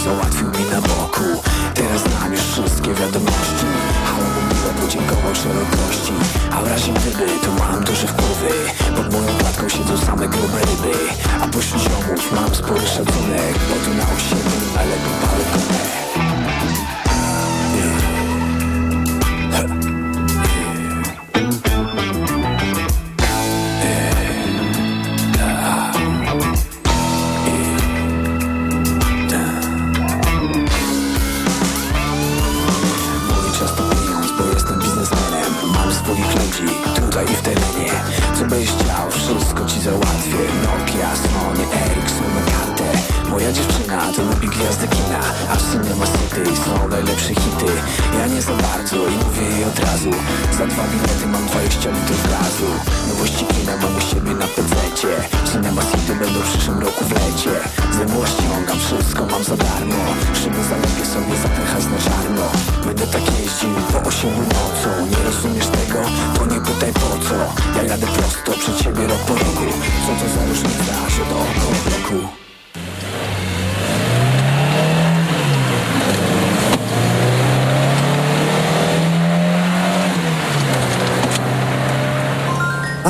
załatwił 0.03 0.47
mi 0.47 0.65
na 0.71 0.81
boku. 0.81 1.23
Teraz 1.73 2.01
znam 2.01 2.31
już 2.31 2.41
wszystkie 2.41 2.93
wiadomości. 2.93 3.67
Halo 4.05 4.25
mówiła, 4.35 4.73
podziękował 4.81 5.35
szerokości. 5.35 6.13
A 6.51 6.61
w 6.61 6.67
razie 6.67 6.93
gdyby, 6.93 7.25
to 7.43 7.63
mam 7.63 7.83
duże 7.83 8.07
wpływy. 8.07 8.49
Pod 8.95 9.13
moją 9.13 9.37
klatką 9.37 9.69
siedzą 9.69 9.97
same 9.97 10.27
grube 10.27 10.59
ryby. 10.59 10.97
A 11.41 11.47
pośród 11.47 11.81
ziomów 11.81 12.31
mam 12.35 12.55
spory 12.55 12.87
szacunek 12.87 13.55
Bo 13.69 13.75
tu 13.85 13.93
na 13.97 14.03
osiedlu 14.15 14.57
najlepiej 14.75 15.13
palę 15.21 15.43
gumę 15.53 15.92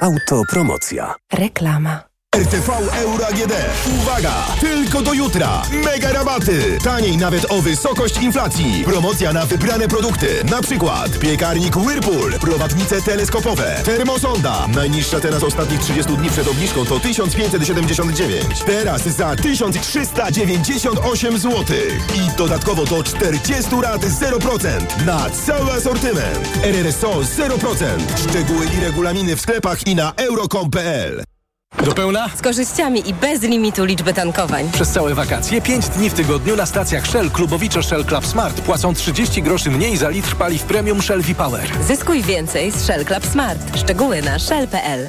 Autopromocja. 0.00 1.14
Reklama. 1.32 2.07
RTV 2.38 2.70
Euro 3.02 3.26
AGD. 3.26 3.52
Uwaga! 4.00 4.34
Tylko 4.60 5.02
do 5.02 5.12
jutra. 5.12 5.62
Mega 5.84 6.12
rabaty. 6.12 6.78
Taniej 6.84 7.16
nawet 7.16 7.52
o 7.52 7.62
wysokość 7.62 8.16
inflacji. 8.16 8.84
Promocja 8.84 9.32
na 9.32 9.46
wybrane 9.46 9.88
produkty. 9.88 10.44
Na 10.50 10.62
przykład 10.62 11.18
piekarnik 11.18 11.76
Whirlpool, 11.76 12.32
prowadnice 12.32 13.02
teleskopowe, 13.02 13.80
termosonda. 13.84 14.68
Najniższa 14.74 15.20
teraz 15.20 15.42
ostatnich 15.42 15.80
30 15.80 16.16
dni 16.16 16.30
przed 16.30 16.48
obniżką 16.48 16.84
to 16.84 17.00
1579. 17.00 18.62
Teraz 18.66 19.02
za 19.02 19.36
1398 19.36 21.38
zł. 21.38 21.64
I 22.14 22.36
dodatkowo 22.36 22.84
do 22.84 23.02
40 23.02 23.70
lat 23.82 24.02
0% 24.02 25.04
na 25.06 25.30
cały 25.30 25.72
asortyment. 25.72 26.58
RRSO 26.62 27.20
0%. 27.20 27.84
Szczegóły 28.28 28.66
i 28.78 28.80
regulaminy 28.80 29.36
w 29.36 29.40
sklepach 29.40 29.86
i 29.86 29.94
na 29.94 30.12
euro.com.pl. 30.16 31.22
Do 31.76 31.92
pełna? 31.94 32.28
Z 32.36 32.42
korzyściami 32.42 33.08
i 33.08 33.14
bez 33.14 33.42
limitu 33.42 33.84
liczby 33.84 34.14
tankowań. 34.14 34.70
Przez 34.72 34.88
całe 34.90 35.14
wakacje 35.14 35.60
5 35.62 35.88
dni 35.88 36.10
w 36.10 36.14
tygodniu 36.14 36.56
na 36.56 36.66
stacjach 36.66 37.06
Shell 37.06 37.30
Klubowicze 37.30 37.82
Shell 37.82 38.04
Club 38.04 38.26
Smart 38.26 38.60
płacą 38.60 38.94
30 38.94 39.42
groszy 39.42 39.70
mniej 39.70 39.96
za 39.96 40.08
litr 40.08 40.36
paliw 40.36 40.62
premium 40.62 41.02
Shell 41.02 41.22
V-Power. 41.22 41.70
Zyskuj 41.86 42.22
więcej 42.22 42.70
z 42.72 42.84
Shell 42.84 43.04
Club 43.04 43.26
Smart. 43.26 43.78
Szczegóły 43.78 44.22
na 44.22 44.38
shell.pl. 44.38 45.06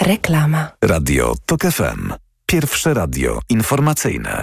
Reklama. 0.00 0.68
Radio 0.82 1.34
TOK 1.46 1.62
FM. 1.62 2.12
Pierwsze 2.46 2.94
radio 2.94 3.38
informacyjne. 3.48 4.42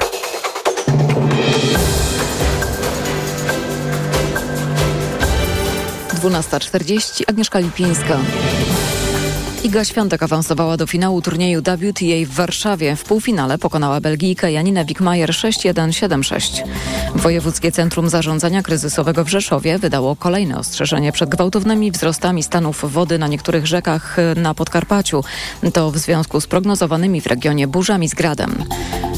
Dwunasta 6.14 6.60
czterdzieści. 6.60 7.24
Agnieszka 7.28 7.60
Lipińska. 7.60 8.18
Iga 9.64 9.86
Świątek 9.86 10.24
awansowała 10.24 10.78
do 10.78 10.88
finału 10.88 11.22
turnieju 11.22 11.62
WTA 11.62 12.26
w 12.26 12.34
Warszawie. 12.34 12.96
W 12.96 13.04
półfinale 13.04 13.58
pokonała 13.58 14.02
Belgijkę 14.02 14.52
Janinę 14.52 14.86
Wikmajer 14.86 15.30
6-1-7-6. 15.30 16.64
Wojewódzkie 17.16 17.72
Centrum 17.72 18.10
Zarządzania 18.10 18.64
Kryzysowego 18.64 19.24
w 19.24 19.30
Rzeszowie 19.30 19.80
wydało 19.80 20.16
kolejne 20.16 20.58
ostrzeżenie 20.58 21.12
przed 21.12 21.30
gwałtownymi 21.30 21.92
wzrostami 21.92 22.44
stanów 22.44 22.94
wody 22.94 23.20
na 23.20 23.28
niektórych 23.28 23.68
rzekach 23.68 24.18
na 24.36 24.54
Podkarpaciu. 24.54 25.24
To 25.74 25.92
w 25.92 25.98
związku 25.98 26.42
z 26.42 26.48
prognozowanymi 26.48 27.22
w 27.22 27.28
regionie 27.28 27.68
burzami 27.68 28.10
z 28.10 28.14
gradem. 28.14 28.64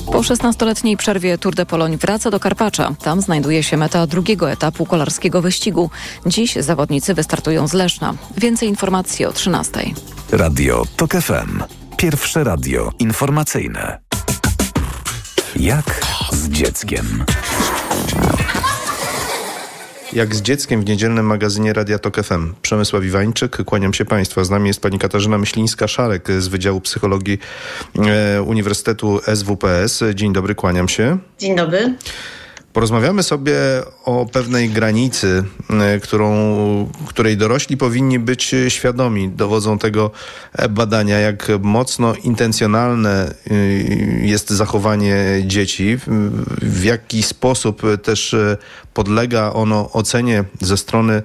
Po 0.06 0.20
16-letniej 0.20 0.98
przerwie 0.98 1.38
Tour 1.38 1.56
de 1.56 1.66
Poloń 1.66 1.98
wraca 1.98 2.32
do 2.32 2.40
Karpacza. 2.40 2.92
Tam 3.04 3.22
znajduje 3.22 3.64
się 3.64 3.78
meta 3.78 4.08
drugiego 4.08 4.52
etapu 4.52 4.86
kolarskiego 4.86 5.42
wyścigu. 5.42 5.90
Dziś 6.26 6.56
zawodnicy 6.56 7.14
wystartują 7.14 7.68
z 7.68 7.74
Leszna. 7.74 8.14
Więcej 8.38 8.70
informacji 8.70 9.26
o 9.26 9.34
13. 9.34 9.80
Radio 10.32 10.84
TOK 10.98 11.12
FM. 11.12 11.64
Pierwsze 11.98 12.44
radio 12.44 12.92
informacyjne. 13.00 14.00
Jak 15.56 16.02
z 16.32 16.50
dzieckiem. 16.50 17.24
Jak 20.14 20.36
z 20.36 20.42
dzieckiem 20.42 20.82
w 20.82 20.86
niedzielnym 20.86 21.26
magazynie 21.26 21.74
Radia 21.74 22.00
Tok 22.00 22.24
FM. 22.24 22.54
Przemysław 22.62 23.04
Iwańczyk, 23.04 23.58
kłaniam 23.66 23.94
się 23.94 24.06
Państwa. 24.06 24.44
Z 24.44 24.50
nami 24.50 24.68
jest 24.68 24.82
pani 24.82 25.00
Katarzyna 25.00 25.38
Myślińska-Szarek 25.38 26.40
z 26.40 26.48
Wydziału 26.48 26.82
Psychologii 26.82 27.40
e, 27.96 28.42
Uniwersytetu 28.42 29.20
SWPS. 29.36 30.04
Dzień 30.16 30.34
dobry, 30.34 30.56
kłaniam 30.56 30.90
się. 30.90 31.18
Dzień 31.40 31.56
dobry. 31.56 31.96
Porozmawiamy 32.76 33.24
sobie 33.24 33.56
o 34.06 34.26
pewnej 34.26 34.70
granicy, 34.70 35.44
e, 35.70 36.00
którą, 36.00 36.32
której 37.08 37.38
dorośli 37.38 37.78
powinni 37.78 38.20
być 38.20 38.56
świadomi. 38.70 39.30
Dowodzą 39.30 39.78
tego 39.78 40.12
badania, 40.70 41.20
jak 41.20 41.48
mocno 41.62 42.16
intencjonalne 42.24 43.34
e, 43.52 43.56
jest 44.26 44.50
zachowanie 44.50 45.16
dzieci, 45.46 45.98
w 46.62 46.84
jaki 46.84 47.24
sposób 47.24 47.82
też 48.04 48.36
podlega 48.96 49.54
ono 49.54 49.90
ocenie 49.94 50.44
ze 50.62 50.78
strony 50.78 51.24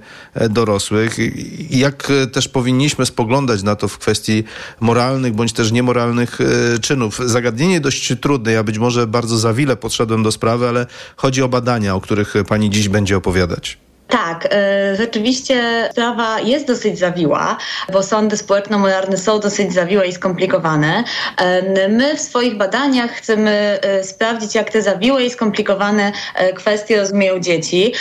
dorosłych 0.50 1.18
i 1.18 1.78
jak 1.78 2.12
też 2.32 2.48
powinniśmy 2.48 3.06
spoglądać 3.06 3.62
na 3.62 3.76
to 3.76 3.88
w 3.88 3.98
kwestii 3.98 4.44
moralnych 4.80 5.34
bądź 5.34 5.52
też 5.52 5.72
niemoralnych 5.72 6.38
e, 6.40 6.78
czynów. 6.78 7.20
Zagadnienie 7.24 7.80
dość 7.80 8.12
trudne, 8.20 8.52
ja 8.52 8.62
być 8.62 8.78
może 8.78 9.06
bardzo 9.06 9.38
za 9.38 9.54
wiele 9.54 9.76
podszedłem 9.76 10.22
do 10.22 10.32
sprawy, 10.32 10.68
ale 10.68 10.86
chodzi 11.16 11.42
o 11.42 11.48
badania, 11.48 11.94
o 11.94 12.00
których 12.00 12.34
pani 12.48 12.70
dziś 12.70 12.88
będzie 12.88 13.16
opowiadać. 13.16 13.78
Tak, 14.10 14.48
e, 14.50 14.96
rzeczywiście 14.96 15.88
sprawa 15.92 16.40
jest 16.40 16.66
dosyć 16.66 16.98
zawiła, 16.98 17.56
bo 17.92 18.02
sądy 18.02 18.36
społeczno-moralne 18.36 19.16
są 19.16 19.40
dosyć 19.40 19.72
zawiłe 19.72 20.06
i 20.06 20.12
skomplikowane. 20.12 21.04
E, 21.36 21.88
my 21.88 22.16
w 22.16 22.20
swoich 22.20 22.56
badaniach 22.56 23.10
chcemy 23.10 23.78
e, 23.82 24.04
sprawdzić, 24.04 24.54
jak 24.54 24.70
te 24.70 24.82
zawiłe 24.82 25.24
i 25.24 25.30
skomplikowane 25.30 26.12
kwestie 26.54 26.96
rozumieją 26.96 27.40
dzieci. 27.40 27.92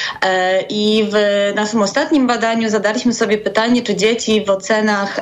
I 0.69 1.09
w 1.11 1.15
naszym 1.55 1.81
ostatnim 1.81 2.27
badaniu 2.27 2.69
zadaliśmy 2.69 3.13
sobie 3.13 3.37
pytanie, 3.37 3.81
czy 3.81 3.95
dzieci 3.95 4.45
w 4.45 4.49
ocenach 4.49 5.19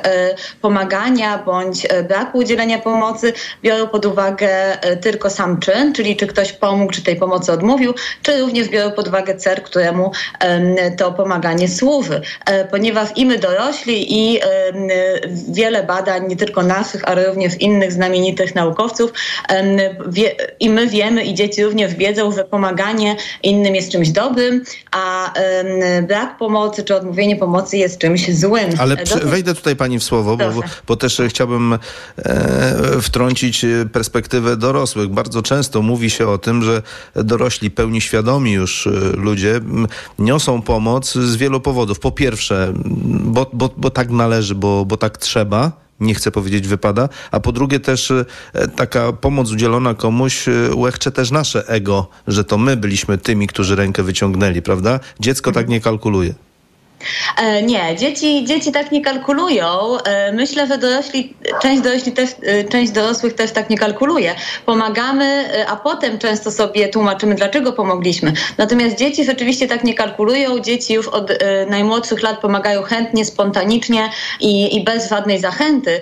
pomagania 0.60 1.38
bądź 1.38 1.86
braku 2.08 2.38
udzielenia 2.38 2.78
pomocy 2.78 3.32
biorą 3.62 3.88
pod 3.88 4.06
uwagę 4.06 4.78
tylko 5.00 5.30
sam 5.30 5.60
czyn, 5.60 5.92
czyli 5.92 6.16
czy 6.16 6.26
ktoś 6.26 6.52
pomógł, 6.52 6.92
czy 6.92 7.02
tej 7.02 7.16
pomocy 7.16 7.52
odmówił, 7.52 7.94
czy 8.22 8.40
również 8.40 8.68
biorą 8.68 8.92
pod 8.92 9.08
uwagę 9.08 9.36
cel, 9.36 9.56
któremu 9.56 10.12
to 10.96 11.12
pomaganie 11.12 11.68
służy, 11.68 12.20
e, 12.46 12.64
ponieważ 12.64 13.08
i 13.16 13.26
my 13.26 13.38
dorośli 13.38 14.18
i 14.18 14.40
wiele 15.48 15.82
badań, 15.82 16.28
nie 16.28 16.36
tylko 16.36 16.62
naszych, 16.62 17.08
ale 17.08 17.26
również 17.26 17.54
innych 17.60 17.92
znamienitych 17.92 18.54
naukowców, 18.54 19.12
i 20.60 20.70
my 20.70 20.86
wiemy, 20.86 21.24
i 21.24 21.34
dzieci 21.34 21.64
również 21.64 21.94
wiedzą, 21.94 22.32
że 22.32 22.44
pomaganie 22.44 23.16
innym 23.42 23.74
jest 23.74 23.92
czymś 23.92 24.08
dobrym, 24.08 24.64
a 24.90 25.32
brak 26.08 26.38
pomocy 26.38 26.84
czy 26.84 26.96
odmówienie 26.96 27.36
pomocy 27.36 27.76
jest 27.76 27.98
czymś 27.98 28.36
złym. 28.36 28.70
Ale 28.78 28.96
przy, 28.96 29.18
wejdę 29.18 29.54
tutaj 29.54 29.76
pani 29.76 29.98
w 29.98 30.04
słowo, 30.04 30.36
bo, 30.36 30.62
bo, 30.86 30.96
też 30.96 31.22
chciałbym 31.28 31.78
e, 32.18 33.00
wtrącić 33.02 33.66
perspektywę 33.92 34.56
dorosłych. 34.56 35.08
Bardzo 35.08 35.42
często 35.42 35.82
mówi 35.82 36.10
się 36.10 36.28
o 36.28 36.38
tym, 36.38 36.62
że 36.62 36.82
dorośli, 37.14 37.70
pełni 37.70 38.00
świadomi 38.00 38.52
już 38.52 38.86
e, 38.86 38.90
ludzie 39.16 39.60
niosą 40.18 40.62
pomoc 40.68 41.12
z 41.12 41.36
wielu 41.36 41.60
powodów. 41.60 41.98
Po 41.98 42.10
pierwsze, 42.10 42.72
bo, 43.34 43.46
bo, 43.52 43.70
bo 43.76 43.90
tak 43.90 44.10
należy, 44.10 44.54
bo, 44.54 44.84
bo 44.84 44.96
tak 44.96 45.18
trzeba 45.18 45.72
nie 46.00 46.14
chcę 46.14 46.30
powiedzieć 46.30 46.68
wypada, 46.68 47.08
a 47.30 47.40
po 47.40 47.52
drugie 47.52 47.80
też 47.80 48.10
e, 48.10 48.24
taka 48.76 49.12
pomoc 49.12 49.52
udzielona 49.52 49.94
komuś 49.94 50.48
e, 50.48 50.52
łechcze 50.74 51.12
też 51.12 51.30
nasze 51.30 51.68
ego, 51.68 52.06
że 52.26 52.44
to 52.44 52.58
my 52.58 52.76
byliśmy 52.76 53.18
tymi, 53.18 53.46
którzy 53.46 53.76
rękę 53.76 54.02
wyciągnęli, 54.02 54.62
prawda? 54.62 55.00
Dziecko 55.20 55.52
tak 55.52 55.68
nie 55.68 55.80
kalkuluje. 55.80 56.34
E, 57.36 57.62
nie, 57.62 57.96
dzieci, 57.96 58.44
dzieci 58.44 58.72
tak 58.72 58.92
nie 58.92 59.02
kalkulują. 59.02 59.98
E, 59.98 60.32
myślę, 60.32 60.66
że 60.66 60.78
dorośli, 60.78 61.34
część, 61.62 61.82
dorośli 61.82 62.12
też, 62.12 62.30
e, 62.42 62.64
część 62.64 62.92
dorosłych 62.92 63.34
też 63.34 63.50
tak 63.50 63.70
nie 63.70 63.78
kalkuluje. 63.78 64.34
Pomagamy, 64.66 65.48
a 65.68 65.76
potem 65.76 66.18
często 66.18 66.50
sobie 66.50 66.88
tłumaczymy, 66.88 67.34
dlaczego 67.34 67.72
pomogliśmy. 67.72 68.32
Natomiast 68.58 68.96
dzieci 68.96 69.24
rzeczywiście 69.24 69.68
tak 69.68 69.84
nie 69.84 69.94
kalkulują. 69.94 70.58
Dzieci 70.58 70.94
już 70.94 71.08
od 71.08 71.32
najmłodszych 71.70 72.22
lat 72.22 72.38
pomagają 72.38 72.82
chętnie, 72.82 73.24
spontanicznie 73.24 74.10
i, 74.40 74.76
i 74.76 74.84
bez 74.84 75.08
żadnej 75.08 75.38
zachęty. 75.38 76.00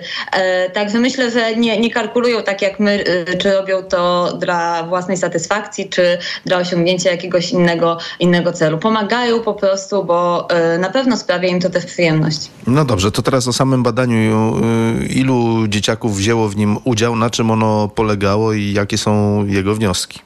Także 0.73 0.99
myślę, 0.99 1.31
że 1.31 1.55
nie, 1.55 1.79
nie 1.79 1.91
kalkulują 1.91 2.43
tak 2.43 2.61
jak 2.61 2.79
my, 2.79 3.03
czy 3.39 3.51
robią 3.51 3.83
to 3.83 4.33
dla 4.39 4.83
własnej 4.83 5.17
satysfakcji, 5.17 5.89
czy 5.89 6.17
dla 6.45 6.57
osiągnięcia 6.57 7.11
jakiegoś 7.11 7.51
innego, 7.51 7.97
innego 8.19 8.53
celu. 8.53 8.77
Pomagają 8.77 9.39
po 9.39 9.53
prostu, 9.53 10.03
bo 10.03 10.47
na 10.79 10.86
na 10.87 10.93
pewno 10.93 11.17
sprawia 11.17 11.49
im 11.49 11.59
to 11.59 11.69
też 11.69 11.85
przyjemność. 11.85 12.51
No 12.67 12.85
dobrze, 12.85 13.11
to 13.11 13.21
teraz 13.21 13.47
o 13.47 13.53
samym 13.53 13.83
badaniu. 13.83 14.55
Y, 15.01 15.05
ilu 15.05 15.67
dzieciaków 15.67 16.17
wzięło 16.17 16.49
w 16.49 16.55
nim 16.55 16.77
udział, 16.83 17.15
na 17.15 17.29
czym 17.29 17.51
ono 17.51 17.87
polegało 17.87 18.53
i 18.53 18.73
jakie 18.73 18.97
są 18.97 19.45
jego 19.45 19.75
wnioski? 19.75 20.19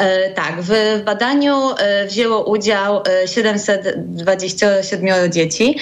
E, 0.00 0.30
tak, 0.30 0.54
w 0.58 1.02
badaniu 1.04 1.56
e, 1.78 2.06
wzięło 2.06 2.44
udział 2.44 3.02
727 3.26 5.08
e, 5.08 5.30
dzieci 5.30 5.78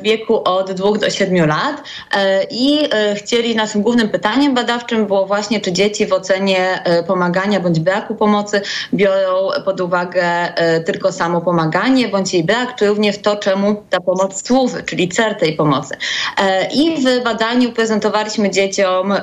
w 0.00 0.02
wieku 0.02 0.42
od 0.44 0.72
2 0.72 0.98
do 0.98 1.10
7 1.10 1.48
lat 1.48 1.82
i 2.50 2.88
chcieli, 3.16 3.56
naszym 3.56 3.82
głównym 3.82 4.08
pytaniem 4.08 4.54
badawczym 4.54 5.06
było 5.06 5.26
właśnie, 5.26 5.60
czy 5.60 5.72
dzieci 5.72 6.06
w 6.06 6.12
ocenie 6.12 6.82
pomagania 7.06 7.60
bądź 7.60 7.80
braku 7.80 8.14
pomocy 8.14 8.60
biorą 8.94 9.48
pod 9.64 9.80
uwagę 9.80 10.52
tylko 10.86 11.12
samo 11.12 11.40
pomaganie 11.40 12.08
bądź 12.08 12.34
jej 12.34 12.44
brak, 12.44 12.76
czy 12.76 12.86
również 12.86 13.18
to, 13.18 13.36
czemu 13.36 13.82
ta 13.90 14.00
pomoc 14.00 14.46
służy, 14.46 14.82
czyli 14.82 15.08
cel 15.08 15.34
tej 15.34 15.52
pomocy. 15.52 15.96
I 16.74 16.96
w 16.96 17.24
badaniu 17.24 17.72
prezentowaliśmy 17.72 18.50
dzieciom 18.50 19.14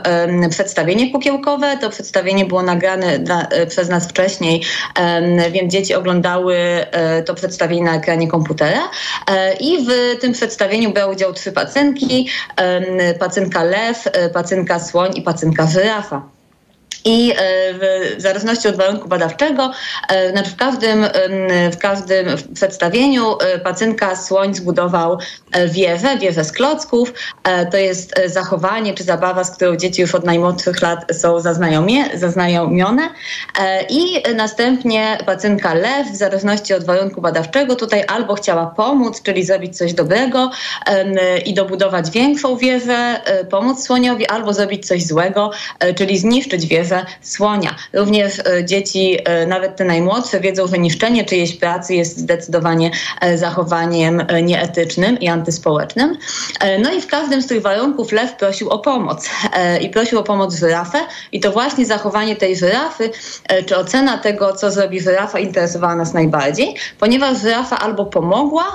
przedstawienie 0.49 1.11
kukiełkowe. 1.11 1.77
To 1.77 1.89
przedstawienie 1.89 2.45
było 2.45 2.63
nagrane 2.63 3.19
dla, 3.19 3.47
przez 3.69 3.89
nas 3.93 4.07
wcześniej, 4.07 4.63
więc 5.51 5.73
dzieci 5.73 5.95
oglądały 5.95 6.55
e, 6.55 7.23
to 7.23 7.33
przedstawienie 7.33 7.83
na 7.83 7.95
ekranie 7.95 8.27
komputera 8.27 8.89
e, 9.27 9.53
i 9.53 9.85
w 9.85 10.19
tym 10.21 10.33
przedstawieniu 10.33 10.93
brały 10.93 11.13
udział 11.13 11.33
trzy 11.33 11.51
pacynki, 11.51 12.29
pacynka 13.19 13.63
lew, 13.63 14.07
e, 14.07 14.29
pacynka 14.29 14.79
słoń 14.79 15.11
i 15.15 15.21
pacynka 15.21 15.67
żyrafa. 15.67 16.21
I 17.05 17.31
e, 17.31 17.35
w 17.73 18.21
zależności 18.21 18.67
od 18.67 18.75
warunku 18.75 19.07
badawczego, 19.07 19.71
e, 20.09 20.31
znaczy 20.31 20.49
w 20.49 20.55
każdym, 20.55 21.05
w 21.71 21.77
każdym 21.77 22.27
przedstawieniu 22.53 23.37
e, 23.39 23.59
pacynka 23.59 24.15
Słoń 24.15 24.55
zbudował 24.55 25.17
wieżę, 25.67 26.17
wieżę 26.17 26.43
z 26.43 26.51
klocków. 26.51 27.13
To 27.71 27.77
jest 27.77 28.13
zachowanie 28.25 28.93
czy 28.93 29.03
zabawa, 29.03 29.43
z 29.43 29.55
którą 29.55 29.75
dzieci 29.75 30.01
już 30.01 30.15
od 30.15 30.25
najmłodszych 30.25 30.81
lat 30.81 31.05
są 31.11 31.39
zaznajomione. 32.13 33.09
I 33.89 34.23
następnie 34.35 35.17
pacynka 35.25 35.73
Lew, 35.73 36.07
w 36.07 36.15
zależności 36.15 36.73
od 36.73 36.83
warunku 36.83 37.21
badawczego, 37.21 37.75
tutaj 37.75 38.03
albo 38.07 38.35
chciała 38.35 38.65
pomóc, 38.65 39.21
czyli 39.21 39.43
zrobić 39.43 39.77
coś 39.77 39.93
dobrego 39.93 40.51
i 41.45 41.53
dobudować 41.53 42.11
większą 42.11 42.57
wieżę, 42.57 43.21
pomóc 43.49 43.83
słoniowi, 43.83 44.27
albo 44.27 44.53
zrobić 44.53 44.87
coś 44.87 45.05
złego, 45.05 45.51
czyli 45.95 46.17
zniszczyć 46.17 46.65
wieżę 46.65 46.92
słonia. 47.21 47.75
Również 47.93 48.39
e, 48.39 48.65
dzieci, 48.65 49.17
e, 49.25 49.47
nawet 49.47 49.75
te 49.75 49.85
najmłodsze, 49.85 50.39
wiedzą, 50.39 50.67
że 50.67 50.77
niszczenie 50.77 51.25
czyjejś 51.25 51.55
pracy 51.55 51.95
jest 51.95 52.17
zdecydowanie 52.17 52.91
e, 53.21 53.37
zachowaniem 53.37 54.23
nieetycznym 54.43 55.19
i 55.19 55.27
antyspołecznym. 55.27 56.17
No 56.79 56.93
i 56.93 57.01
w 57.01 57.07
każdym 57.07 57.41
z 57.41 57.47
tych 57.47 57.61
warunków 57.61 58.11
lew 58.11 58.35
prosił 58.35 58.69
o 58.69 58.79
pomoc 58.79 59.29
i 59.81 59.89
prosił 59.89 60.19
o 60.19 60.23
pomoc 60.23 60.55
żyrafę 60.55 60.97
i 61.31 61.39
to 61.39 61.51
właśnie 61.51 61.85
zachowanie 61.85 62.35
tej 62.35 62.55
żyrafy, 62.55 63.09
czy 63.65 63.77
ocena 63.77 64.17
tego, 64.17 64.53
co 64.53 64.71
zrobi 64.71 65.01
żyrafa, 65.01 65.39
interesowała 65.39 65.95
nas 65.95 66.13
najbardziej, 66.13 66.75
ponieważ 66.99 67.41
żyrafa 67.41 67.79
albo 67.79 68.05
pomogła 68.05 68.65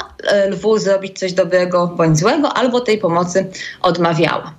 lwu 0.49 0.79
zrobić 0.79 1.19
coś 1.19 1.33
dobrego 1.33 1.87
bądź 1.87 2.19
złego, 2.19 2.53
albo 2.53 2.81
tej 2.81 2.99
pomocy 2.99 3.51
odmawiała. 3.83 4.58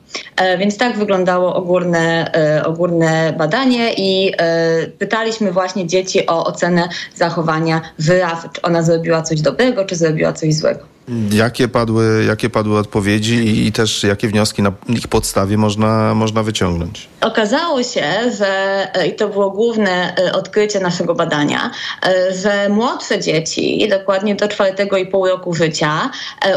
Więc 0.59 0.77
tak 0.77 0.97
wyglądało 0.97 1.55
ogólne, 1.55 2.31
ogólne 2.65 3.33
badanie 3.37 3.93
i 3.93 4.33
e, 4.37 4.87
pytaliśmy 4.87 5.51
właśnie 5.51 5.87
dzieci 5.87 6.27
o 6.27 6.45
ocenę 6.45 6.89
zachowania 7.15 7.81
żyrafy. 7.99 8.49
Czy 8.53 8.61
ona 8.61 8.81
zrobiła 8.83 9.21
coś 9.21 9.41
dobrego, 9.41 9.85
czy 9.85 9.95
zrobiła 9.95 10.33
coś 10.33 10.53
złego. 10.53 10.98
Jakie 11.31 11.67
padły, 11.67 12.23
jakie 12.27 12.49
padły 12.49 12.79
odpowiedzi 12.79 13.67
i 13.67 13.71
też 13.71 14.03
jakie 14.03 14.27
wnioski 14.27 14.61
na 14.61 14.71
ich 14.87 15.07
podstawie 15.07 15.57
można, 15.57 16.15
można 16.15 16.43
wyciągnąć? 16.43 17.09
Okazało 17.21 17.83
się, 17.83 18.03
że 18.37 18.47
e, 18.93 19.07
i 19.07 19.15
to 19.15 19.29
było 19.29 19.51
główne 19.51 20.15
e, 20.15 20.33
odkrycie 20.33 20.79
naszego 20.79 21.15
badania, 21.15 21.71
e, 22.05 22.33
że 22.33 22.69
młodsze 22.69 23.19
dzieci, 23.19 23.87
dokładnie 23.89 24.35
do 24.35 24.47
czwartego 24.47 24.97
i 24.97 25.05
pół 25.05 25.27
roku 25.27 25.53
życia, 25.53 26.09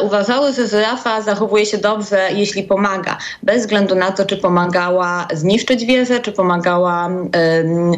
uważały, 0.03 0.53
że 0.53 0.69
żyrafa 0.69 1.23
zachowuje 1.23 1.67
się 1.67 1.79
dobrze, 1.79 2.29
jeśli 2.35 2.63
pomaga, 2.63 3.19
bez 3.43 3.61
względu 3.61 3.95
na 3.95 4.11
to, 4.11 4.27
czy 4.27 4.37
pomagała 4.37 5.29
zniszczyć 5.33 5.85
wieżę, 5.85 6.21
czy 6.21 6.33
pomagała 6.33 7.07
um, 7.07 7.93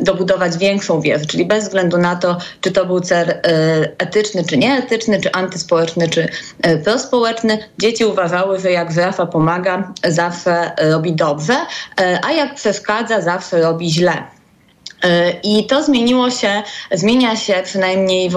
dobudować 0.00 0.58
większą 0.58 1.00
wieżę, 1.00 1.26
czyli 1.26 1.44
bez 1.44 1.64
względu 1.64 1.98
na 1.98 2.16
to, 2.16 2.38
czy 2.60 2.70
to 2.72 2.86
był 2.86 3.00
cel 3.00 3.34
etyczny, 3.98 4.44
czy 4.44 4.58
nieetyczny, 4.58 5.20
czy 5.20 5.32
antyspołeczny 5.32 5.99
czy 6.08 6.28
e, 6.62 6.76
prospołeczny. 6.76 7.58
Dzieci 7.78 8.04
uważały, 8.04 8.60
że 8.60 8.70
jak 8.70 8.92
żyrafa 8.92 9.26
pomaga, 9.26 9.92
zawsze 10.08 10.72
robi 10.78 11.12
dobrze, 11.12 11.56
e, 12.00 12.20
a 12.24 12.32
jak 12.32 12.54
przeszkadza, 12.54 13.20
zawsze 13.20 13.60
robi 13.60 13.90
źle. 13.90 14.39
E, 15.04 15.30
I 15.42 15.66
to 15.66 15.82
zmieniło 15.82 16.30
się, 16.30 16.62
zmienia 16.92 17.36
się 17.36 17.54
przynajmniej 17.64 18.30
w, 18.30 18.36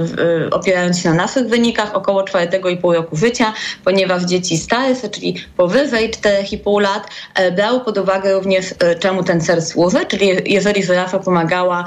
w, 0.00 0.48
opierając 0.50 0.98
się 0.98 1.08
na 1.08 1.14
naszych 1.14 1.48
wynikach 1.48 1.94
około 1.94 2.22
4,5 2.22 2.94
roku 2.94 3.16
życia, 3.16 3.52
ponieważ 3.84 4.22
dzieci 4.22 4.58
starsze, 4.58 5.08
czyli 5.08 5.44
powyżej 5.56 6.10
4,5 6.10 6.80
lat, 6.80 7.06
e, 7.34 7.52
brały 7.52 7.80
pod 7.80 7.98
uwagę 7.98 8.32
również 8.32 8.74
czemu 9.00 9.24
ten 9.24 9.40
cel 9.40 9.62
służy, 9.62 10.06
czyli 10.06 10.30
jeżeli 10.46 10.82
żyrafa 10.82 11.18
pomagała 11.18 11.84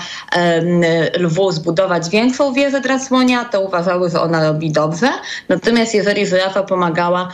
lwu 1.20 1.52
zbudować 1.52 2.10
większą 2.10 2.54
wieżę 2.54 2.82
dla 2.82 3.00
słonia, 3.00 3.46
to 3.46 3.62
uważały, 3.62 4.10
że 4.10 4.22
ona 4.22 4.48
robi 4.48 4.72
dobrze. 4.72 5.10
Natomiast 5.50 5.94
jeżeli 5.94 6.28
żyrafa 6.28 6.64
pomagała 6.64 7.30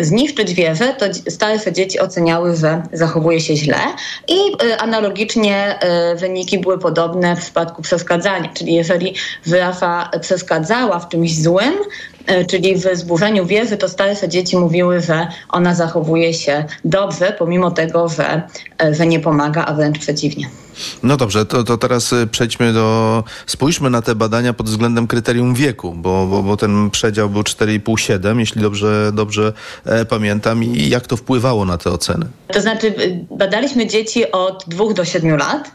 zniszczyć 0.00 0.54
wieżę, 0.54 0.94
to 0.98 1.06
starsze 1.30 1.72
dzieci 1.72 2.00
oceniały, 2.00 2.56
że 2.56 2.82
zachowuje 2.92 3.40
się 3.40 3.56
źle 3.56 3.78
i 4.28 4.38
analogicznie 4.78 5.78
wyniki 6.16 6.58
były 6.58 6.78
podobne 6.78 7.36
w 7.36 7.40
przypadku 7.40 7.82
przeszkadzania. 7.82 8.48
Czyli 8.54 8.74
jeżeli 8.74 9.14
żyrafa 9.46 10.10
przeszkadzała 10.20 10.98
w 10.98 11.08
czymś 11.08 11.42
złym, 11.42 11.74
e, 12.26 12.44
czyli 12.44 12.76
w 12.76 12.84
zburzeniu 12.92 13.46
wieży, 13.46 13.76
to 13.76 13.88
starsze 13.88 14.28
dzieci 14.28 14.56
mówiły, 14.56 15.00
że 15.00 15.28
ona 15.48 15.74
zachowuje 15.74 16.34
się 16.34 16.64
dobrze, 16.84 17.36
pomimo 17.38 17.70
tego, 17.70 18.08
że, 18.08 18.42
e, 18.82 18.94
że 18.94 19.06
nie 19.06 19.20
pomaga, 19.20 19.64
a 19.64 19.74
wręcz 19.74 19.98
przeciwnie. 19.98 20.46
No 21.02 21.16
dobrze, 21.16 21.46
to, 21.46 21.64
to 21.64 21.78
teraz 21.78 22.14
przejdźmy 22.30 22.72
do. 22.72 23.24
Spójrzmy 23.46 23.90
na 23.90 24.02
te 24.02 24.14
badania 24.14 24.52
pod 24.52 24.68
względem 24.68 25.06
kryterium 25.06 25.54
wieku, 25.54 25.92
bo, 25.96 26.26
bo, 26.26 26.42
bo 26.42 26.56
ten 26.56 26.90
przedział 26.90 27.30
był 27.30 27.42
4,5-7, 27.42 28.38
jeśli 28.38 28.62
dobrze, 28.62 29.10
dobrze 29.12 29.52
e, 29.84 30.04
pamiętam. 30.04 30.64
I 30.64 30.88
jak 30.88 31.06
to 31.06 31.16
wpływało 31.16 31.64
na 31.64 31.78
te 31.78 31.90
oceny? 31.90 32.26
To 32.52 32.60
znaczy, 32.60 32.94
badaliśmy 33.30 33.86
dzieci 33.86 34.32
od 34.32 34.64
2 34.68 34.92
do 34.92 35.04
7 35.04 35.36
lat. 35.36 35.70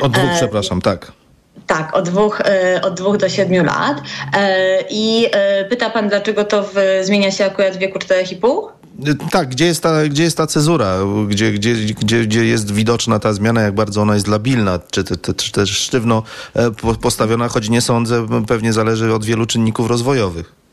Od 0.00 0.12
dwóch, 0.12 0.30
e, 0.30 0.36
przepraszam, 0.36 0.80
tak. 0.80 1.12
Tak, 1.66 1.96
od 1.96 2.08
dwóch, 2.08 2.40
e, 2.40 2.80
od 2.82 2.94
dwóch 2.94 3.16
do 3.16 3.28
siedmiu 3.28 3.64
lat. 3.64 4.02
E, 4.36 4.78
I 4.90 5.26
pyta 5.70 5.90
pan, 5.90 6.08
dlaczego 6.08 6.44
to 6.44 6.62
w, 6.62 6.74
zmienia 7.02 7.30
się 7.30 7.44
akurat 7.44 7.74
w 7.74 7.78
wieku 7.78 7.98
4,5? 7.98 8.68
Tak, 9.30 9.48
gdzie 9.48 9.66
jest 9.66 9.82
ta, 9.82 10.08
gdzie 10.08 10.22
jest 10.22 10.36
ta 10.36 10.46
cezura, 10.46 10.98
gdzie, 11.28 11.52
gdzie, 11.52 11.74
gdzie, 11.74 12.26
gdzie 12.26 12.44
jest 12.44 12.72
widoczna 12.72 13.18
ta 13.18 13.32
zmiana, 13.32 13.60
jak 13.60 13.74
bardzo 13.74 14.02
ona 14.02 14.14
jest 14.14 14.26
labilna, 14.26 14.78
czy, 14.90 15.04
czy, 15.36 15.52
też 15.52 15.70
sztywno 15.70 16.22
postawiona, 17.00 17.48
choć 17.48 17.68
nie 17.68 17.80
sądzę, 17.80 18.26
pewnie 18.46 18.72
zależy 18.72 19.14
od 19.14 19.24
wielu 19.24 19.46
czynników 19.46 19.88
rozwojowych. 19.88 20.63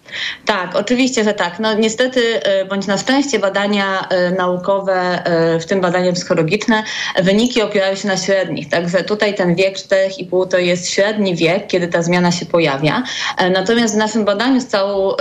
Tak, 0.46 0.76
oczywiście, 0.76 1.24
że 1.24 1.34
tak. 1.34 1.60
No 1.60 1.74
niestety, 1.74 2.44
e, 2.44 2.66
bądź 2.66 2.88
na 2.88 2.98
szczęście 2.98 3.40
badania 3.40 4.08
e, 4.10 4.32
naukowe, 4.32 5.26
e, 5.26 5.60
w 5.60 5.66
tym 5.66 5.82
badania 5.82 6.14
psychologiczne, 6.14 6.84
wyniki 7.24 7.62
opierają 7.62 7.96
się 7.96 8.08
na 8.08 8.18
średnich. 8.18 8.70
Także 8.70 9.04
tutaj 9.04 9.34
ten 9.34 9.56
wiek 9.56 9.78
4,5 9.78 10.48
to 10.48 10.58
jest 10.58 10.90
średni 10.90 11.36
wiek, 11.36 11.68
kiedy 11.68 11.88
ta 11.88 12.02
zmiana 12.04 12.32
się 12.32 12.46
pojawia. 12.46 13.04
Natomiast 13.52 13.94
w 13.94 13.98
naszym 13.98 14.26
badaniu 14.26 14.62
z 14.62 14.68
całą 14.68 15.14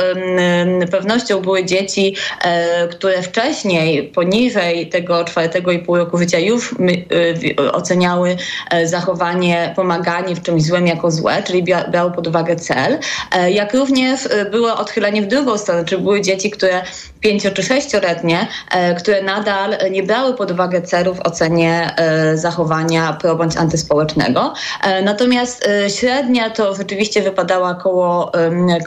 pewnością 0.90 1.40
były 1.40 1.64
dzieci, 1.64 2.16
które 2.90 3.22
wcześniej, 3.22 4.02
poniżej 4.02 4.88
tego 4.88 5.24
4,5 5.24 5.96
roku 5.96 6.18
życia 6.18 6.38
już 6.38 6.74
oceniały 7.72 8.36
zachowanie, 8.84 9.72
pomaganie 9.76 10.34
w 10.34 10.42
czymś 10.42 10.62
złym 10.62 10.86
jako 10.86 11.10
złe, 11.10 11.42
czyli 11.42 11.64
brały 11.90 12.12
pod 12.12 12.26
uwagę 12.26 12.56
cel, 12.56 12.98
jak 13.50 13.74
również 13.74 14.28
było 14.50 14.78
odchylenie 14.80 15.22
w 15.22 15.26
drugą 15.26 15.58
stronę, 15.58 15.84
czy 15.84 15.98
były 15.98 16.20
dzieci, 16.20 16.50
które 16.50 16.82
pięcio 17.20 17.50
czy 17.50 17.62
sześcioletnie, 17.62 18.48
e, 18.70 18.94
które 18.94 19.22
nadal 19.22 19.76
nie 19.90 20.02
brały 20.02 20.34
pod 20.34 20.50
uwagę 20.50 20.82
celów 20.82 21.18
w 21.18 21.20
ocenie 21.20 21.94
e, 21.96 22.36
zachowania 22.36 23.12
pro 23.12 23.36
bądź 23.36 23.56
antyspołecznego. 23.56 24.54
E, 24.82 25.02
natomiast 25.02 25.68
średnia 25.88 26.50
to 26.50 26.74
rzeczywiście 26.74 27.22
wypadała 27.22 27.74
koło, 27.74 28.32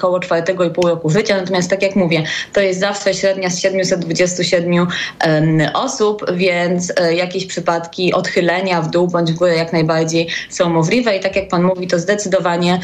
koło 0.02 0.20
czwartego 0.20 0.64
i 0.64 0.70
pół 0.70 0.88
roku 0.88 1.10
życia, 1.10 1.38
natomiast 1.38 1.70
tak 1.70 1.82
jak 1.82 1.96
mówię, 1.96 2.24
to 2.54 2.62
jest 2.62 2.80
zawsze 2.80 3.14
średnia 3.14 3.50
z 3.50 3.60
727 3.60 4.88
osób, 5.74 6.26
więc 6.36 6.94
jakieś 7.16 7.46
przypadki 7.46 8.14
odchylenia 8.14 8.82
w 8.82 8.90
dół 8.90 9.08
bądź 9.08 9.32
w 9.32 9.36
górę 9.36 9.56
jak 9.56 9.74
najbardziej 9.74 10.28
są 10.50 10.70
możliwe 10.70 11.18
i 11.18 11.20
tak 11.20 11.36
jak 11.36 11.48
pan 11.48 11.64
mówi, 11.64 11.88
to 11.88 12.00
zdecydowanie 12.00 12.80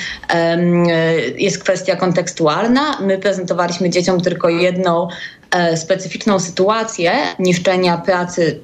jest 1.38 1.64
kwestia 1.64 1.95
kontekstualna. 1.95 2.97
My 3.02 3.18
prezentowaliśmy 3.18 3.89
dzieciom 3.89 4.22
tylko 4.22 4.50
jedną 4.50 5.08
e, 5.52 5.78
specyficzną 5.78 6.39
sytuację 6.39 7.12
niszczenia 7.39 7.97
pracy 7.97 8.60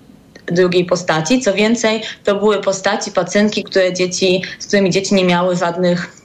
drugiej 0.45 0.85
postaci. 0.85 1.41
Co 1.41 1.53
więcej, 1.53 2.01
to 2.23 2.35
były 2.35 2.61
postaci, 2.61 3.11
pacjentki, 3.11 3.63
które 3.63 3.93
dzieci, 3.93 4.41
z 4.59 4.67
którymi 4.67 4.89
dzieci 4.89 5.15
nie 5.15 5.25
miały 5.25 5.55
żadnych 5.55 6.24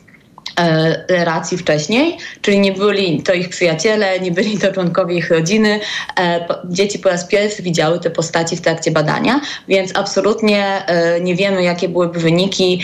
e, 0.61 1.05
relacji 1.09 1.59
wcześniej, 1.59 2.17
czyli 2.43 2.61
nie 2.61 2.73
byli 2.73 3.23
to 3.23 3.33
ich 3.33 3.49
przyjaciele, 3.49 4.21
nie 4.21 4.31
byli 4.31 4.59
to 4.59 4.73
członkowie 4.73 5.15
ich 5.15 5.31
rodziny. 5.31 5.81
E, 6.21 6.47
Dzieci 6.65 6.99
po 6.99 7.09
raz 7.09 7.27
pierwszy 7.27 7.63
widziały 7.63 8.01
te 8.01 8.11
postaci 8.11 8.57
w 8.57 8.61
trakcie 8.61 8.91
badania, 8.91 9.41
więc 9.69 9.97
absolutnie 9.97 10.87
e, 10.87 11.21
nie 11.21 11.37
wiemy, 11.37 11.63
jakie 11.63 11.89
byłyby 11.89 12.21
wyniki 12.21 12.83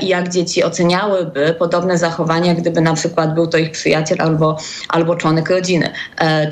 i 0.00 0.08
jak 0.08 0.28
dzieci 0.28 0.64
oceniałyby 0.64 1.54
podobne 1.58 1.98
zachowania, 1.98 2.54
gdyby 2.54 2.80
na 2.80 2.94
przykład 2.94 3.34
był 3.34 3.46
to 3.46 3.58
ich 3.58 3.70
przyjaciel 3.70 4.18
albo, 4.20 4.58
albo 4.88 5.16
członek 5.16 5.50
rodziny. 5.50 5.90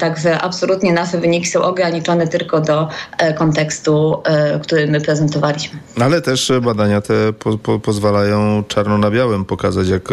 Także 0.01 0.41
absolutnie 0.41 0.93
nasze 0.93 1.19
wyniki 1.19 1.47
są 1.47 1.63
ograniczone 1.63 2.29
tylko 2.29 2.61
do 2.61 2.89
kontekstu, 3.37 4.23
który 4.63 4.87
my 4.87 5.01
prezentowaliśmy. 5.01 5.79
Ale 6.01 6.23
też 6.23 6.53
badania 6.63 7.01
te 7.01 7.33
po, 7.33 7.59
po, 7.59 7.79
pozwalają 7.79 8.65
czarno 8.69 8.99
na 8.99 9.11
białym 9.11 9.45
pokazać, 9.45 9.89
jak 9.89 10.09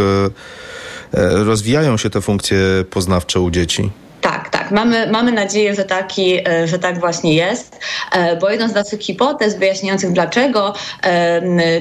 rozwijają 1.31 1.97
się 1.97 2.09
te 2.09 2.21
funkcje 2.21 2.57
poznawcze 2.89 3.39
u 3.39 3.51
dzieci. 3.51 3.91
Tak, 4.21 4.49
tak. 4.49 4.71
Mamy, 4.71 5.11
mamy 5.11 5.31
nadzieję, 5.31 5.75
że, 5.75 5.85
taki, 5.85 6.49
e, 6.49 6.67
że 6.67 6.79
tak 6.79 6.99
właśnie 6.99 7.35
jest, 7.35 7.79
e, 8.11 8.35
bo 8.35 8.49
jedną 8.49 8.69
z 8.69 8.73
naszych 8.73 8.99
hipotez 8.99 9.57
wyjaśniających, 9.57 10.11
dlaczego 10.11 10.73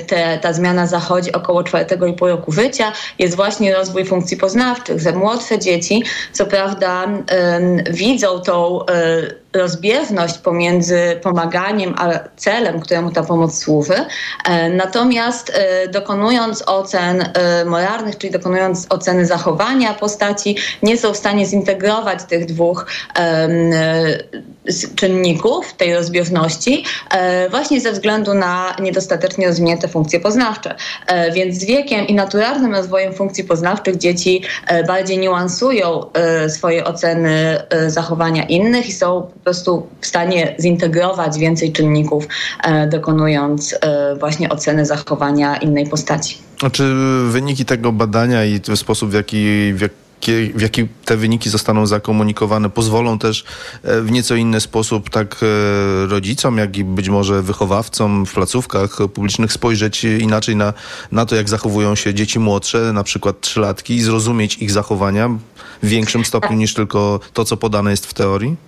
te, 0.07 0.39
ta 0.43 0.53
zmiana 0.53 0.87
zachodzi 0.87 1.33
około 1.33 1.65
czwartego 1.65 2.07
i 2.07 2.13
pół 2.13 2.29
roku 2.29 2.53
życia, 2.53 2.93
jest 3.19 3.37
właśnie 3.37 3.75
rozwój 3.75 4.05
funkcji 4.05 4.37
poznawczych, 4.37 5.01
że 5.01 5.13
młodsze 5.13 5.59
dzieci, 5.59 6.05
co 6.33 6.47
prawda, 6.47 7.07
widzą 7.91 8.41
tą 8.41 8.87
e, 8.87 8.87
rozbieżność 9.53 10.39
pomiędzy 10.39 11.21
pomaganiem 11.23 11.95
a 11.99 12.11
celem, 12.37 12.81
któremu 12.81 13.11
ta 13.11 13.23
pomoc 13.23 13.59
służy. 13.59 13.95
E, 14.45 14.71
Natomiast 14.71 15.53
e, 15.55 15.89
dokonując 15.89 16.63
ocen 16.67 17.21
e, 17.35 17.65
moralnych, 17.65 18.19
czyli 18.19 18.33
dokonując 18.33 18.87
oceny 18.91 19.27
zachowania 19.27 19.95
postaci, 19.95 20.57
nie 20.83 20.99
są 20.99 21.13
w 21.13 21.17
stanie 21.17 21.47
zintegrować 21.47 22.25
tych 22.25 22.47
dwóch 22.47 22.87
czynników 24.97 25.75
tej 25.75 25.95
rozbieżności 25.95 26.85
właśnie 27.51 27.81
ze 27.81 27.93
względu 27.93 28.35
na 28.35 28.77
niedostatecznie 28.81 29.47
rozwinięte 29.47 29.89
funkcje 29.89 30.21
poznawcze. 30.21 30.75
Więc 31.35 31.55
z 31.55 31.65
wiekiem 31.65 32.07
i 32.07 32.15
naturalnym 32.15 32.75
rozwojem 32.75 33.15
funkcji 33.15 33.45
poznawczych 33.45 33.97
dzieci 33.97 34.43
bardziej 34.87 35.19
niuansują 35.19 36.11
swoje 36.49 36.85
oceny 36.85 37.63
zachowania 37.87 38.45
innych 38.45 38.89
i 38.89 38.93
są 38.93 39.31
prostu 39.49 39.87
w 40.01 40.07
stanie 40.07 40.55
zintegrować 40.61 41.39
więcej 41.39 41.73
czynników, 41.73 42.29
e, 42.63 42.87
dokonując 42.87 43.75
e, 43.81 44.17
właśnie 44.17 44.49
oceny 44.49 44.87
zachowania 44.87 45.57
innej 45.57 45.87
postaci. 45.87 46.39
A 46.63 46.71
Czy 46.71 46.95
wyniki 47.29 47.65
tego 47.65 47.93
badania 47.93 48.45
i 48.45 48.61
sposób, 48.75 49.11
w 49.11 49.15
jaki, 49.15 49.73
w 49.75 49.81
jaki, 49.81 50.53
w 50.55 50.61
jaki 50.61 50.89
te 51.05 51.17
wyniki 51.17 51.51
zostaną 51.51 51.87
zakomunikowane, 51.87 52.71
pozwolą 52.71 53.19
też 53.19 53.45
e, 53.83 54.01
w 54.01 54.11
nieco 54.11 54.35
inny 54.35 54.61
sposób 54.61 55.11
tak 55.11 55.37
rodzicom, 56.09 56.59
jak 56.59 56.77
i 56.77 56.85
być 56.85 57.09
może 57.09 57.43
wychowawcom 57.43 58.27
w 58.27 58.35
placówkach 58.35 58.99
publicznych 59.15 59.53
spojrzeć 59.53 60.05
inaczej 60.05 60.57
na, 60.57 60.73
na 61.13 61.27
to, 61.27 61.37
jak 61.37 61.49
zachowują 61.49 61.95
się 61.95 62.15
dzieci 62.15 62.39
młodsze, 62.39 62.93
na 62.93 63.05
przykład 63.05 63.41
trzylatki 63.41 63.95
i 63.95 64.03
zrozumieć 64.03 64.57
ich 64.57 64.71
zachowania 64.71 65.29
w 65.83 65.89
większym 65.89 66.25
stopniu 66.25 66.57
niż 66.57 66.75
tylko 66.75 67.21
to, 67.33 67.45
co 67.45 67.57
podane 67.57 67.91
jest 67.91 68.07
w 68.07 68.15
teorii? 68.15 68.68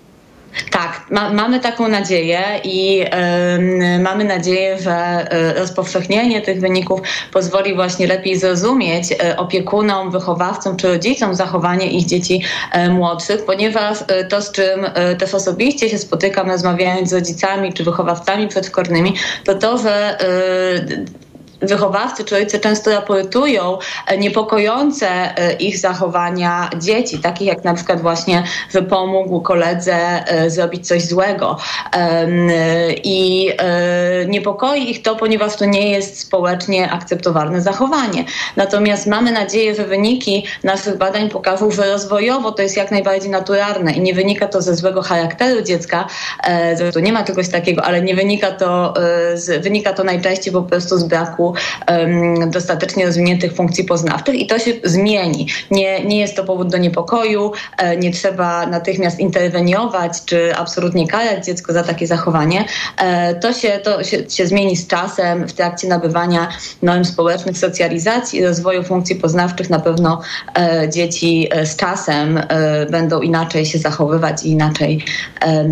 Tak, 0.70 1.06
ma, 1.10 1.32
mamy 1.32 1.60
taką 1.60 1.88
nadzieję 1.88 2.42
i 2.64 3.04
em, 3.10 4.02
mamy 4.02 4.24
nadzieję, 4.24 4.78
że 4.78 4.92
e, 4.92 5.54
rozpowszechnienie 5.54 6.40
tych 6.40 6.60
wyników 6.60 7.00
pozwoli 7.32 7.74
właśnie 7.74 8.06
lepiej 8.06 8.38
zrozumieć 8.38 9.12
e, 9.12 9.36
opiekunom, 9.36 10.10
wychowawcom 10.10 10.76
czy 10.76 10.88
rodzicom 10.88 11.34
zachowanie 11.34 11.86
ich 11.86 12.06
dzieci 12.06 12.42
e, 12.72 12.88
młodszych, 12.90 13.44
ponieważ 13.44 13.98
to, 14.28 14.42
z 14.42 14.52
czym 14.52 14.86
też 15.18 15.34
osobiście 15.34 15.88
się 15.88 15.98
spotykam, 15.98 16.50
rozmawiając 16.50 17.08
z 17.08 17.12
rodzicami 17.12 17.72
czy 17.72 17.84
wychowawcami 17.84 18.48
przedszkolnymi, 18.48 19.14
to 19.44 19.54
to, 19.54 19.78
że 19.78 20.18
wychowawcy 21.62 22.24
czy 22.24 22.34
rodzice 22.34 22.58
często 22.58 22.90
raportują 22.90 23.78
e, 24.06 24.18
niepokojące 24.18 25.08
e, 25.08 25.52
ich 25.52 25.78
zachowania 25.78 26.70
dzieci, 26.78 27.18
takich 27.18 27.46
jak 27.46 27.64
na 27.64 27.74
przykład 27.74 28.00
właśnie, 28.00 28.44
że 28.74 28.82
pomógł 28.82 29.40
koledze 29.40 29.94
e, 29.94 30.50
zrobić 30.50 30.88
coś 30.88 31.04
złego. 31.04 31.56
I 33.04 33.50
niepokoi 34.28 34.90
ich 34.90 35.02
to, 35.02 35.16
ponieważ 35.16 35.56
to 35.56 35.64
nie 35.64 35.90
jest 35.90 36.20
społecznie 36.20 36.90
akceptowalne 36.90 37.60
zachowanie. 37.60 38.24
Natomiast 38.56 39.06
mamy 39.06 39.32
nadzieję, 39.32 39.74
że 39.74 39.84
wyniki 39.84 40.46
naszych 40.64 40.98
badań 40.98 41.28
pokażą, 41.28 41.70
że 41.70 41.92
rozwojowo 41.92 42.52
to 42.52 42.62
jest 42.62 42.76
jak 42.76 42.90
najbardziej 42.90 43.30
naturalne 43.30 43.92
i 43.92 44.00
nie 44.00 44.14
wynika 44.14 44.48
to 44.48 44.62
ze 44.62 44.76
złego 44.76 45.02
charakteru 45.02 45.62
dziecka, 45.62 46.06
zresztą 46.76 47.00
nie 47.00 47.12
ma 47.12 47.24
czegoś 47.24 47.48
takiego, 47.48 47.82
ale 47.84 48.02
nie 48.02 48.14
wynika 48.14 48.50
to, 48.50 48.94
z, 49.34 49.62
wynika 49.62 49.92
to 49.92 50.04
najczęściej 50.04 50.52
po 50.52 50.62
prostu 50.62 50.98
z 50.98 51.04
braku 51.04 51.49
em, 51.86 52.50
dostatecznie 52.50 53.06
rozwiniętych 53.06 53.54
funkcji 53.54 53.84
poznawczych 53.84 54.34
i 54.34 54.46
to 54.46 54.58
się 54.58 54.72
zmieni. 54.84 55.46
Nie, 55.70 56.04
nie 56.04 56.20
jest 56.20 56.36
to 56.36 56.44
powód 56.44 56.68
do 56.68 56.78
niepokoju, 56.78 57.52
e, 57.78 57.96
nie 57.96 58.12
trzeba 58.12 58.66
natychmiast 58.66 59.18
interweniować 59.20 60.12
czy 60.26 60.56
absolutnie 60.56 61.08
karać 61.08 61.44
dziecko 61.46 61.72
za 61.72 61.82
takie 61.82 62.06
zachowanie. 62.06 62.64
E, 62.98 63.34
To, 63.34 63.52
się, 63.52 63.68
to 63.82 64.04
się, 64.04 64.30
się 64.30 64.46
zmieni 64.46 64.76
z 64.76 64.86
czasem 64.86 65.48
w 65.48 65.52
trakcie 65.52 65.88
nabywania 65.88 66.48
norm 66.82 67.04
społecznych, 67.04 67.58
socjalizacji 67.58 68.38
i 68.38 68.44
rozwoju 68.44 68.82
funkcji 68.82 69.16
poznawczych. 69.16 69.70
Na 69.70 69.80
pewno 69.80 70.20
e, 70.58 70.88
dzieci 70.88 71.48
e, 71.50 71.66
z 71.66 71.76
czasem 71.76 72.38
e, 72.38 72.86
będą 72.90 73.20
inaczej 73.20 73.66
się 73.66 73.78
zachowywać 73.78 74.44
i 74.44 74.50
inaczej 74.50 75.04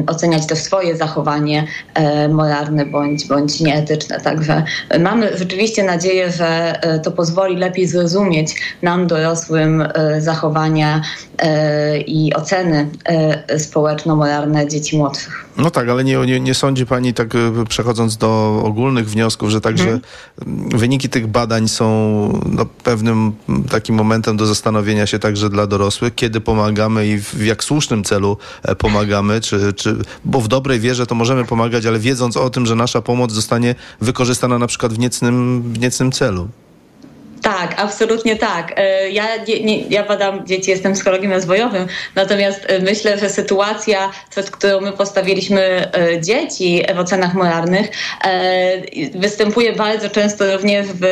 oceniać 0.06 0.46
też 0.46 0.58
swoje 0.58 0.96
zachowanie 0.96 1.66
e, 1.94 2.28
moralne 2.28 2.86
bądź, 2.86 3.26
bądź 3.26 3.60
nieetyczne. 3.60 4.20
Także 4.20 4.62
mamy 5.00 5.38
rzeczywiście 5.38 5.67
nadzieję, 5.76 6.32
że 6.32 6.82
e, 6.82 6.98
to 6.98 7.10
pozwoli 7.10 7.56
lepiej 7.56 7.86
zrozumieć 7.86 8.54
nam 8.82 9.06
dorosłym 9.06 9.80
e, 9.80 10.20
zachowania 10.20 11.02
e, 11.38 12.00
i 12.00 12.34
oceny 12.34 12.88
społeczno-moralne 13.58 14.68
dzieci 14.68 14.96
młodszych. 14.98 15.44
No 15.56 15.70
tak, 15.70 15.88
ale 15.88 16.04
nie, 16.04 16.16
nie, 16.16 16.40
nie 16.40 16.54
sądzi 16.54 16.86
pani, 16.86 17.14
tak 17.14 17.28
przechodząc 17.68 18.16
do 18.16 18.62
ogólnych 18.64 19.10
wniosków, 19.10 19.50
że 19.50 19.60
także 19.60 19.88
Mhm. 19.88 20.00
mm, 20.46 20.78
wyniki 20.78 21.08
tych 21.08 21.26
badań 21.26 21.68
są 21.68 21.88
no, 22.46 22.66
pewnym 22.66 23.32
takim 23.70 23.94
momentem 23.94 24.36
do 24.36 24.46
zastanowienia 24.46 25.06
się 25.06 25.18
także 25.18 25.50
dla 25.50 25.66
dorosłych, 25.66 26.14
kiedy 26.14 26.40
pomagamy 26.40 27.06
i 27.06 27.18
w, 27.18 27.34
w 27.34 27.44
jak 27.44 27.64
słusznym 27.64 28.04
celu 28.04 28.36
pomagamy, 28.78 29.40
czy, 29.40 29.72
czy, 29.72 29.96
bo 30.24 30.40
w 30.40 30.48
dobrej 30.48 30.80
wierze 30.80 31.06
to 31.06 31.14
możemy 31.14 31.44
pomagać, 31.44 31.86
ale 31.86 31.98
wiedząc 31.98 32.36
o 32.36 32.50
tym, 32.50 32.66
że 32.66 32.74
nasza 32.74 33.02
pomoc 33.02 33.32
zostanie 33.32 33.74
wykorzystana 34.00 34.58
na 34.58 34.66
przykład 34.66 34.92
w 34.92 34.98
niecnym, 34.98 35.57
w 35.62 35.78
niecnym 35.78 36.12
celu. 36.12 36.48
Tak, 37.42 37.74
absolutnie 37.80 38.36
tak. 38.36 38.72
E, 38.76 39.10
Ja, 39.10 39.24
nie, 39.48 39.64
nie, 39.64 39.80
ja 39.80 40.04
badam 40.04 40.46
dzieci, 40.46 40.70
jestem 40.70 40.92
psychologiem 40.92 41.32
rozwojowym, 41.32 41.86
natomiast 42.14 42.66
e, 42.68 42.78
myślę, 42.78 43.18
że 43.18 43.30
sytuacja, 43.30 44.10
przed 44.30 44.50
którą 44.50 44.80
my 44.80 44.92
postawiliśmy 44.92 45.60
e, 45.92 46.20
dzieci 46.20 46.82
w 46.94 46.98
ocenach 46.98 47.34
moralnych, 47.34 47.90
występuje 49.14 49.72
bardzo 49.72 50.10
często 50.10 50.56
również 50.56 50.86
w, 50.86 51.04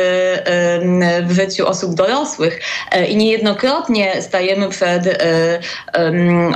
w 1.27 1.31
życiu 1.35 1.67
osób 1.67 1.95
dorosłych 1.95 2.59
i 3.09 3.17
niejednokrotnie 3.17 4.21
stajemy 4.21 4.69
przed 4.69 5.23
em, 5.93 6.55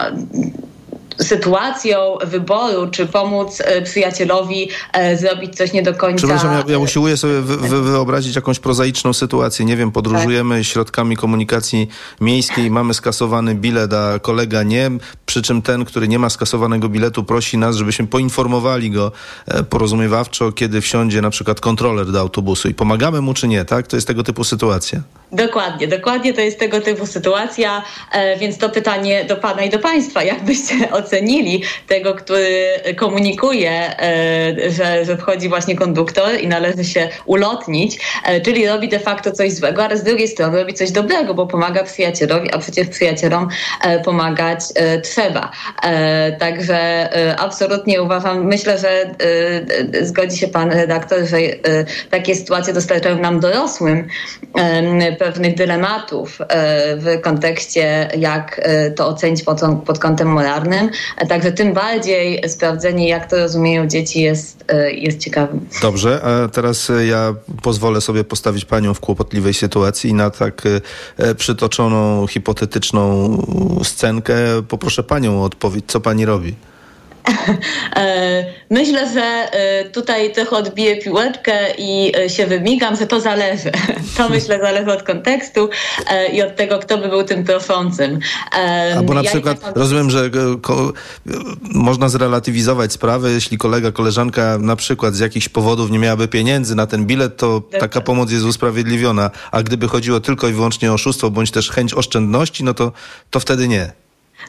sytuacją 1.18 2.18
wyboru, 2.26 2.88
czy 2.92 3.06
pomóc 3.06 3.62
e, 3.66 3.82
przyjacielowi 3.82 4.70
e, 4.94 5.18
zrobić 5.18 5.56
coś 5.56 5.74
nie 5.74 5.84
do 5.84 5.94
końca. 5.94 6.18
Przepraszam, 6.18 6.54
ja, 6.54 6.64
ja 6.72 6.80
usiłuję 6.80 7.18
sobie 7.18 7.42
wy, 7.42 7.58
wy, 7.58 7.82
wyobrazić 7.82 8.36
jakąś 8.36 8.60
prozaiczną 8.60 9.14
sytuację. 9.14 9.66
Nie 9.66 9.78
wiem, 9.78 9.92
podróżujemy 9.92 10.64
środkami 10.64 11.18
komunikacji 11.18 11.88
miejskiej, 12.22 12.72
mamy 12.72 12.94
skasowany 12.94 13.56
bilet, 13.56 13.94
a 13.94 14.20
kolega 14.20 14.64
nie, 14.64 14.92
przy 15.26 15.42
czym 15.42 15.62
ten, 15.62 15.86
który 15.86 16.08
nie 16.08 16.20
ma 16.20 16.30
skasowanego 16.30 16.90
biletu, 16.90 17.24
prosi 17.24 17.58
nas, 17.58 17.76
żebyśmy 17.76 18.08
poinformowali 18.08 18.92
go 18.92 19.12
e, 19.48 19.64
porozumiewawczo, 19.64 20.52
kiedy 20.52 20.82
wsiądzie 20.82 21.22
na 21.22 21.30
przykład 21.30 21.60
kontroler 21.60 22.12
do 22.12 22.20
autobusu 22.20 22.70
i 22.70 22.74
pomagamy 22.74 23.22
mu 23.22 23.34
czy 23.34 23.48
nie, 23.48 23.66
tak? 23.66 23.88
To 23.88 23.98
jest 23.98 24.08
tego 24.08 24.24
typu 24.24 24.44
sytuacja. 24.44 25.02
Dokładnie, 25.32 25.88
dokładnie 25.88 26.34
to 26.34 26.42
jest 26.42 26.60
tego 26.60 26.82
typu 26.82 27.06
sytuacja, 27.06 27.84
e, 28.12 28.38
więc 28.38 28.58
to 28.58 28.70
pytanie 28.70 29.26
do 29.26 29.38
Pana 29.38 29.64
i 29.64 29.70
do 29.70 29.80
Państwa, 29.80 30.24
jak 30.24 30.44
byście 30.44 30.76
ocenili 30.92 31.64
tego, 31.88 32.16
który 32.16 32.68
komunikuje, 32.98 33.72
e, 33.72 34.72
że, 34.72 35.06
że 35.06 35.18
wchodzi 35.18 35.50
właśnie 35.50 35.76
konduktor 35.76 36.42
i 36.42 36.48
należy 36.48 36.84
się 36.84 37.10
ulotnić, 37.26 38.00
e, 38.26 38.42
czyli 38.42 38.68
robi 38.68 38.90
de 38.90 39.00
facto 39.00 39.32
coś 39.32 39.54
złego, 39.54 39.84
ale 39.84 39.98
z 39.98 40.04
drugiej 40.04 40.28
strony 40.28 40.60
robi 40.60 40.74
coś 40.74 40.92
dobrego, 40.92 41.34
bo 41.34 41.48
pomaga 41.48 41.84
przyjacielowi, 41.84 42.52
a 42.52 42.58
przecież 42.58 42.88
przyjacielom 42.88 43.48
pomagać 44.06 44.60
trzeba. 45.04 45.52
Także 46.40 47.10
absolutnie 47.40 48.02
uważam, 48.02 48.46
myślę, 48.46 48.78
że 48.78 49.16
zgodzi 50.02 50.38
się 50.38 50.48
Pan 50.48 50.72
redaktor, 50.72 51.20
że 51.26 51.38
takie 52.10 52.36
sytuacje 52.36 52.74
dostarczają 52.74 53.20
nam 53.20 53.40
dorosłym 53.40 54.08
pewnych 55.22 55.56
dylematów 55.56 56.42
e, 56.42 56.98
w 56.98 57.22
kontekście, 57.22 58.10
jak 58.18 58.62
e, 58.64 58.92
to 58.92 59.08
ocenić 59.08 59.44
pod, 59.44 59.62
pod 59.86 60.00
kątem 60.00 60.28
moralnym. 60.28 60.90
E, 61.18 61.28
Także 61.28 61.52
tym 61.52 61.74
bardziej 61.74 62.50
sprawdzenie, 62.50 63.08
jak 63.08 63.30
to 63.30 63.38
rozumieją 63.38 63.88
dzieci 63.88 64.22
jest, 64.22 64.66
jest 64.92 65.20
ciekawe. 65.20 65.54
Dobrze, 65.82 66.22
a 66.24 66.48
teraz 66.48 66.92
ja 67.08 67.36
pozwolę 67.62 68.02
sobie 68.02 68.24
postawić 68.24 68.66
panią 68.66 68.94
w 68.94 69.00
kłopotliwej 69.00 69.54
sytuacji 69.54 70.14
na 70.14 70.30
tak 70.30 70.62
przytoczoną, 71.38 72.28
hipotetyczną 72.28 73.38
scenkę 73.84 74.34
poproszę 74.68 75.04
panią 75.04 75.42
o 75.42 75.44
odpowiedź, 75.44 75.86
co 75.88 76.00
pani 76.00 76.26
robi. 76.26 76.56
E, 77.96 78.46
Myślę, 78.70 79.14
że 79.14 79.22
e, 79.22 79.90
tutaj 79.90 80.34
trochę 80.34 80.56
odbiję 80.56 80.98
piłeczkę 80.98 81.76
i 81.78 82.12
e, 82.18 82.30
się 82.30 82.48
wymigam, 82.48 82.96
że 82.96 83.08
to 83.08 83.22
zależy. 83.22 83.72
To 84.18 84.30
myślę 84.30 84.60
zależy 84.60 84.92
od 84.92 85.04
kontekstu 85.04 85.70
i 86.34 86.42
od 86.42 86.56
tego, 86.56 86.80
kto 86.80 86.98
by 86.98 87.10
był 87.10 87.24
tym 87.24 87.44
proszącym. 87.44 88.20
Albo 88.98 89.14
na 89.14 89.22
ja 89.22 89.30
przykład 89.30 89.66
nie 89.66 89.72
rozumiem, 89.76 90.10
że 90.10 90.30
można 91.62 92.10
zrelatywizować 92.10 92.94
sprawę, 92.94 93.32
jeśli 93.32 93.58
kolega, 93.58 93.92
koleżanka 93.92 94.58
na 94.58 94.76
przykład 94.76 95.16
z 95.16 95.20
jakichś 95.20 95.50
powodów 95.50 95.92
nie 95.92 96.00
miałaby 96.00 96.28
pieniędzy 96.28 96.76
na 96.76 96.88
ten 96.88 97.06
bilet, 97.06 97.38
to 97.38 97.62
taka 97.80 98.02
pomoc 98.02 98.32
jest 98.32 98.46
usprawiedliwiona. 98.46 99.32
A 99.52 99.64
gdyby 99.64 99.88
chodziło 99.88 100.20
tylko 100.20 100.48
i 100.48 100.54
wyłącznie 100.54 100.92
o 100.92 100.94
oszustwo, 100.94 101.32
bądź 101.32 101.52
też 101.52 101.70
chęć 101.70 101.94
oszczędności, 101.94 102.64
no 102.64 102.74
to, 102.74 102.92
to 103.30 103.40
wtedy 103.40 103.68
nie. 103.68 103.92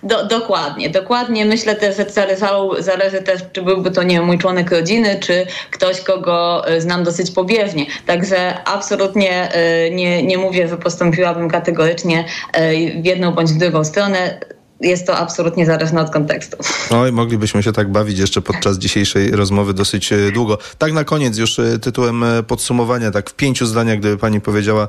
Do, 0.02 0.26
dokładnie, 0.26 0.90
dokładnie. 0.90 1.44
Myślę 1.44 1.76
też, 1.76 1.96
że 1.96 2.10
zależało, 2.10 2.82
zależy 2.82 3.22
też, 3.22 3.40
czy 3.52 3.62
byłby 3.62 3.90
to, 3.90 4.02
nie 4.02 4.14
wiem, 4.14 4.24
mój 4.24 4.38
członek 4.38 4.70
rodziny, 4.70 5.20
czy 5.20 5.46
ktoś, 5.70 6.00
kogo 6.00 6.68
e, 6.68 6.80
znam 6.80 7.04
dosyć 7.04 7.30
pobieżnie. 7.30 7.86
Także 8.06 8.64
absolutnie 8.64 9.52
e, 9.52 9.90
nie, 9.90 10.22
nie 10.22 10.38
mówię, 10.38 10.68
że 10.68 10.76
postąpiłabym 10.76 11.50
kategorycznie 11.50 12.24
e, 12.52 12.70
w 13.02 13.04
jedną 13.04 13.32
bądź 13.32 13.50
w 13.50 13.58
drugą 13.58 13.84
stronę. 13.84 14.40
Jest 14.80 15.06
to 15.06 15.16
absolutnie 15.16 15.66
zależne 15.66 16.00
od 16.00 16.10
kontekstu. 16.10 16.56
Oj, 16.90 17.12
moglibyśmy 17.12 17.62
się 17.62 17.72
tak 17.72 17.92
bawić 17.92 18.18
jeszcze 18.18 18.40
podczas 18.40 18.78
dzisiejszej 18.78 19.30
rozmowy 19.30 19.74
dosyć 19.74 20.10
długo. 20.34 20.58
Tak 20.78 20.92
na 20.92 21.04
koniec 21.04 21.38
już 21.38 21.60
tytułem 21.82 22.24
podsumowania, 22.46 23.10
tak 23.10 23.30
w 23.30 23.34
pięciu 23.34 23.66
zdaniach, 23.66 23.98
gdyby 23.98 24.18
pani 24.18 24.40
powiedziała, 24.40 24.88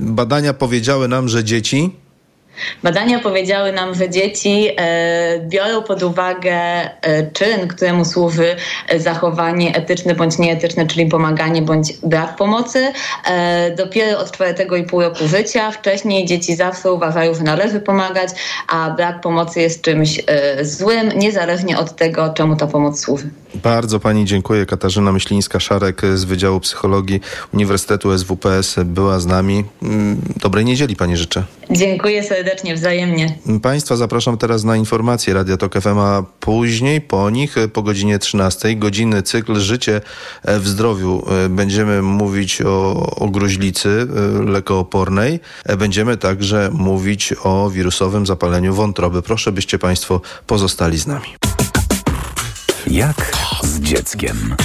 badania 0.00 0.54
powiedziały 0.54 1.08
nam, 1.08 1.28
że 1.28 1.44
dzieci 1.44 2.03
Badania 2.82 3.18
powiedziały 3.18 3.72
nam, 3.72 3.94
że 3.94 4.10
dzieci 4.10 4.68
e, 4.76 5.40
biorą 5.40 5.82
pod 5.82 6.02
uwagę 6.02 6.52
e, 6.52 6.90
czyn, 7.32 7.68
któremu 7.68 8.04
służy 8.04 8.56
e, 8.88 9.00
zachowanie 9.00 9.76
etyczne 9.76 10.14
bądź 10.14 10.38
nieetyczne, 10.38 10.86
czyli 10.86 11.06
pomaganie 11.06 11.62
bądź 11.62 11.92
brak 12.02 12.36
pomocy, 12.36 12.92
dopiero 13.76 14.18
od 14.18 14.32
czwartego 14.32 14.76
i 14.76 14.84
pół 14.84 15.02
roku 15.02 15.28
życia. 15.28 15.70
Wcześniej 15.70 16.26
dzieci 16.26 16.56
zawsze 16.56 16.92
uważają, 16.92 17.34
że 17.34 17.42
należy 17.42 17.80
pomagać, 17.80 18.28
a 18.68 18.90
brak 18.90 19.20
pomocy 19.20 19.60
jest 19.60 19.82
czymś 19.82 20.20
złym, 20.62 21.08
niezależnie 21.16 21.78
od 21.78 21.96
tego, 21.96 22.34
czemu 22.34 22.56
ta 22.56 22.66
pomoc 22.66 23.00
służy. 23.00 23.30
Bardzo 23.62 24.00
pani 24.00 24.24
dziękuję. 24.24 24.66
Katarzyna 24.66 25.12
Myślińska-Szarek 25.12 26.16
z 26.16 26.24
Wydziału 26.24 26.60
Psychologii 26.60 27.20
Uniwersytetu 27.52 28.18
SWPS 28.18 28.76
była 28.84 29.20
z 29.20 29.26
nami. 29.26 29.64
Mm, 29.82 30.20
Dobrej 30.36 30.64
niedzieli 30.64 30.96
pani 30.96 31.16
życzę. 31.16 31.44
Dziękuję 31.70 32.22
serdecznie, 32.24 32.74
wzajemnie. 32.74 33.38
Państwa 33.62 33.96
zapraszam 33.96 34.38
teraz 34.38 34.64
na 34.64 34.76
informacje 34.76 35.34
Radia 35.34 35.56
Tok 35.56 35.74
FM, 35.80 35.98
a 35.98 36.22
później 36.40 37.00
po 37.00 37.30
nich 37.30 37.58
e, 37.58 37.68
po 37.68 37.82
godzinie 37.82 38.18
13 38.18 38.76
godziny 38.76 39.22
cykl 39.22 39.60
Życie 39.60 40.00
e, 40.42 40.58
w 40.60 40.68
zdrowiu. 40.68 41.24
E, 41.44 41.48
Będziemy 41.48 42.02
mówić 42.02 42.62
o, 42.62 42.92
o 43.16 43.28
gruźlicy 43.28 44.06
lekoopornej. 44.46 45.40
Będziemy 45.78 46.16
także 46.16 46.70
mówić 46.72 47.34
o 47.42 47.70
wirusowym 47.70 48.26
zapaleniu 48.26 48.74
wątroby. 48.74 49.22
Proszę, 49.22 49.52
byście 49.52 49.78
Państwo 49.78 50.20
pozostali 50.46 50.98
z 50.98 51.06
nami. 51.06 51.26
Jak 52.94 53.36
z 53.62 53.80
dzieckiem. 53.80 54.56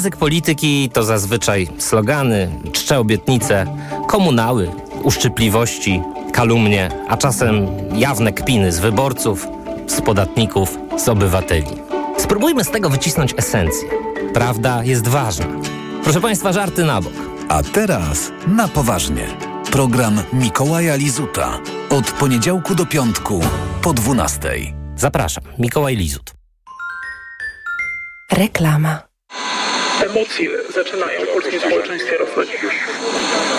Język 0.00 0.16
polityki 0.16 0.90
to 0.92 1.02
zazwyczaj 1.02 1.68
slogany, 1.78 2.50
czcze 2.72 2.98
obietnice, 2.98 3.66
komunały, 4.08 4.70
uszczypliwości, 5.02 6.02
kalumnie, 6.32 6.90
a 7.08 7.16
czasem 7.16 7.66
jawne 7.94 8.32
kpiny 8.32 8.72
z 8.72 8.78
wyborców, 8.78 9.46
z 9.86 10.00
podatników, 10.00 10.78
z 10.96 11.08
obywateli. 11.08 11.66
Spróbujmy 12.18 12.64
z 12.64 12.70
tego 12.70 12.90
wycisnąć 12.90 13.34
esencję. 13.36 13.88
Prawda 14.34 14.84
jest 14.84 15.08
ważna. 15.08 15.46
Proszę 16.04 16.20
Państwa, 16.20 16.52
żarty 16.52 16.84
na 16.84 17.00
bok. 17.00 17.12
A 17.48 17.62
teraz 17.62 18.32
na 18.46 18.68
poważnie. 18.68 19.26
Program 19.72 20.22
Mikołaja 20.32 20.96
Lizuta. 20.96 21.58
Od 21.90 22.10
poniedziałku 22.10 22.74
do 22.74 22.86
piątku 22.86 23.40
po 23.82 23.92
12. 23.92 24.50
Zapraszam, 24.96 25.44
Mikołaj 25.58 25.96
Lizut. 25.96 26.32
Reklama. 28.32 29.09
Emocje 30.02 30.50
zaczynają 30.74 31.20
w 31.26 31.28
polskim 31.32 31.60
społeczeństwie 31.60 32.16
rosnąć. 32.18 32.48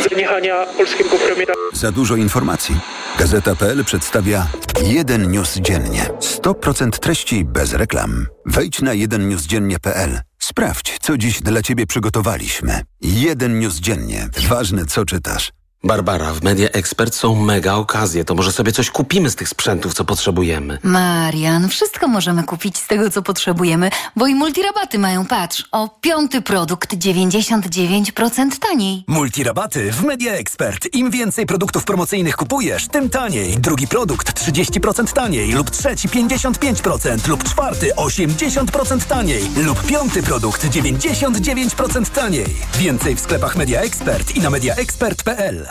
Zaniechania 0.10 0.66
polskiego 0.78 1.18
premiera. 1.28 1.54
Za 1.74 1.92
dużo 1.92 2.16
informacji. 2.16 2.76
Gazeta.pl 3.20 3.86
przedstawia 3.86 4.48
jeden 4.84 5.32
news 5.32 5.56
dziennie. 5.56 6.06
100% 6.20 6.90
treści 6.90 7.46
bez 7.46 7.74
reklam. 7.74 8.28
Wejdź 8.46 8.82
na 8.82 8.94
jedennewsdziennie.pl. 8.94 10.20
Sprawdź, 10.40 10.98
co 11.02 11.18
dziś 11.18 11.42
dla 11.42 11.62
Ciebie 11.62 11.88
przygotowaliśmy. 11.88 12.82
Jeden 13.02 13.60
news 13.60 13.76
dziennie. 13.76 14.30
Ważne, 14.50 14.86
co 14.86 15.06
czytasz. 15.06 15.52
Barbara, 15.84 16.34
w 16.34 16.44
Media 16.44 16.70
Expert 16.70 17.16
są 17.16 17.36
mega 17.36 17.74
okazje. 17.74 18.26
To 18.26 18.36
może 18.36 18.52
sobie 18.52 18.72
coś 18.72 18.90
kupimy 18.90 19.30
z 19.30 19.36
tych 19.36 19.50
sprzętów, 19.50 19.94
co 19.94 20.06
potrzebujemy. 20.06 20.78
Marian, 20.84 21.70
wszystko 21.70 22.08
możemy 22.08 22.44
kupić 22.44 22.78
z 22.78 22.88
tego, 22.88 23.10
co 23.10 23.22
potrzebujemy, 23.22 23.90
bo 24.16 24.28
i 24.28 24.36
multirabaty 24.36 25.00
mają, 25.00 25.26
patrz, 25.26 25.68
o 25.72 25.90
piąty 26.02 26.42
produkt 26.42 26.96
99% 26.96 28.60
taniej. 28.60 29.04
Multirabaty 29.08 29.92
w 29.92 30.04
Media 30.04 30.34
Expert. 30.34 30.96
Im 30.96 31.12
więcej 31.12 31.46
produktów 31.46 31.84
promocyjnych 31.84 32.36
kupujesz, 32.36 32.88
tym 32.88 33.10
taniej. 33.10 33.58
Drugi 33.58 33.88
produkt 33.88 34.42
30% 34.42 35.14
taniej 35.14 35.52
lub 35.52 35.70
trzeci 35.70 36.10
55% 36.10 37.28
lub 37.28 37.44
czwarty 37.44 37.92
80% 37.98 39.02
taniej 39.08 39.44
lub 39.56 39.86
piąty 39.86 40.24
produkt 40.24 40.66
99% 40.66 42.06
taniej. 42.10 42.46
Więcej 42.78 43.16
w 43.16 43.20
sklepach 43.20 43.56
Media 43.56 43.82
Expert 43.82 44.36
i 44.36 44.40
na 44.40 44.50
mediaexpert.pl. 44.50 45.71